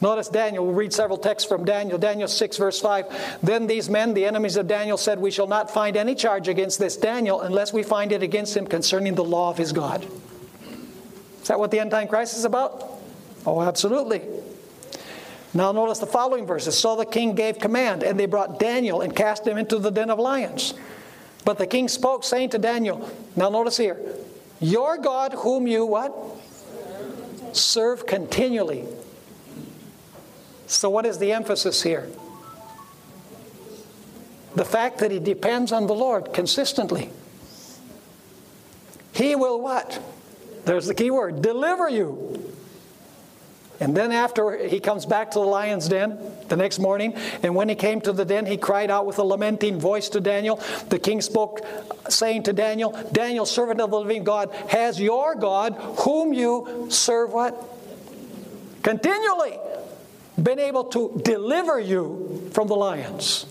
Notice 0.00 0.28
Daniel, 0.28 0.64
we'll 0.64 0.74
read 0.74 0.92
several 0.92 1.18
texts 1.18 1.48
from 1.48 1.64
Daniel. 1.64 1.98
Daniel 1.98 2.28
6, 2.28 2.56
verse 2.56 2.80
5. 2.80 3.38
Then 3.42 3.66
these 3.66 3.90
men, 3.90 4.14
the 4.14 4.26
enemies 4.26 4.56
of 4.56 4.68
Daniel, 4.68 4.96
said, 4.96 5.18
We 5.18 5.32
shall 5.32 5.48
not 5.48 5.70
find 5.70 5.96
any 5.96 6.14
charge 6.14 6.46
against 6.46 6.78
this 6.78 6.96
Daniel 6.96 7.40
unless 7.40 7.72
we 7.72 7.82
find 7.82 8.12
it 8.12 8.22
against 8.22 8.56
him 8.56 8.66
concerning 8.66 9.16
the 9.16 9.24
law 9.24 9.50
of 9.50 9.58
his 9.58 9.72
God. 9.72 10.06
Is 11.42 11.48
that 11.48 11.58
what 11.58 11.72
the 11.72 11.80
end 11.80 11.90
time 11.90 12.06
crisis 12.06 12.38
is 12.38 12.44
about? 12.44 12.92
Oh, 13.44 13.60
absolutely. 13.60 14.22
Now 15.52 15.72
notice 15.72 15.98
the 15.98 16.06
following 16.06 16.46
verses. 16.46 16.78
So 16.78 16.94
the 16.94 17.06
king 17.06 17.34
gave 17.34 17.58
command, 17.58 18.04
and 18.04 18.20
they 18.20 18.26
brought 18.26 18.60
Daniel 18.60 19.00
and 19.00 19.16
cast 19.16 19.46
him 19.46 19.58
into 19.58 19.78
the 19.78 19.90
den 19.90 20.10
of 20.10 20.20
lions. 20.20 20.74
But 21.44 21.58
the 21.58 21.66
king 21.66 21.88
spoke, 21.88 22.22
saying 22.22 22.50
to 22.50 22.58
Daniel, 22.58 23.10
Now 23.34 23.48
notice 23.48 23.76
here, 23.76 23.98
your 24.60 24.98
God, 24.98 25.32
whom 25.34 25.66
you 25.66 25.86
what? 25.86 26.14
Serve 27.52 28.06
continually. 28.06 28.84
So, 30.66 30.90
what 30.90 31.06
is 31.06 31.18
the 31.18 31.32
emphasis 31.32 31.82
here? 31.82 32.08
The 34.54 34.64
fact 34.64 34.98
that 34.98 35.10
he 35.10 35.18
depends 35.18 35.72
on 35.72 35.86
the 35.86 35.94
Lord 35.94 36.34
consistently. 36.34 37.10
He 39.12 39.34
will 39.34 39.60
what? 39.60 40.00
There's 40.64 40.86
the 40.86 40.94
key 40.94 41.10
word 41.10 41.40
deliver 41.40 41.88
you. 41.88 42.47
And 43.80 43.96
then 43.96 44.10
after 44.10 44.66
he 44.66 44.80
comes 44.80 45.06
back 45.06 45.30
to 45.32 45.38
the 45.38 45.44
lion's 45.46 45.88
den 45.88 46.18
the 46.48 46.56
next 46.56 46.80
morning, 46.80 47.14
and 47.42 47.54
when 47.54 47.68
he 47.68 47.74
came 47.74 48.00
to 48.02 48.12
the 48.12 48.24
den, 48.24 48.44
he 48.44 48.56
cried 48.56 48.90
out 48.90 49.06
with 49.06 49.18
a 49.18 49.22
lamenting 49.22 49.78
voice 49.78 50.08
to 50.10 50.20
Daniel. 50.20 50.56
The 50.88 50.98
king 50.98 51.20
spoke, 51.20 51.64
saying 52.08 52.44
to 52.44 52.52
Daniel, 52.52 52.90
Daniel, 53.12 53.46
servant 53.46 53.80
of 53.80 53.90
the 53.90 54.00
living 54.00 54.24
God, 54.24 54.52
has 54.68 55.00
your 55.00 55.36
God, 55.36 55.74
whom 56.00 56.32
you 56.32 56.88
serve 56.90 57.32
what? 57.32 57.76
Continually 58.82 59.58
been 60.40 60.58
able 60.58 60.84
to 60.84 61.20
deliver 61.24 61.78
you 61.78 62.50
from 62.52 62.68
the 62.68 62.76
lions. 62.76 63.46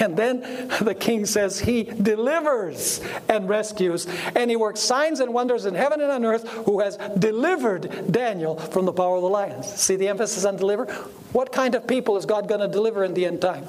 And 0.00 0.16
then 0.16 0.68
the 0.80 0.94
king 0.94 1.26
says 1.26 1.60
he 1.60 1.84
delivers 1.84 3.00
and 3.28 3.48
rescues, 3.48 4.06
and 4.34 4.50
he 4.50 4.56
works 4.56 4.80
signs 4.80 5.20
and 5.20 5.32
wonders 5.34 5.66
in 5.66 5.74
heaven 5.74 6.00
and 6.00 6.10
on 6.10 6.24
earth, 6.24 6.48
who 6.66 6.80
has 6.80 6.96
delivered 7.18 8.10
Daniel 8.10 8.56
from 8.56 8.86
the 8.86 8.92
power 8.92 9.16
of 9.16 9.22
the 9.22 9.28
lions. 9.28 9.66
See 9.66 9.96
the 9.96 10.08
emphasis 10.08 10.44
on 10.44 10.56
deliver? 10.56 10.86
What 11.32 11.52
kind 11.52 11.74
of 11.74 11.86
people 11.86 12.16
is 12.16 12.26
God 12.26 12.48
going 12.48 12.60
to 12.60 12.68
deliver 12.68 13.04
in 13.04 13.14
the 13.14 13.26
end 13.26 13.40
time? 13.40 13.66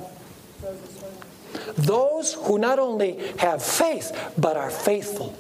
Those 1.78 2.34
who 2.34 2.58
not 2.58 2.80
only 2.80 3.18
have 3.38 3.64
faith, 3.64 4.12
but 4.38 4.56
are 4.58 4.72
faithful. 4.72 5.36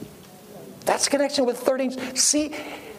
That's 0.85 1.09
connection 1.09 1.45
with 1.45 1.57
13. 1.57 2.15
See, 2.15 2.53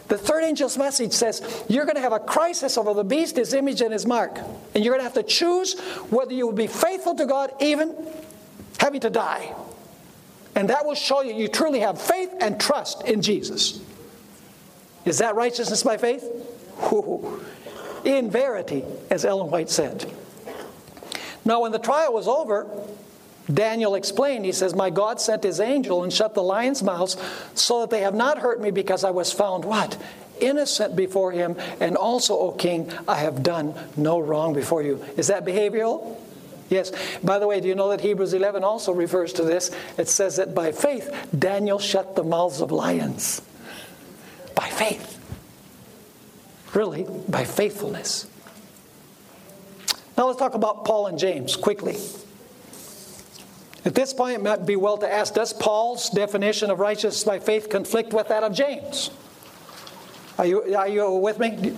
the 0.07 0.17
third 0.17 0.43
angel's 0.43 0.77
message 0.77 1.11
says 1.11 1.65
you're 1.67 1.85
going 1.85 1.95
to 1.95 2.01
have 2.01 2.13
a 2.13 2.19
crisis 2.19 2.77
over 2.77 2.93
the 2.93 3.03
beast, 3.03 3.35
his 3.35 3.53
image, 3.53 3.81
and 3.81 3.91
his 3.91 4.05
mark. 4.05 4.39
And 4.73 4.83
you're 4.83 4.93
going 4.93 4.99
to 4.99 5.03
have 5.03 5.13
to 5.13 5.23
choose 5.23 5.79
whether 6.09 6.33
you 6.33 6.45
will 6.45 6.53
be 6.53 6.67
faithful 6.67 7.15
to 7.15 7.25
God, 7.25 7.51
even 7.59 7.95
having 8.79 9.01
to 9.01 9.09
die. 9.09 9.53
And 10.55 10.69
that 10.69 10.85
will 10.85 10.95
show 10.95 11.21
you 11.21 11.33
you 11.33 11.47
truly 11.47 11.81
have 11.81 12.01
faith 12.01 12.33
and 12.39 12.59
trust 12.59 13.05
in 13.05 13.21
Jesus. 13.21 13.81
Is 15.05 15.19
that 15.19 15.35
righteousness 15.35 15.83
by 15.83 15.97
faith? 15.97 16.23
Ooh. 16.91 17.43
in 18.03 18.29
verity, 18.29 18.83
as 19.09 19.25
Ellen 19.25 19.49
White 19.49 19.69
said. 19.69 20.11
Now, 21.43 21.61
when 21.61 21.71
the 21.71 21.79
trial 21.79 22.13
was 22.13 22.27
over, 22.27 22.67
Daniel 23.51 23.95
explained, 23.95 24.45
he 24.45 24.51
says, 24.51 24.75
My 24.75 24.89
God 24.89 25.21
sent 25.21 25.43
his 25.43 25.59
angel 25.59 26.03
and 26.03 26.11
shut 26.11 26.33
the 26.33 26.43
lions' 26.43 26.83
mouths 26.83 27.15
so 27.53 27.81
that 27.81 27.89
they 27.89 28.01
have 28.01 28.15
not 28.15 28.39
hurt 28.39 28.61
me 28.61 28.71
because 28.71 29.03
I 29.03 29.11
was 29.11 29.31
found 29.31 29.63
what? 29.63 29.97
Innocent 30.39 30.95
before 30.95 31.31
him, 31.31 31.55
and 31.79 31.95
also, 31.95 32.37
O 32.37 32.51
king, 32.51 32.91
I 33.07 33.15
have 33.15 33.41
done 33.41 33.73
no 33.95 34.19
wrong 34.19 34.53
before 34.53 34.83
you. 34.83 35.03
Is 35.15 35.27
that 35.27 35.45
behavioral? 35.45 36.17
Yes. 36.69 36.91
By 37.23 37.39
the 37.39 37.47
way, 37.47 37.61
do 37.61 37.67
you 37.67 37.75
know 37.75 37.89
that 37.89 38.01
Hebrews 38.01 38.33
11 38.33 38.63
also 38.63 38.91
refers 38.91 39.33
to 39.33 39.43
this? 39.43 39.71
It 39.97 40.09
says 40.09 40.35
that 40.35 40.53
by 40.53 40.73
faith, 40.73 41.09
Daniel 41.37 41.79
shut 41.79 42.15
the 42.15 42.23
mouths 42.23 42.61
of 42.61 42.71
lions. 42.71 43.41
By 44.53 44.67
faith. 44.69 45.13
Really, 46.73 47.07
by 47.29 47.45
faithfulness. 47.45 48.27
Now 50.17 50.27
let's 50.27 50.39
talk 50.39 50.55
about 50.55 50.83
Paul 50.83 51.07
and 51.07 51.17
James 51.17 51.55
quickly. 51.55 51.97
At 53.87 53.95
this 53.95 54.13
point, 54.13 54.35
it 54.35 54.43
might 54.43 54.65
be 54.65 54.75
well 54.75 54.97
to 54.97 55.09
ask 55.09 55.33
Does 55.33 55.53
Paul's 55.53 56.09
definition 56.09 56.69
of 56.69 56.79
righteousness 56.79 57.23
by 57.23 57.39
faith 57.39 57.69
conflict 57.69 58.11
with 58.11 58.27
that 58.27 58.43
of 58.43 58.51
James? 58.51 59.11
Are 60.37 60.45
you, 60.45 60.75
are 60.75 60.89
you 60.89 61.09
with 61.09 61.39
me? 61.39 61.73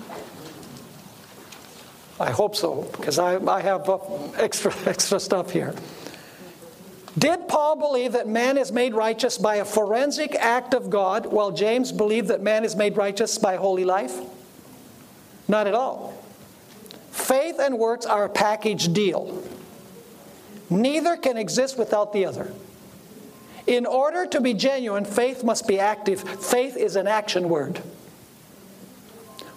I 2.20 2.32
hope 2.32 2.56
so, 2.56 2.90
because 2.94 3.20
I, 3.20 3.38
I 3.46 3.62
have 3.62 3.88
uh, 3.88 4.00
extra, 4.40 4.74
extra 4.88 5.20
stuff 5.20 5.52
here. 5.52 5.76
Did 7.16 7.48
Paul 7.48 7.76
believe 7.76 8.14
that 8.14 8.28
man 8.28 8.58
is 8.58 8.72
made 8.72 8.96
righteous 8.96 9.38
by 9.38 9.58
a 9.58 9.66
forensic 9.66 10.34
act 10.34 10.74
of 10.74 10.90
God, 10.90 11.28
while 11.28 11.52
James 11.52 11.92
believed 11.92 12.30
that 12.30 12.42
man 12.42 12.66
is 12.66 12.76
made 12.76 12.98
righteous 12.98 13.38
by 13.38 13.56
holy 13.56 13.86
life? 13.86 14.18
Not 15.48 15.68
at 15.68 15.76
all. 15.76 16.20
Faith 17.12 17.60
and 17.60 17.78
works 17.78 18.08
are 18.08 18.26
a 18.26 18.30
package 18.30 18.92
deal. 18.94 19.44
Neither 20.70 21.18
can 21.18 21.38
exist 21.38 21.78
without 21.78 22.14
the 22.14 22.26
other. 22.26 22.52
In 23.66 23.86
order 23.86 24.26
to 24.28 24.42
be 24.42 24.54
genuine, 24.54 25.06
faith 25.06 25.44
must 25.44 25.68
be 25.68 25.80
active. 25.80 26.22
Faith 26.22 26.76
is 26.76 26.96
an 26.96 27.08
action 27.08 27.50
word. 27.50 27.82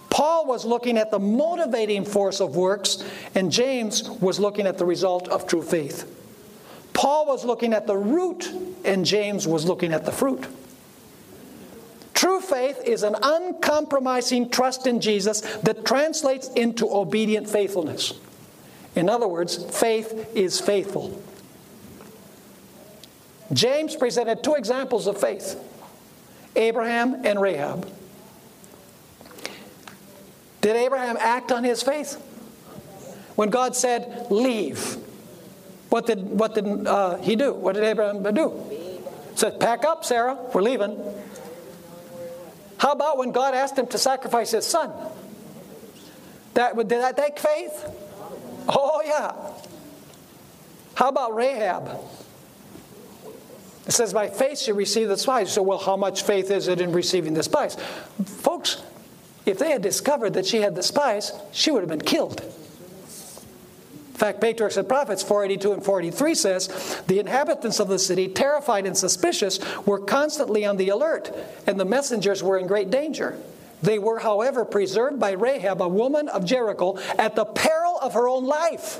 Paul 0.09 0.45
was 0.45 0.63
looking 0.63 0.97
at 0.99 1.09
the 1.09 1.17
motivating 1.17 2.05
force 2.05 2.39
of 2.39 2.55
works, 2.55 3.03
and 3.33 3.51
James 3.51 4.07
was 4.07 4.39
looking 4.39 4.67
at 4.67 4.77
the 4.77 4.85
result 4.85 5.27
of 5.27 5.47
true 5.47 5.63
faith. 5.63 6.07
Paul 6.93 7.25
was 7.25 7.43
looking 7.43 7.73
at 7.73 7.87
the 7.87 7.97
root, 7.97 8.47
and 8.85 9.03
James 9.03 9.47
was 9.47 9.65
looking 9.65 9.91
at 9.91 10.05
the 10.05 10.11
fruit. 10.11 10.45
True 12.13 12.39
faith 12.39 12.79
is 12.85 13.01
an 13.01 13.15
uncompromising 13.21 14.51
trust 14.51 14.85
in 14.85 15.01
Jesus 15.01 15.41
that 15.63 15.83
translates 15.83 16.47
into 16.49 16.87
obedient 16.87 17.49
faithfulness. 17.49 18.13
In 18.95 19.09
other 19.09 19.27
words, 19.27 19.63
faith 19.77 20.29
is 20.35 20.59
faithful. 20.59 21.21
James 23.51 23.95
presented 23.95 24.43
two 24.43 24.55
examples 24.55 25.07
of 25.07 25.19
faith 25.19 25.59
Abraham 26.55 27.25
and 27.25 27.41
Rahab. 27.41 27.89
Did 30.61 30.75
Abraham 30.75 31.17
act 31.19 31.51
on 31.51 31.63
his 31.63 31.81
faith? 31.83 32.15
When 33.35 33.49
God 33.49 33.75
said, 33.75 34.27
Leave, 34.29 34.97
what 35.89 36.05
did, 36.05 36.23
what 36.23 36.53
did 36.55 36.87
uh, 36.87 37.17
he 37.17 37.35
do? 37.35 37.53
What 37.53 37.75
did 37.75 37.83
Abraham 37.83 38.23
do? 38.33 38.63
He 38.69 38.99
said, 39.35 39.59
Pack 39.59 39.83
up, 39.83 40.05
Sarah, 40.05 40.37
we're 40.53 40.61
leaving. 40.61 40.97
How 42.77 42.91
about 42.91 43.17
when 43.17 43.31
God 43.31 43.55
asked 43.55 43.77
him 43.77 43.87
to 43.87 43.97
sacrifice 43.97 44.51
his 44.51 44.65
son? 44.65 44.91
That, 46.53 46.75
did 46.75 46.89
that 46.89 47.17
take 47.17 47.39
faith? 47.39 47.85
Oh, 48.67 49.01
yeah. 49.05 49.33
How 50.95 51.09
about 51.09 51.35
Rahab? 51.35 51.99
It 53.85 53.91
says, 53.91 54.13
By 54.13 54.29
faith 54.29 54.59
she 54.59 54.71
received 54.71 55.09
the 55.09 55.17
spies. 55.17 55.51
So, 55.51 55.61
well, 55.61 55.79
how 55.79 55.97
much 55.97 56.23
faith 56.23 56.51
is 56.51 56.67
it 56.67 56.81
in 56.81 56.91
receiving 56.91 57.33
the 57.33 57.43
spies? 57.43 57.75
Folks, 58.25 58.81
if 59.45 59.59
they 59.59 59.71
had 59.71 59.81
discovered 59.81 60.33
that 60.35 60.45
she 60.45 60.57
had 60.57 60.75
the 60.75 60.83
spies, 60.83 61.33
she 61.51 61.71
would 61.71 61.81
have 61.81 61.89
been 61.89 62.01
killed. 62.01 62.41
In 62.41 64.19
fact, 64.19 64.41
Patriarchs 64.41 64.77
and 64.77 64.87
Prophets 64.87 65.23
482 65.23 65.73
and 65.73 65.83
483 65.83 66.35
says, 66.35 67.01
The 67.07 67.19
inhabitants 67.19 67.79
of 67.79 67.87
the 67.89 67.99
city, 67.99 68.27
terrified 68.29 68.85
and 68.85 68.97
suspicious, 68.97 69.59
were 69.85 69.99
constantly 69.99 70.65
on 70.65 70.77
the 70.77 70.89
alert, 70.89 71.35
and 71.67 71.79
the 71.79 71.85
messengers 71.85 72.41
were 72.41 72.57
in 72.57 72.67
great 72.67 72.89
danger. 72.89 73.37
They 73.81 73.99
were, 73.99 74.19
however, 74.19 74.63
preserved 74.63 75.19
by 75.19 75.31
Rahab, 75.31 75.81
a 75.81 75.89
woman 75.89 76.29
of 76.29 76.45
Jericho, 76.45 76.97
at 77.19 77.35
the 77.35 77.43
peril 77.43 77.82
of 78.03 78.13
her 78.13 78.27
own 78.27 78.45
life. 78.45 78.99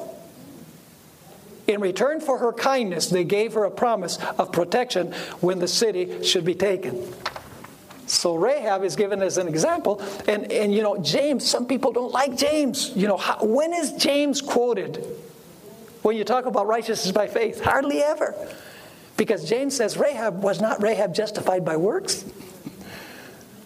In 1.67 1.79
return 1.79 2.19
for 2.19 2.39
her 2.39 2.51
kindness, 2.51 3.07
they 3.07 3.23
gave 3.23 3.53
her 3.53 3.63
a 3.63 3.71
promise 3.71 4.17
of 4.37 4.51
protection 4.51 5.13
when 5.39 5.59
the 5.59 5.67
city 5.67 6.23
should 6.23 6.43
be 6.43 6.55
taken. 6.55 7.07
So 8.05 8.35
Rahab 8.35 8.83
is 8.83 8.95
given 8.95 9.21
as 9.21 9.37
an 9.37 9.47
example. 9.47 10.01
And, 10.27 10.51
and 10.51 10.73
you 10.73 10.81
know, 10.81 10.97
James, 10.97 11.49
some 11.49 11.65
people 11.65 11.91
don't 11.93 12.11
like 12.11 12.35
James. 12.35 12.91
You 12.95 13.07
know, 13.07 13.17
how, 13.17 13.43
when 13.43 13.73
is 13.73 13.93
James 13.93 14.41
quoted? 14.41 15.05
When 16.01 16.17
you 16.17 16.25
talk 16.25 16.45
about 16.45 16.67
righteousness 16.67 17.13
by 17.13 17.27
faith? 17.27 17.61
Hardly 17.61 18.03
ever. 18.03 18.35
Because 19.15 19.47
James 19.47 19.75
says 19.77 19.95
Rahab 19.97 20.43
was 20.43 20.59
not 20.59 20.81
Rahab 20.81 21.15
justified 21.15 21.63
by 21.63 21.77
works. 21.77 22.25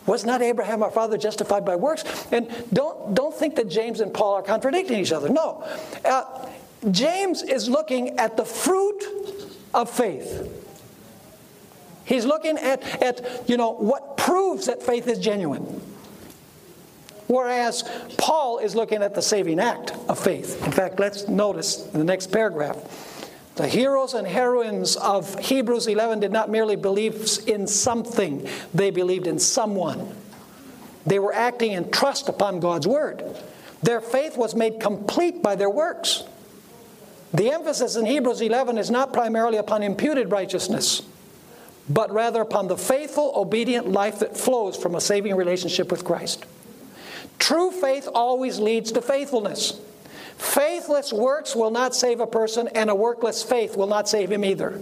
Was 0.08 0.26
not 0.26 0.42
Abraham 0.42 0.82
our 0.82 0.90
father 0.90 1.18
justified 1.18 1.66
by 1.66 1.76
works? 1.76 2.04
And 2.32 2.50
don't, 2.74 3.14
don't 3.14 3.36
think 3.36 3.56
that 3.58 3.70
James 3.70 4.00
and 4.00 4.14
Paul 4.14 4.36
are 4.36 4.42
contradicting 4.42 5.00
each 5.00 5.12
other. 5.12 5.30
No. 5.30 5.64
Uh, 6.04 6.48
James 6.90 7.44
is 7.44 7.70
looking 7.70 8.18
at 8.18 8.38
the 8.38 8.46
fruit 8.46 9.04
of 9.74 9.90
faith. 9.90 10.50
He's 12.06 12.26
looking 12.26 12.58
at, 12.58 13.04
at, 13.04 13.50
you 13.50 13.58
know, 13.58 13.72
what 13.72 14.16
proves 14.16 14.68
that 14.68 14.82
faith 14.82 15.08
is 15.08 15.20
genuine. 15.20 15.82
Whereas 17.28 17.84
Paul 18.18 18.60
is 18.60 18.76
looking 18.76 19.04
at 19.04 19.14
the 19.14 19.22
saving 19.22 19.60
act 19.60 19.92
of 20.08 20.18
faith. 20.18 20.66
In 20.66 20.72
fact, 20.72 21.00
let's 21.00 21.28
notice 21.28 21.86
in 21.94 22.00
the 22.00 22.06
next 22.06 22.32
paragraph. 22.32 22.78
The 23.58 23.68
heroes 23.68 24.14
and 24.14 24.28
heroines 24.28 24.96
of 24.98 25.38
Hebrews 25.40 25.88
11 25.88 26.20
did 26.20 26.32
not 26.32 26.50
merely 26.50 26.76
believe 26.76 27.40
in 27.48 27.66
something, 27.66 28.48
they 28.72 28.92
believed 28.92 29.26
in 29.26 29.40
someone. 29.40 30.16
They 31.08 31.18
were 31.18 31.34
acting 31.34 31.72
in 31.72 31.90
trust 31.90 32.30
upon 32.30 32.60
God's 32.60 32.86
word. 32.86 33.24
Their 33.82 34.00
faith 34.00 34.38
was 34.38 34.54
made 34.54 34.80
complete 34.80 35.42
by 35.42 35.56
their 35.56 35.72
works. 35.72 36.24
The 37.34 37.52
emphasis 37.52 37.96
in 37.96 38.06
Hebrews 38.06 38.42
11 38.42 38.78
is 38.78 38.92
not 38.92 39.12
primarily 39.12 39.58
upon 39.58 39.82
imputed 39.82 40.32
righteousness, 40.32 41.02
but 41.90 42.12
rather 42.12 42.42
upon 42.42 42.68
the 42.68 42.78
faithful, 42.78 43.34
obedient 43.36 43.88
life 43.90 44.20
that 44.20 44.38
flows 44.38 44.78
from 44.78 44.94
a 44.94 45.02
saving 45.02 45.36
relationship 45.36 45.90
with 45.90 46.06
Christ. 46.06 46.46
True 47.40 47.72
faith 47.72 48.08
always 48.14 48.60
leads 48.60 48.92
to 48.92 49.02
faithfulness. 49.02 49.80
Faithless 50.38 51.12
works 51.12 51.56
will 51.56 51.72
not 51.72 51.96
save 51.96 52.20
a 52.20 52.28
person, 52.28 52.68
and 52.70 52.90
a 52.90 52.96
workless 52.96 53.44
faith 53.44 53.76
will 53.76 53.88
not 53.88 54.08
save 54.08 54.32
him 54.32 54.46
either. 54.46 54.80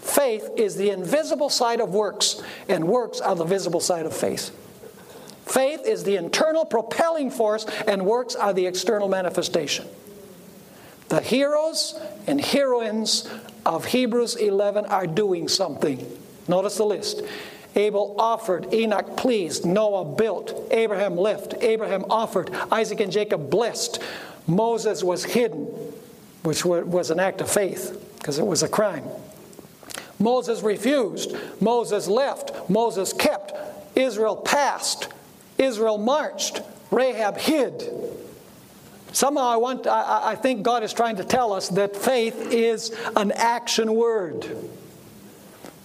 Faith 0.00 0.50
is 0.56 0.76
the 0.76 0.90
invisible 0.90 1.50
side 1.50 1.80
of 1.80 1.92
works, 1.92 2.40
and 2.68 2.86
works 2.86 3.20
are 3.20 3.34
the 3.34 3.44
visible 3.44 3.80
side 3.80 4.06
of 4.06 4.16
faith. 4.16 4.56
Faith 5.44 5.84
is 5.84 6.04
the 6.04 6.16
internal 6.16 6.64
propelling 6.64 7.30
force, 7.30 7.66
and 7.86 8.06
works 8.06 8.34
are 8.34 8.52
the 8.52 8.66
external 8.66 9.08
manifestation. 9.08 9.86
The 11.08 11.20
heroes 11.20 11.98
and 12.26 12.40
heroines 12.40 13.28
of 13.64 13.84
Hebrews 13.84 14.36
11 14.36 14.86
are 14.86 15.06
doing 15.06 15.48
something. 15.48 16.04
Notice 16.48 16.76
the 16.76 16.84
list. 16.84 17.22
Abel 17.76 18.14
offered, 18.18 18.72
Enoch 18.72 19.16
pleased, 19.16 19.66
Noah 19.66 20.04
built, 20.04 20.68
Abraham 20.70 21.16
left, 21.16 21.54
Abraham 21.60 22.06
offered, 22.08 22.50
Isaac 22.72 23.00
and 23.00 23.12
Jacob 23.12 23.50
blessed, 23.50 24.02
Moses 24.46 25.02
was 25.02 25.24
hidden, 25.24 25.66
which 26.42 26.64
was 26.64 27.10
an 27.10 27.20
act 27.20 27.40
of 27.40 27.50
faith 27.50 28.14
because 28.18 28.38
it 28.38 28.46
was 28.46 28.62
a 28.62 28.68
crime. 28.68 29.04
Moses 30.18 30.62
refused. 30.62 31.36
Moses 31.60 32.08
left. 32.08 32.70
Moses 32.70 33.12
kept. 33.12 33.52
Israel 33.96 34.36
passed. 34.36 35.08
Israel 35.58 35.98
marched. 35.98 36.60
Rahab 36.90 37.36
hid. 37.36 37.90
Somehow 39.12 39.44
I, 39.44 39.56
want, 39.56 39.86
I, 39.86 40.32
I 40.32 40.34
think 40.34 40.62
God 40.62 40.82
is 40.82 40.92
trying 40.92 41.16
to 41.16 41.24
tell 41.24 41.52
us 41.52 41.68
that 41.70 41.96
faith 41.96 42.52
is 42.52 42.94
an 43.16 43.32
action 43.32 43.94
word. 43.94 44.46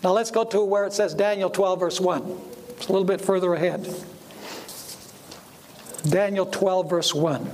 Now 0.03 0.11
let's 0.11 0.31
go 0.31 0.43
to 0.45 0.61
where 0.63 0.85
it 0.85 0.93
says 0.93 1.13
Daniel 1.13 1.49
12, 1.49 1.79
verse 1.79 2.01
1. 2.01 2.39
It's 2.69 2.87
a 2.87 2.91
little 2.91 3.07
bit 3.07 3.21
further 3.21 3.53
ahead. 3.53 3.87
Daniel 6.09 6.45
12, 6.45 6.89
verse 6.89 7.13
1. 7.13 7.49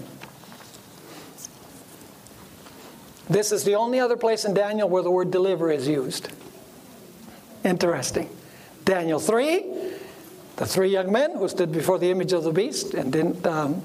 This 3.30 3.52
is 3.52 3.64
the 3.64 3.76
only 3.76 4.00
other 4.00 4.18
place 4.18 4.46
in 4.46 4.54
Daniel 4.54 4.88
where 4.88 5.04
the 5.04 5.12
word 5.12 5.32
deliver 5.32 5.70
is 5.72 5.88
used. 5.88 6.30
Interesting. 7.64 8.30
Daniel 8.86 9.20
3, 9.20 9.66
the 10.56 10.66
three 10.66 10.90
young 10.90 11.12
men 11.12 11.36
who 11.36 11.48
stood 11.50 11.72
before 11.72 12.00
the 12.00 12.10
image 12.10 12.32
of 12.32 12.44
the 12.44 12.52
beast 12.52 12.94
and 12.94 13.12
didn't 13.12 13.46
um, 13.46 13.82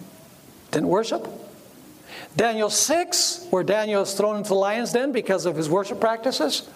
didn't 0.70 0.88
worship. 0.88 1.28
Daniel 2.36 2.70
6, 2.70 3.46
where 3.50 3.62
Daniel 3.62 4.02
is 4.02 4.14
thrown 4.14 4.36
into 4.36 4.50
the 4.50 4.54
lion's 4.54 4.92
den 4.92 5.12
because 5.12 5.46
of 5.46 5.56
his 5.56 5.68
worship 5.68 6.00
practices. 6.00 6.68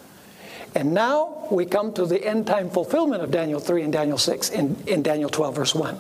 And 0.75 0.93
now 0.93 1.47
we 1.51 1.65
come 1.65 1.93
to 1.95 2.05
the 2.05 2.23
end 2.23 2.47
time 2.47 2.69
fulfillment 2.69 3.23
of 3.23 3.31
Daniel 3.31 3.61
3 3.61 3.83
and 3.83 3.93
Daniel 3.93 4.19
6 4.19 4.51
in, 4.51 4.77
in 4.87 5.03
Daniel 5.03 5.31
12, 5.31 5.57
verse 5.57 5.75
1. 5.75 5.99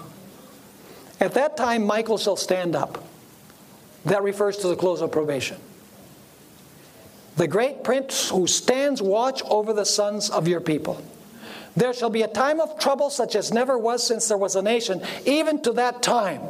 At 1.20 1.32
that 1.34 1.56
time, 1.56 1.86
Michael 1.86 2.18
shall 2.18 2.36
stand 2.36 2.76
up. 2.76 3.02
That 4.04 4.22
refers 4.22 4.58
to 4.58 4.68
the 4.68 4.76
close 4.76 5.00
of 5.00 5.10
probation. 5.10 5.58
The 7.36 7.46
great 7.46 7.84
prince 7.84 8.30
who 8.30 8.46
stands 8.46 9.02
watch 9.02 9.42
over 9.44 9.72
the 9.72 9.84
sons 9.84 10.30
of 10.30 10.48
your 10.48 10.60
people. 10.60 11.02
There 11.76 11.92
shall 11.92 12.10
be 12.10 12.22
a 12.22 12.28
time 12.28 12.60
of 12.60 12.78
trouble 12.78 13.10
such 13.10 13.36
as 13.36 13.52
never 13.52 13.76
was 13.76 14.06
since 14.06 14.28
there 14.28 14.38
was 14.38 14.56
a 14.56 14.62
nation, 14.62 15.02
even 15.26 15.60
to 15.62 15.72
that 15.72 16.02
time. 16.02 16.40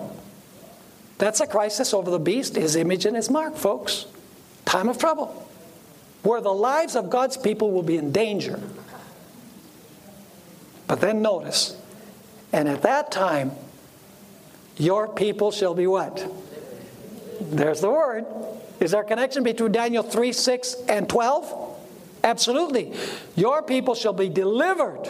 That's 1.19 1.41
a 1.41 1.47
crisis 1.47 1.93
over 1.93 2.11
the 2.11 2.21
beast, 2.21 2.55
his 2.55 2.77
image 2.77 3.07
and 3.07 3.17
his 3.17 3.29
mark, 3.29 3.57
folks. 3.57 4.07
Time 4.65 4.89
of 4.89 4.99
trouble 4.99 5.47
where 6.27 6.41
the 6.41 6.53
lives 6.53 6.97
of 6.97 7.09
God's 7.09 7.37
people 7.37 7.71
will 7.71 7.85
be 7.85 7.97
in 7.97 8.11
danger. 8.11 8.59
But 10.89 11.01
then 11.01 11.23
notice, 11.23 11.77
and 12.53 12.69
at 12.69 12.83
that 12.83 13.13
time, 13.13 13.53
your 14.77 15.07
people 15.07 15.53
shall 15.53 15.75
be 15.75 15.87
what? 15.87 16.29
There's 17.41 17.81
the 17.81 17.91
word. 17.91 18.27
Is 18.81 18.91
there 18.91 19.01
a 19.01 19.05
connection 19.05 19.43
between 19.43 19.73
Daniel 19.73 20.03
3 20.03 20.33
6 20.33 20.75
and 20.89 21.09
12? 21.09 21.77
Absolutely. 22.23 22.93
Your 23.37 23.63
people 23.63 23.95
shall 23.95 24.13
be 24.13 24.29
delivered, 24.29 25.09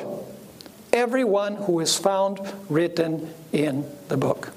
everyone 0.92 1.56
who 1.56 1.80
is 1.80 1.96
found 1.96 2.40
written 2.68 3.32
in 3.52 3.90
the 4.08 4.16
book. 4.16 4.52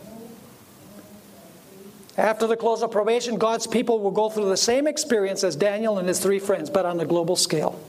After 2.17 2.47
the 2.47 2.57
close 2.57 2.83
of 2.83 2.91
probation, 2.91 3.37
God's 3.37 3.65
people 3.65 3.99
will 3.99 4.11
go 4.11 4.29
through 4.29 4.49
the 4.49 4.57
same 4.57 4.87
experience 4.87 5.43
as 5.45 5.55
Daniel 5.55 5.99
and 5.99 6.07
his 6.07 6.19
three 6.19 6.39
friends, 6.39 6.69
but 6.69 6.85
on 6.85 6.99
a 6.99 7.05
global 7.05 7.37
scale. 7.37 7.79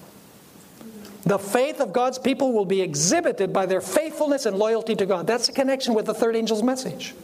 The 1.24 1.38
faith 1.38 1.80
of 1.80 1.92
God's 1.92 2.18
people 2.18 2.52
will 2.52 2.64
be 2.64 2.80
exhibited 2.80 3.52
by 3.52 3.66
their 3.66 3.80
faithfulness 3.80 4.46
and 4.46 4.56
loyalty 4.56 4.94
to 4.94 5.04
God. 5.04 5.26
That's 5.26 5.48
a 5.48 5.52
connection 5.52 5.94
with 5.94 6.06
the 6.06 6.14
third 6.14 6.36
angel's 6.36 6.62
message. 6.62 7.14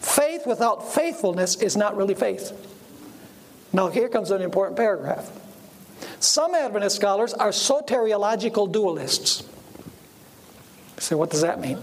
Faith 0.00 0.46
without 0.46 0.92
faithfulness 0.92 1.56
is 1.56 1.76
not 1.76 1.96
really 1.96 2.14
faith. 2.14 2.52
Now, 3.74 3.88
here 3.88 4.08
comes 4.08 4.30
an 4.30 4.40
important 4.40 4.76
paragraph. 4.76 5.30
Some 6.20 6.54
Adventist 6.54 6.94
scholars 6.94 7.34
are 7.34 7.50
soteriological 7.50 8.72
dualists. 8.72 9.44
So, 10.98 11.16
what 11.16 11.30
does 11.30 11.40
that 11.40 11.60
mean? 11.60 11.78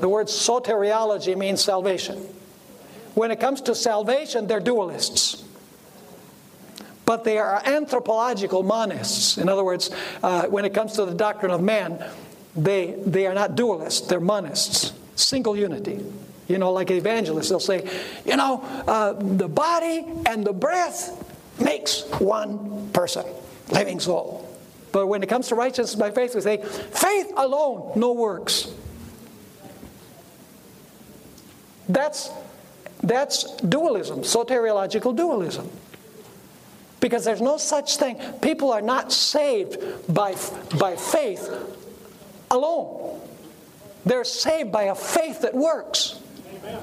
The 0.00 0.08
word 0.08 0.26
soteriology 0.26 1.36
means 1.38 1.62
salvation. 1.62 2.18
When 3.14 3.30
it 3.30 3.38
comes 3.38 3.60
to 3.62 3.74
salvation, 3.76 4.48
they're 4.48 4.60
dualists. 4.60 5.44
But 7.04 7.22
they 7.22 7.38
are 7.38 7.62
anthropological 7.64 8.64
monists. 8.64 9.40
In 9.40 9.48
other 9.48 9.64
words, 9.64 9.90
uh, 10.22 10.46
when 10.46 10.64
it 10.64 10.74
comes 10.74 10.94
to 10.94 11.04
the 11.04 11.14
doctrine 11.14 11.52
of 11.52 11.62
man, 11.62 12.04
they, 12.56 12.96
they 13.06 13.26
are 13.26 13.34
not 13.34 13.56
dualists, 13.56 14.08
they're 14.08 14.20
monists. 14.20 14.92
Single 15.14 15.56
unity. 15.56 16.04
You 16.48 16.58
know, 16.58 16.72
like 16.72 16.90
evangelists, 16.90 17.48
they'll 17.48 17.60
say, 17.60 17.88
you 18.24 18.36
know, 18.36 18.62
uh, 18.86 19.12
the 19.12 19.48
body 19.48 20.04
and 20.26 20.44
the 20.44 20.52
breath 20.52 21.27
makes 21.60 22.02
one 22.18 22.90
person, 22.90 23.24
living 23.70 24.00
soul. 24.00 24.44
But 24.92 25.06
when 25.06 25.22
it 25.22 25.28
comes 25.28 25.48
to 25.48 25.54
righteousness 25.54 25.94
by 25.94 26.10
faith, 26.10 26.34
we 26.34 26.40
say, 26.40 26.62
faith 26.62 27.32
alone, 27.36 27.92
no 27.96 28.12
works. 28.12 28.72
That's 31.88 32.30
that's 33.02 33.44
dualism, 33.62 34.20
soteriological 34.20 35.14
dualism. 35.16 35.70
Because 37.00 37.24
there's 37.24 37.40
no 37.40 37.56
such 37.58 37.96
thing. 37.96 38.20
People 38.42 38.72
are 38.72 38.82
not 38.82 39.12
saved 39.12 39.78
by, 40.12 40.34
by 40.78 40.96
faith 40.96 41.48
alone, 42.50 43.20
they're 44.04 44.24
saved 44.24 44.72
by 44.72 44.84
a 44.84 44.94
faith 44.94 45.42
that 45.42 45.54
works. 45.54 46.18
Amen. 46.60 46.82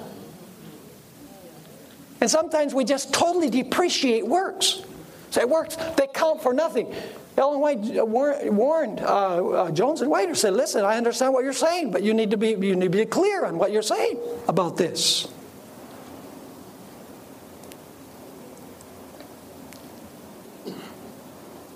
And 2.26 2.32
sometimes 2.32 2.74
we 2.74 2.86
just 2.86 3.14
totally 3.14 3.52
depreciate 3.52 4.26
works. 4.26 4.82
Say 5.30 5.46
works, 5.46 5.76
they 5.96 6.08
count 6.12 6.42
for 6.42 6.56
nothing. 6.56 6.92
Ellen 7.38 7.60
White 7.60 7.78
warned 8.04 9.00
uh, 9.00 9.48
uh, 9.48 9.70
Jones 9.70 10.02
and 10.02 10.10
White 10.10 10.36
said, 10.36 10.56
"Listen, 10.56 10.84
I 10.86 10.98
understand 10.98 11.36
what 11.36 11.44
you're 11.44 11.54
saying, 11.54 11.92
but 11.92 12.02
you 12.02 12.16
need 12.16 12.32
to 12.32 12.38
be 12.38 12.50
you 12.50 12.76
need 12.76 12.92
to 12.92 12.98
be 12.98 13.06
clear 13.06 13.46
on 13.46 13.60
what 13.60 13.72
you're 13.72 13.84
saying 13.84 14.18
about 14.48 14.76
this." 14.76 15.28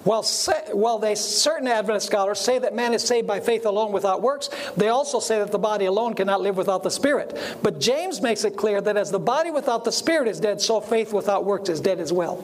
While, 0.06 0.24
while 0.72 0.98
they, 0.98 1.16
certain 1.16 1.68
Adventist 1.68 2.08
scholars 2.08 2.40
say 2.40 2.58
that 2.60 2.74
man 2.74 2.94
is 2.94 3.04
saved 3.04 3.28
by 3.28 3.42
faith 3.42 3.66
alone 3.66 3.92
without 3.92 4.22
works, 4.22 4.50
they 4.78 4.88
also 4.88 5.20
say 5.20 5.40
that 5.40 5.52
the 5.52 5.60
body 5.60 5.86
alone 5.86 6.14
cannot 6.14 6.42
live 6.42 6.56
without 6.56 6.84
the 6.84 6.92
Spirit. 6.92 7.38
But 7.62 7.80
James 7.82 8.22
makes 8.22 8.46
it 8.46 8.56
clear 8.56 8.80
that 8.80 8.96
as 8.96 9.12
the 9.12 9.20
body 9.20 9.52
without 9.52 9.84
the 9.84 9.92
Spirit 9.92 10.30
is 10.30 10.40
dead, 10.40 10.62
so 10.62 10.80
faith 10.80 11.12
without 11.12 11.44
works 11.44 11.68
is 11.68 11.82
dead 11.82 12.00
as 12.00 12.14
well. 12.14 12.42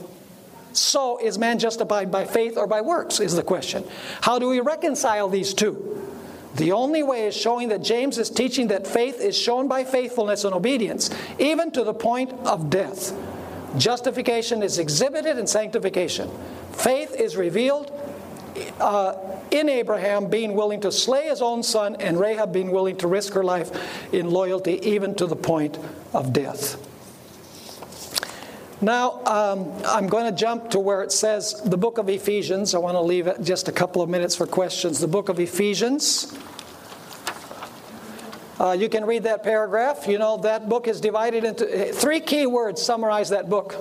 So 0.74 1.18
is 1.18 1.38
man 1.38 1.58
justified 1.58 2.12
by 2.12 2.26
faith 2.26 2.58
or 2.58 2.68
by 2.68 2.82
works, 2.82 3.22
is 3.22 3.34
the 3.34 3.43
question. 3.43 3.86
How 4.20 4.38
do 4.38 4.49
we 4.49 4.60
reconcile 4.60 5.30
these 5.30 5.53
two? 5.53 6.12
The 6.56 6.74
only 6.74 7.03
way 7.03 7.28
is 7.28 7.36
showing 7.36 7.70
that 7.70 7.82
James 7.82 8.18
is 8.18 8.30
teaching 8.30 8.68
that 8.68 8.86
faith 8.86 9.22
is 9.22 9.38
shown 9.38 9.70
by 9.70 9.86
faithfulness 9.86 10.43
and 10.43 10.53
obedience, 10.53 11.10
even 11.39 11.72
to 11.72 11.86
the 11.86 11.93
point 11.93 12.34
of 12.45 12.70
death. 12.70 13.14
Justification 13.78 14.64
is 14.64 14.80
exhibited 14.80 15.38
in 15.38 15.47
sanctification. 15.47 16.30
Faith 16.78 17.15
is 17.15 17.36
revealed 17.36 17.91
uh, 18.80 19.15
in 19.51 19.69
Abraham 19.69 20.30
being 20.30 20.53
willing 20.53 20.82
to 20.82 20.91
slay 20.91 21.28
his 21.28 21.41
own 21.41 21.63
son 21.63 21.95
and 21.99 22.19
Rahab 22.19 22.53
being 22.53 22.71
willing 22.71 22.97
to 22.97 23.07
risk 23.07 23.34
her 23.34 23.43
life 23.43 24.13
in 24.13 24.30
loyalty 24.30 24.80
even 24.88 25.15
to 25.15 25.26
the 25.26 25.36
point 25.36 25.78
of 26.13 26.34
death. 26.34 26.82
Now, 28.82 29.23
um, 29.26 29.71
I'm 29.86 30.07
going 30.07 30.26
to 30.26 30.38
jump 30.38 30.69
to 30.71 30.80
where 30.80 31.01
it 31.01 31.11
says 31.11 31.61
the 31.65 31.78
book 31.78 31.97
of 31.97 32.09
Ephesians. 32.09 32.76
I 32.76 32.78
want 32.78 32.95
to 32.95 33.01
leave 33.01 33.30
just 33.41 33.67
a 33.67 33.71
couple 33.71 34.01
of 34.01 34.09
minutes 34.09 34.36
for 34.36 34.45
questions. 34.45 34.99
The 34.99 35.07
book 35.07 35.30
of 35.30 35.39
Ephesians. 35.39 36.38
Uh, 38.59 38.71
you 38.71 38.89
can 38.89 39.05
read 39.05 39.23
that 39.23 39.43
paragraph. 39.43 40.07
You 40.07 40.17
know, 40.17 40.38
that 40.38 40.69
book 40.69 40.88
is 40.88 41.01
divided 41.01 41.43
into 41.43 41.93
three 41.93 42.19
key 42.19 42.45
words 42.45 42.82
summarize 42.82 43.30
that 43.30 43.49
book 43.49 43.76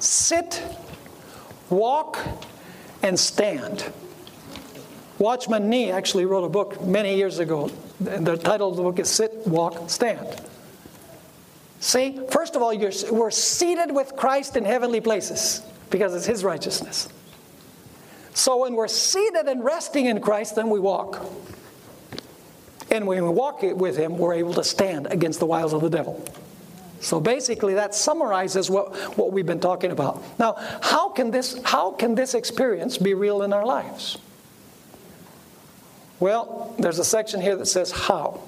sit, 0.00 0.62
walk, 1.70 2.18
and 3.02 3.18
stand. 3.18 3.90
Watchman 5.18 5.68
Nee 5.68 5.90
actually 5.90 6.24
wrote 6.24 6.44
a 6.44 6.48
book 6.48 6.80
many 6.84 7.16
years 7.16 7.38
ago. 7.38 7.70
The 8.00 8.36
title 8.36 8.70
of 8.70 8.76
the 8.76 8.82
book 8.82 8.98
is 8.98 9.10
Sit, 9.10 9.46
Walk, 9.46 9.90
Stand. 9.90 10.40
See, 11.80 12.20
first 12.30 12.56
of 12.56 12.62
all, 12.62 12.76
we're 12.76 13.30
seated 13.30 13.92
with 13.92 14.14
Christ 14.16 14.56
in 14.56 14.64
heavenly 14.64 15.00
places 15.00 15.62
because 15.90 16.14
it's 16.14 16.26
His 16.26 16.44
righteousness. 16.44 17.08
So 18.34 18.58
when 18.58 18.74
we're 18.74 18.88
seated 18.88 19.46
and 19.46 19.64
resting 19.64 20.06
in 20.06 20.20
Christ, 20.20 20.54
then 20.54 20.70
we 20.70 20.78
walk. 20.78 21.24
And 22.90 23.06
when 23.06 23.22
we 23.22 23.30
walk 23.30 23.62
with 23.62 23.96
Him, 23.96 24.16
we're 24.18 24.34
able 24.34 24.54
to 24.54 24.64
stand 24.64 25.08
against 25.08 25.40
the 25.40 25.46
wiles 25.46 25.72
of 25.72 25.80
the 25.80 25.90
devil. 25.90 26.24
So 27.00 27.20
basically, 27.20 27.74
that 27.74 27.94
summarizes 27.94 28.68
what, 28.68 28.94
what 29.16 29.32
we've 29.32 29.46
been 29.46 29.60
talking 29.60 29.92
about. 29.92 30.22
Now, 30.38 30.54
how 30.82 31.10
can, 31.10 31.30
this, 31.30 31.60
how 31.64 31.92
can 31.92 32.14
this 32.14 32.34
experience 32.34 32.98
be 32.98 33.14
real 33.14 33.42
in 33.42 33.52
our 33.52 33.64
lives? 33.64 34.18
Well, 36.20 36.74
there's 36.78 36.98
a 36.98 37.04
section 37.04 37.40
here 37.40 37.56
that 37.56 37.66
says 37.66 37.92
how. 37.92 38.40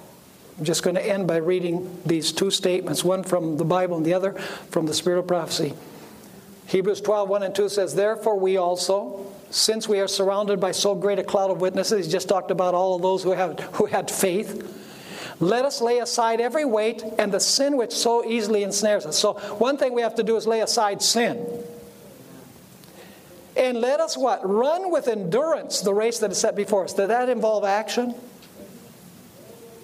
I'm 0.59 0.65
just 0.65 0.83
going 0.83 0.97
to 0.97 1.07
end 1.07 1.27
by 1.27 1.37
reading 1.37 2.01
these 2.05 2.33
two 2.33 2.51
statements, 2.51 3.05
one 3.05 3.23
from 3.23 3.57
the 3.57 3.65
Bible 3.65 3.97
and 3.97 4.05
the 4.05 4.15
other 4.15 4.33
from 4.71 4.87
the 4.87 4.95
Spirit 4.95 5.21
of 5.21 5.27
Prophecy. 5.29 5.75
Hebrews 6.67 7.01
12, 7.01 7.29
1 7.29 7.43
and 7.45 7.55
2 7.55 7.69
says, 7.69 7.95
Therefore 7.95 8.39
we 8.39 8.57
also, 8.57 9.27
since 9.51 9.89
we 9.89 10.01
are 10.01 10.09
surrounded 10.09 10.61
by 10.61 10.73
so 10.73 10.95
great 10.95 11.19
a 11.19 11.25
cloud 11.25 11.51
of 11.51 11.61
witnesses, 11.61 12.07
he 12.07 12.13
just 12.13 12.29
talked 12.29 12.51
about 12.51 12.75
all 12.75 12.95
of 12.95 13.03
those 13.03 13.23
who, 13.23 13.33
have, 13.33 13.59
who 13.75 13.87
had 13.87 14.11
faith 14.11 14.80
let 15.41 15.65
us 15.65 15.81
lay 15.81 15.99
aside 15.99 16.41
every 16.41 16.67
weight 16.67 17.03
and 17.19 17.33
the 17.33 17.41
sin 17.41 17.77
which 17.79 17.93
so 17.93 18.25
easily 18.25 18.63
ensnares 18.63 19.07
us. 19.07 19.19
So, 19.19 19.35
one 19.59 19.79
thing 19.79 19.95
we 19.95 20.03
have 20.03 20.15
to 20.17 20.23
do 20.23 20.37
is 20.37 20.47
lay 20.47 20.61
aside 20.61 21.03
sin. 21.03 21.65
And 23.57 23.81
let 23.81 24.01
us 24.01 24.17
what? 24.17 24.49
Run 24.49 24.93
with 24.93 25.09
endurance 25.09 25.81
the 25.81 25.95
race 25.95 26.19
that 26.21 26.31
is 26.31 26.39
set 26.39 26.55
before 26.55 26.85
us. 26.85 26.93
Does 26.93 27.09
that 27.09 27.29
involve 27.29 27.65
action? 27.65 28.15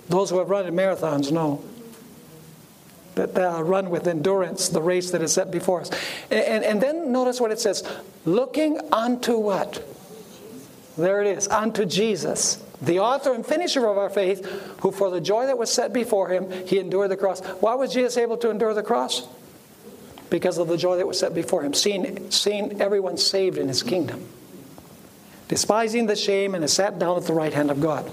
Those 0.09 0.31
who 0.31 0.39
have 0.39 0.51
run 0.51 0.67
in 0.67 0.75
marathons 0.75 1.33
know 1.33 1.65
that 3.17 3.37
uh, 3.37 3.63
run 3.63 3.89
with 3.89 4.07
endurance 4.07 4.69
the 4.69 4.81
race 4.81 5.11
that 5.11 5.23
is 5.23 5.33
set 5.33 5.51
before 5.51 5.81
us. 5.81 5.91
And, 6.31 6.45
and, 6.45 6.65
and 6.65 6.81
then 6.81 7.13
notice 7.13 7.41
what 7.41 7.51
it 7.51 7.59
says 7.59 7.83
looking 8.25 8.79
unto 8.93 9.39
what? 9.39 9.83
There 10.97 11.23
it 11.23 11.37
is. 11.37 11.49
Unto 11.49 11.85
Jesus, 11.87 12.63
the 12.87 13.01
author 13.01 13.33
and 13.33 13.45
finisher 13.45 13.87
of 13.87 13.99
our 13.99 14.09
faith, 14.09 14.45
who 14.81 14.93
for 14.93 15.11
the 15.11 15.21
joy 15.21 15.47
that 15.47 15.59
was 15.59 15.71
set 15.71 15.93
before 15.93 16.29
him, 16.29 16.51
he 16.67 16.79
endured 16.79 17.11
the 17.11 17.17
cross. 17.17 17.41
Why 17.61 17.75
was 17.75 17.93
Jesus 17.93 18.17
able 18.17 18.37
to 18.39 18.51
endure 18.51 18.75
the 18.75 18.83
cross? 18.83 19.27
Because 20.31 20.59
of 20.59 20.69
the 20.69 20.77
joy 20.77 20.97
that 20.97 21.07
was 21.07 21.19
set 21.19 21.35
before 21.35 21.63
him, 21.63 21.75
seeing, 21.75 22.31
seeing 22.31 22.81
everyone 22.81 23.17
saved 23.17 23.59
in 23.59 23.69
his 23.69 23.83
kingdom. 23.83 24.27
Despising 25.49 26.07
the 26.07 26.17
shame, 26.17 26.55
and 26.55 26.63
has 26.63 26.73
sat 26.73 26.99
down 26.99 27.17
at 27.17 27.25
the 27.25 27.33
right 27.33 27.53
hand 27.53 27.71
of 27.71 27.81
God. 27.81 28.11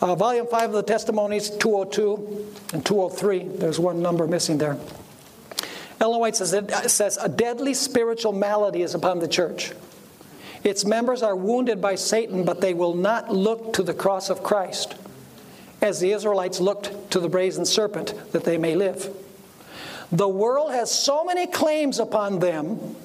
Uh, 0.00 0.14
volume 0.14 0.46
5 0.46 0.70
of 0.70 0.74
the 0.74 0.82
Testimonies, 0.82 1.50
202 1.50 2.52
and 2.72 2.84
203. 2.84 3.44
There's 3.44 3.78
one 3.78 4.02
number 4.02 4.26
missing 4.26 4.58
there. 4.58 4.78
Ellen 6.00 6.20
White 6.20 6.36
says, 6.36 6.52
it 6.52 6.90
says, 6.90 7.16
A 7.16 7.28
deadly 7.28 7.74
spiritual 7.74 8.32
malady 8.32 8.82
is 8.82 8.94
upon 8.94 9.20
the 9.20 9.28
church. 9.28 9.72
Its 10.64 10.86
members 10.86 11.22
are 11.22 11.36
wounded 11.36 11.80
by 11.80 11.94
Satan, 11.94 12.42
but 12.42 12.62
they 12.62 12.72
will 12.72 12.94
not 12.94 13.30
look 13.30 13.74
to 13.74 13.82
the 13.82 13.92
cross 13.92 14.30
of 14.30 14.42
Christ, 14.42 14.94
as 15.82 16.00
the 16.00 16.12
Israelites 16.12 16.58
looked 16.58 17.10
to 17.10 17.20
the 17.20 17.28
brazen 17.28 17.66
serpent 17.66 18.14
that 18.32 18.44
they 18.44 18.56
may 18.56 18.74
live. 18.74 19.14
The 20.10 20.28
world 20.28 20.72
has 20.72 20.90
so 20.90 21.22
many 21.24 21.46
claims 21.46 21.98
upon 21.98 22.38
them. 22.38 22.96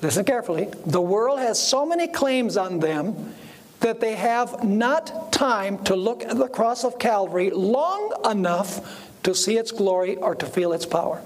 Listen 0.00 0.24
carefully. 0.24 0.68
The 0.86 1.00
world 1.00 1.40
has 1.40 1.60
so 1.60 1.84
many 1.84 2.06
claims 2.06 2.56
on 2.56 2.78
them 2.78 3.34
that 3.80 4.00
they 4.00 4.14
have 4.14 4.64
not 4.64 5.32
time 5.32 5.82
to 5.84 5.94
look 5.94 6.22
at 6.22 6.38
the 6.38 6.48
cross 6.48 6.84
of 6.84 6.98
Calvary 6.98 7.50
long 7.50 8.12
enough 8.30 9.12
to 9.24 9.34
see 9.34 9.56
its 9.58 9.72
glory 9.72 10.16
or 10.16 10.34
to 10.34 10.46
feel 10.46 10.72
its 10.72 10.86
power. 10.86 11.22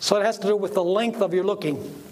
So 0.00 0.16
it 0.16 0.24
has 0.24 0.38
to 0.38 0.48
do 0.48 0.56
with 0.56 0.74
the 0.74 0.84
length 0.84 1.22
of 1.22 1.32
your 1.32 1.44
looking. 1.44 2.02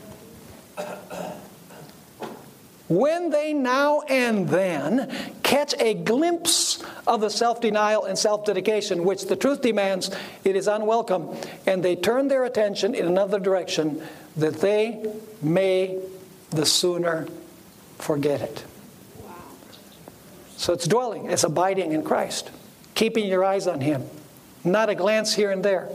When 2.89 3.31
they 3.31 3.55
now 3.55 4.03
and 4.03 4.49
then 4.49 5.11
catch 5.43 5.75
a 5.81 5.95
glimpse 5.95 6.83
of 7.07 7.23
the 7.23 7.31
self 7.31 7.61
denial 7.61 8.05
and 8.05 8.19
self 8.19 8.45
dedication 8.45 9.05
which 9.05 9.27
the 9.27 9.37
truth 9.37 9.63
demands, 9.63 10.11
it 10.45 10.55
is 10.55 10.69
unwelcome, 10.69 11.35
and 11.67 11.83
they 11.83 11.97
turn 11.97 12.29
their 12.29 12.45
attention 12.45 12.95
in 12.95 13.07
another 13.07 13.41
direction, 13.41 14.03
that 14.37 14.61
they 14.61 15.05
may 15.41 15.99
the 16.51 16.67
sooner 16.67 17.27
forget 17.99 18.43
it. 18.43 18.65
So 20.57 20.73
it's 20.73 20.87
dwelling, 20.87 21.31
it's 21.31 21.45
abiding 21.45 21.93
in 21.93 22.03
Christ, 22.03 22.51
keeping 22.95 23.27
your 23.27 23.45
eyes 23.45 23.67
on 23.67 23.81
Him, 23.81 24.05
not 24.63 24.91
a 24.91 24.95
glance 24.95 25.35
here 25.35 25.51
and 25.51 25.65
there, 25.65 25.89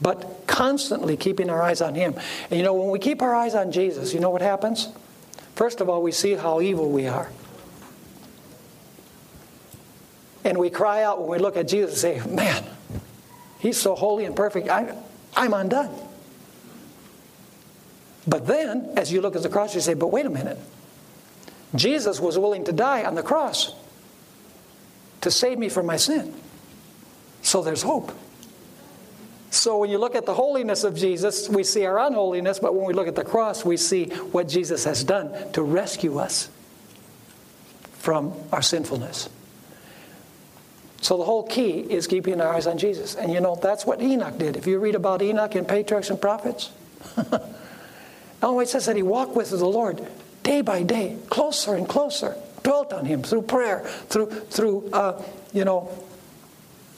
but 0.00 0.46
constantly 0.46 1.16
keeping 1.16 1.50
our 1.50 1.62
eyes 1.62 1.80
on 1.80 1.94
Him. 1.94 2.14
And 2.50 2.58
you 2.58 2.62
know, 2.62 2.74
when 2.74 2.90
we 2.90 2.98
keep 2.98 3.22
our 3.22 3.34
eyes 3.34 3.54
on 3.54 3.72
Jesus, 3.72 4.14
you 4.14 4.20
know 4.20 4.30
what 4.30 4.42
happens? 4.42 4.88
First 5.54 5.80
of 5.80 5.88
all, 5.88 6.02
we 6.02 6.12
see 6.12 6.34
how 6.34 6.60
evil 6.60 6.90
we 6.90 7.06
are. 7.06 7.30
And 10.44 10.56
we 10.56 10.70
cry 10.70 11.02
out 11.02 11.20
when 11.20 11.28
we 11.28 11.38
look 11.38 11.56
at 11.56 11.68
Jesus 11.68 12.02
and 12.04 12.22
say, 12.22 12.34
Man, 12.34 12.64
He's 13.58 13.76
so 13.76 13.94
holy 13.94 14.24
and 14.24 14.36
perfect, 14.36 14.68
I, 14.68 14.96
I'm 15.34 15.52
undone. 15.52 15.90
But 18.26 18.46
then, 18.46 18.92
as 18.96 19.10
you 19.10 19.20
look 19.20 19.36
at 19.36 19.42
the 19.42 19.48
cross, 19.48 19.74
you 19.74 19.80
say, 19.80 19.94
But 19.94 20.08
wait 20.08 20.26
a 20.26 20.30
minute. 20.30 20.58
Jesus 21.74 22.18
was 22.20 22.38
willing 22.38 22.64
to 22.64 22.72
die 22.72 23.04
on 23.04 23.14
the 23.14 23.22
cross 23.22 23.74
to 25.20 25.30
save 25.30 25.58
me 25.58 25.68
from 25.68 25.86
my 25.86 25.96
sin. 25.96 26.34
So 27.42 27.62
there's 27.62 27.82
hope. 27.82 28.12
So 29.50 29.78
when 29.78 29.90
you 29.90 29.98
look 29.98 30.14
at 30.14 30.26
the 30.26 30.34
holiness 30.34 30.84
of 30.84 30.94
Jesus, 30.94 31.48
we 31.48 31.64
see 31.64 31.86
our 31.86 31.98
unholiness, 31.98 32.58
but 32.58 32.74
when 32.74 32.86
we 32.86 32.92
look 32.92 33.08
at 33.08 33.14
the 33.14 33.24
cross, 33.24 33.64
we 33.64 33.76
see 33.76 34.06
what 34.06 34.48
Jesus 34.48 34.84
has 34.84 35.02
done 35.02 35.52
to 35.52 35.62
rescue 35.62 36.18
us 36.18 36.50
from 37.94 38.34
our 38.52 38.62
sinfulness. 38.62 39.28
So 41.00 41.16
the 41.16 41.24
whole 41.24 41.44
key 41.44 41.80
is 41.80 42.06
keeping 42.06 42.40
our 42.40 42.52
eyes 42.52 42.66
on 42.66 42.76
Jesus. 42.76 43.14
And 43.14 43.32
you 43.32 43.40
know, 43.40 43.56
that's 43.56 43.86
what 43.86 44.02
Enoch 44.02 44.36
did. 44.36 44.56
If 44.56 44.66
you 44.66 44.78
read 44.78 44.94
about 44.94 45.22
Enoch 45.22 45.54
in 45.56 45.64
Patriarchs 45.64 46.10
and 46.10 46.20
Prophets, 46.20 46.70
oh, 48.42 48.60
it 48.60 48.68
says 48.68 48.86
that 48.86 48.96
he 48.96 49.02
walked 49.02 49.34
with 49.34 49.50
the 49.50 49.64
Lord 49.64 50.06
day 50.42 50.60
by 50.60 50.82
day, 50.82 51.16
closer 51.30 51.74
and 51.74 51.88
closer, 51.88 52.36
dwelt 52.62 52.92
on 52.92 53.04
him 53.04 53.22
through 53.22 53.42
prayer, 53.42 53.80
through, 54.08 54.26
through 54.26 54.90
uh, 54.92 55.22
you 55.52 55.64
know, 55.64 55.90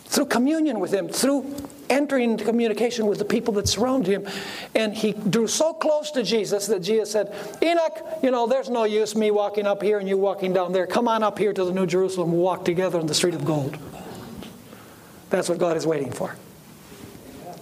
through 0.07 0.27
communion 0.27 0.81
with 0.81 0.93
him, 0.93 1.09
through 1.09 1.55
entering 1.91 2.31
into 2.31 2.45
communication 2.45 3.07
with 3.07 3.19
the 3.19 3.25
people 3.25 3.53
that 3.55 3.69
surrounded 3.69 4.11
him. 4.11 4.27
And 4.75 4.95
he 4.95 5.13
drew 5.13 5.47
so 5.47 5.75
close 5.75 6.11
to 6.13 6.23
Jesus 6.23 6.69
that 6.69 6.81
Jesus 6.81 7.11
said, 7.11 7.35
Enoch, 7.63 8.01
you 8.23 8.31
know, 8.31 8.47
there's 8.47 8.71
no 8.71 8.85
use 8.85 9.15
me 9.15 9.31
walking 9.31 9.67
up 9.67 9.83
here 9.83 9.99
and 9.99 10.09
you 10.09 10.17
walking 10.17 10.53
down 10.53 10.73
there. 10.73 10.87
Come 10.87 11.09
on 11.09 11.23
up 11.23 11.39
here 11.39 11.53
to 11.53 11.65
the 11.65 11.73
New 11.73 11.87
Jerusalem. 11.87 12.33
We'll 12.33 12.41
walk 12.41 12.65
together 12.65 12.99
on 12.99 13.07
the 13.07 13.15
street 13.15 13.35
of 13.35 13.45
gold. 13.45 13.77
That's 15.29 15.49
what 15.49 15.59
God 15.59 15.77
is 15.77 15.87
waiting 15.87 16.13
for. 16.13 16.37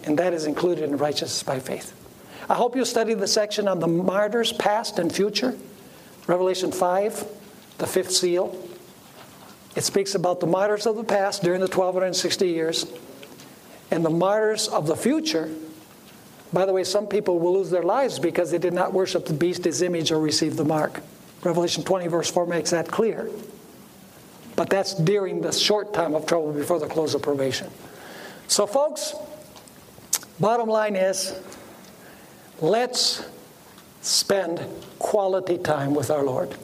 And 0.04 0.18
that 0.18 0.32
is 0.32 0.46
included 0.46 0.84
in 0.84 0.96
righteousness 0.96 1.42
by 1.42 1.58
faith. 1.58 1.94
I 2.48 2.54
hope 2.54 2.76
you 2.76 2.84
study 2.84 3.14
the 3.14 3.26
section 3.26 3.68
on 3.68 3.80
the 3.80 3.88
martyrs, 3.88 4.52
past 4.52 4.98
and 4.98 5.14
future. 5.14 5.54
Revelation 6.26 6.72
5, 6.72 7.26
the 7.78 7.86
fifth 7.86 8.12
seal. 8.12 8.56
It 9.76 9.84
speaks 9.84 10.14
about 10.14 10.40
the 10.40 10.46
martyrs 10.46 10.86
of 10.86 10.96
the 10.96 11.04
past 11.04 11.42
during 11.42 11.60
the 11.60 11.66
1260 11.66 12.48
years 12.48 12.86
and 13.90 14.04
the 14.04 14.10
martyrs 14.10 14.68
of 14.68 14.86
the 14.86 14.96
future. 14.96 15.50
By 16.52 16.66
the 16.66 16.72
way, 16.72 16.84
some 16.84 17.06
people 17.06 17.38
will 17.38 17.54
lose 17.54 17.70
their 17.70 17.82
lives 17.82 18.18
because 18.18 18.50
they 18.50 18.58
did 18.58 18.72
not 18.72 18.92
worship 18.92 19.26
the 19.26 19.34
beast, 19.34 19.64
his 19.64 19.82
image, 19.82 20.10
or 20.10 20.20
receive 20.20 20.56
the 20.56 20.64
mark. 20.64 21.02
Revelation 21.42 21.84
20, 21.84 22.06
verse 22.08 22.30
4 22.30 22.46
makes 22.46 22.70
that 22.70 22.88
clear. 22.88 23.30
But 24.56 24.70
that's 24.70 24.94
during 24.94 25.40
the 25.40 25.52
short 25.52 25.94
time 25.94 26.14
of 26.14 26.26
trouble 26.26 26.52
before 26.52 26.80
the 26.80 26.88
close 26.88 27.14
of 27.14 27.22
probation. 27.22 27.70
So, 28.48 28.66
folks, 28.66 29.14
bottom 30.40 30.68
line 30.68 30.96
is 30.96 31.38
let's 32.60 33.24
spend 34.00 34.60
quality 34.98 35.58
time 35.58 35.94
with 35.94 36.10
our 36.10 36.24
Lord. 36.24 36.56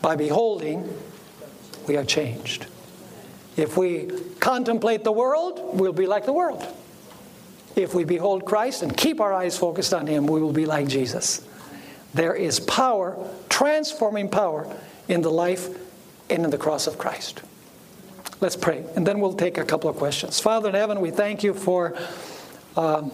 By 0.00 0.16
beholding, 0.16 0.88
we 1.86 1.96
are 1.96 2.04
changed. 2.04 2.66
If 3.56 3.76
we 3.76 4.08
contemplate 4.40 5.04
the 5.04 5.12
world, 5.12 5.60
we'll 5.78 5.92
be 5.92 6.06
like 6.06 6.24
the 6.24 6.32
world. 6.32 6.66
If 7.76 7.94
we 7.94 8.04
behold 8.04 8.44
Christ 8.44 8.82
and 8.82 8.96
keep 8.96 9.20
our 9.20 9.32
eyes 9.32 9.56
focused 9.56 9.94
on 9.94 10.06
Him, 10.06 10.26
we 10.26 10.40
will 10.40 10.52
be 10.52 10.66
like 10.66 10.88
Jesus. 10.88 11.46
There 12.14 12.34
is 12.34 12.60
power, 12.60 13.16
transforming 13.48 14.28
power, 14.28 14.66
in 15.08 15.22
the 15.22 15.30
life 15.30 15.68
and 16.30 16.44
in 16.44 16.50
the 16.50 16.58
cross 16.58 16.86
of 16.86 16.98
Christ. 16.98 17.42
Let's 18.40 18.56
pray, 18.56 18.84
and 18.96 19.06
then 19.06 19.20
we'll 19.20 19.34
take 19.34 19.58
a 19.58 19.64
couple 19.64 19.88
of 19.90 19.96
questions. 19.96 20.40
Father 20.40 20.68
in 20.68 20.74
heaven, 20.74 21.00
we 21.00 21.10
thank 21.10 21.42
you 21.42 21.54
for. 21.54 21.96
Um, 22.76 23.12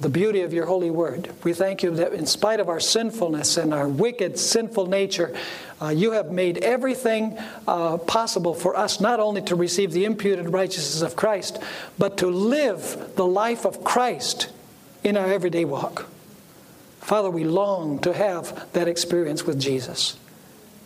the 0.00 0.08
beauty 0.08 0.42
of 0.42 0.52
your 0.52 0.66
holy 0.66 0.90
word. 0.90 1.28
We 1.42 1.52
thank 1.52 1.82
you 1.82 1.90
that 1.96 2.12
in 2.12 2.26
spite 2.26 2.60
of 2.60 2.68
our 2.68 2.78
sinfulness 2.78 3.56
and 3.56 3.74
our 3.74 3.88
wicked, 3.88 4.38
sinful 4.38 4.86
nature, 4.86 5.34
uh, 5.80 5.88
you 5.88 6.12
have 6.12 6.30
made 6.30 6.58
everything 6.58 7.38
uh, 7.66 7.98
possible 7.98 8.54
for 8.54 8.76
us 8.76 9.00
not 9.00 9.20
only 9.20 9.42
to 9.42 9.54
receive 9.54 9.92
the 9.92 10.04
imputed 10.04 10.52
righteousness 10.52 11.02
of 11.02 11.16
Christ, 11.16 11.58
but 11.98 12.18
to 12.18 12.26
live 12.26 13.12
the 13.14 13.26
life 13.26 13.64
of 13.64 13.84
Christ 13.84 14.50
in 15.04 15.16
our 15.16 15.30
everyday 15.30 15.64
walk. 15.64 16.06
Father, 17.00 17.30
we 17.30 17.44
long 17.44 18.00
to 18.00 18.12
have 18.12 18.70
that 18.72 18.88
experience 18.88 19.44
with 19.44 19.60
Jesus. 19.60 20.16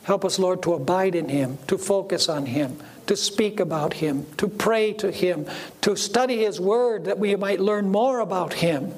Help 0.04 0.24
us, 0.24 0.38
Lord, 0.38 0.62
to 0.62 0.74
abide 0.74 1.14
in 1.14 1.28
Him, 1.28 1.58
to 1.68 1.78
focus 1.78 2.28
on 2.28 2.46
Him, 2.46 2.76
to 3.06 3.16
speak 3.16 3.60
about 3.60 3.94
Him, 3.94 4.26
to 4.36 4.48
pray 4.48 4.92
to 4.94 5.10
Him, 5.10 5.46
to 5.80 5.96
study 5.96 6.38
His 6.38 6.60
Word 6.60 7.06
that 7.06 7.18
we 7.18 7.34
might 7.36 7.60
learn 7.60 7.88
more 7.88 8.20
about 8.20 8.54
Him. 8.54 8.92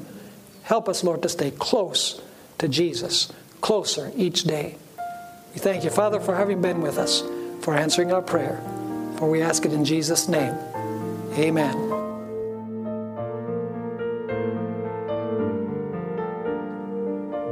Help 0.64 0.88
us, 0.88 1.04
Lord, 1.04 1.22
to 1.22 1.28
stay 1.28 1.50
close 1.50 2.20
to 2.58 2.68
Jesus, 2.68 3.30
closer 3.60 4.10
each 4.16 4.44
day. 4.44 4.76
We 5.54 5.60
thank 5.60 5.84
you, 5.84 5.90
Father, 5.90 6.18
for 6.18 6.34
having 6.34 6.60
been 6.60 6.80
with 6.80 6.98
us, 6.98 7.22
for 7.60 7.74
answering 7.74 8.10
our 8.12 8.22
prayer. 8.22 8.60
For 9.18 9.30
we 9.30 9.40
ask 9.40 9.64
it 9.64 9.72
in 9.72 9.84
Jesus' 9.84 10.26
name. 10.26 10.56
Amen. 11.38 11.90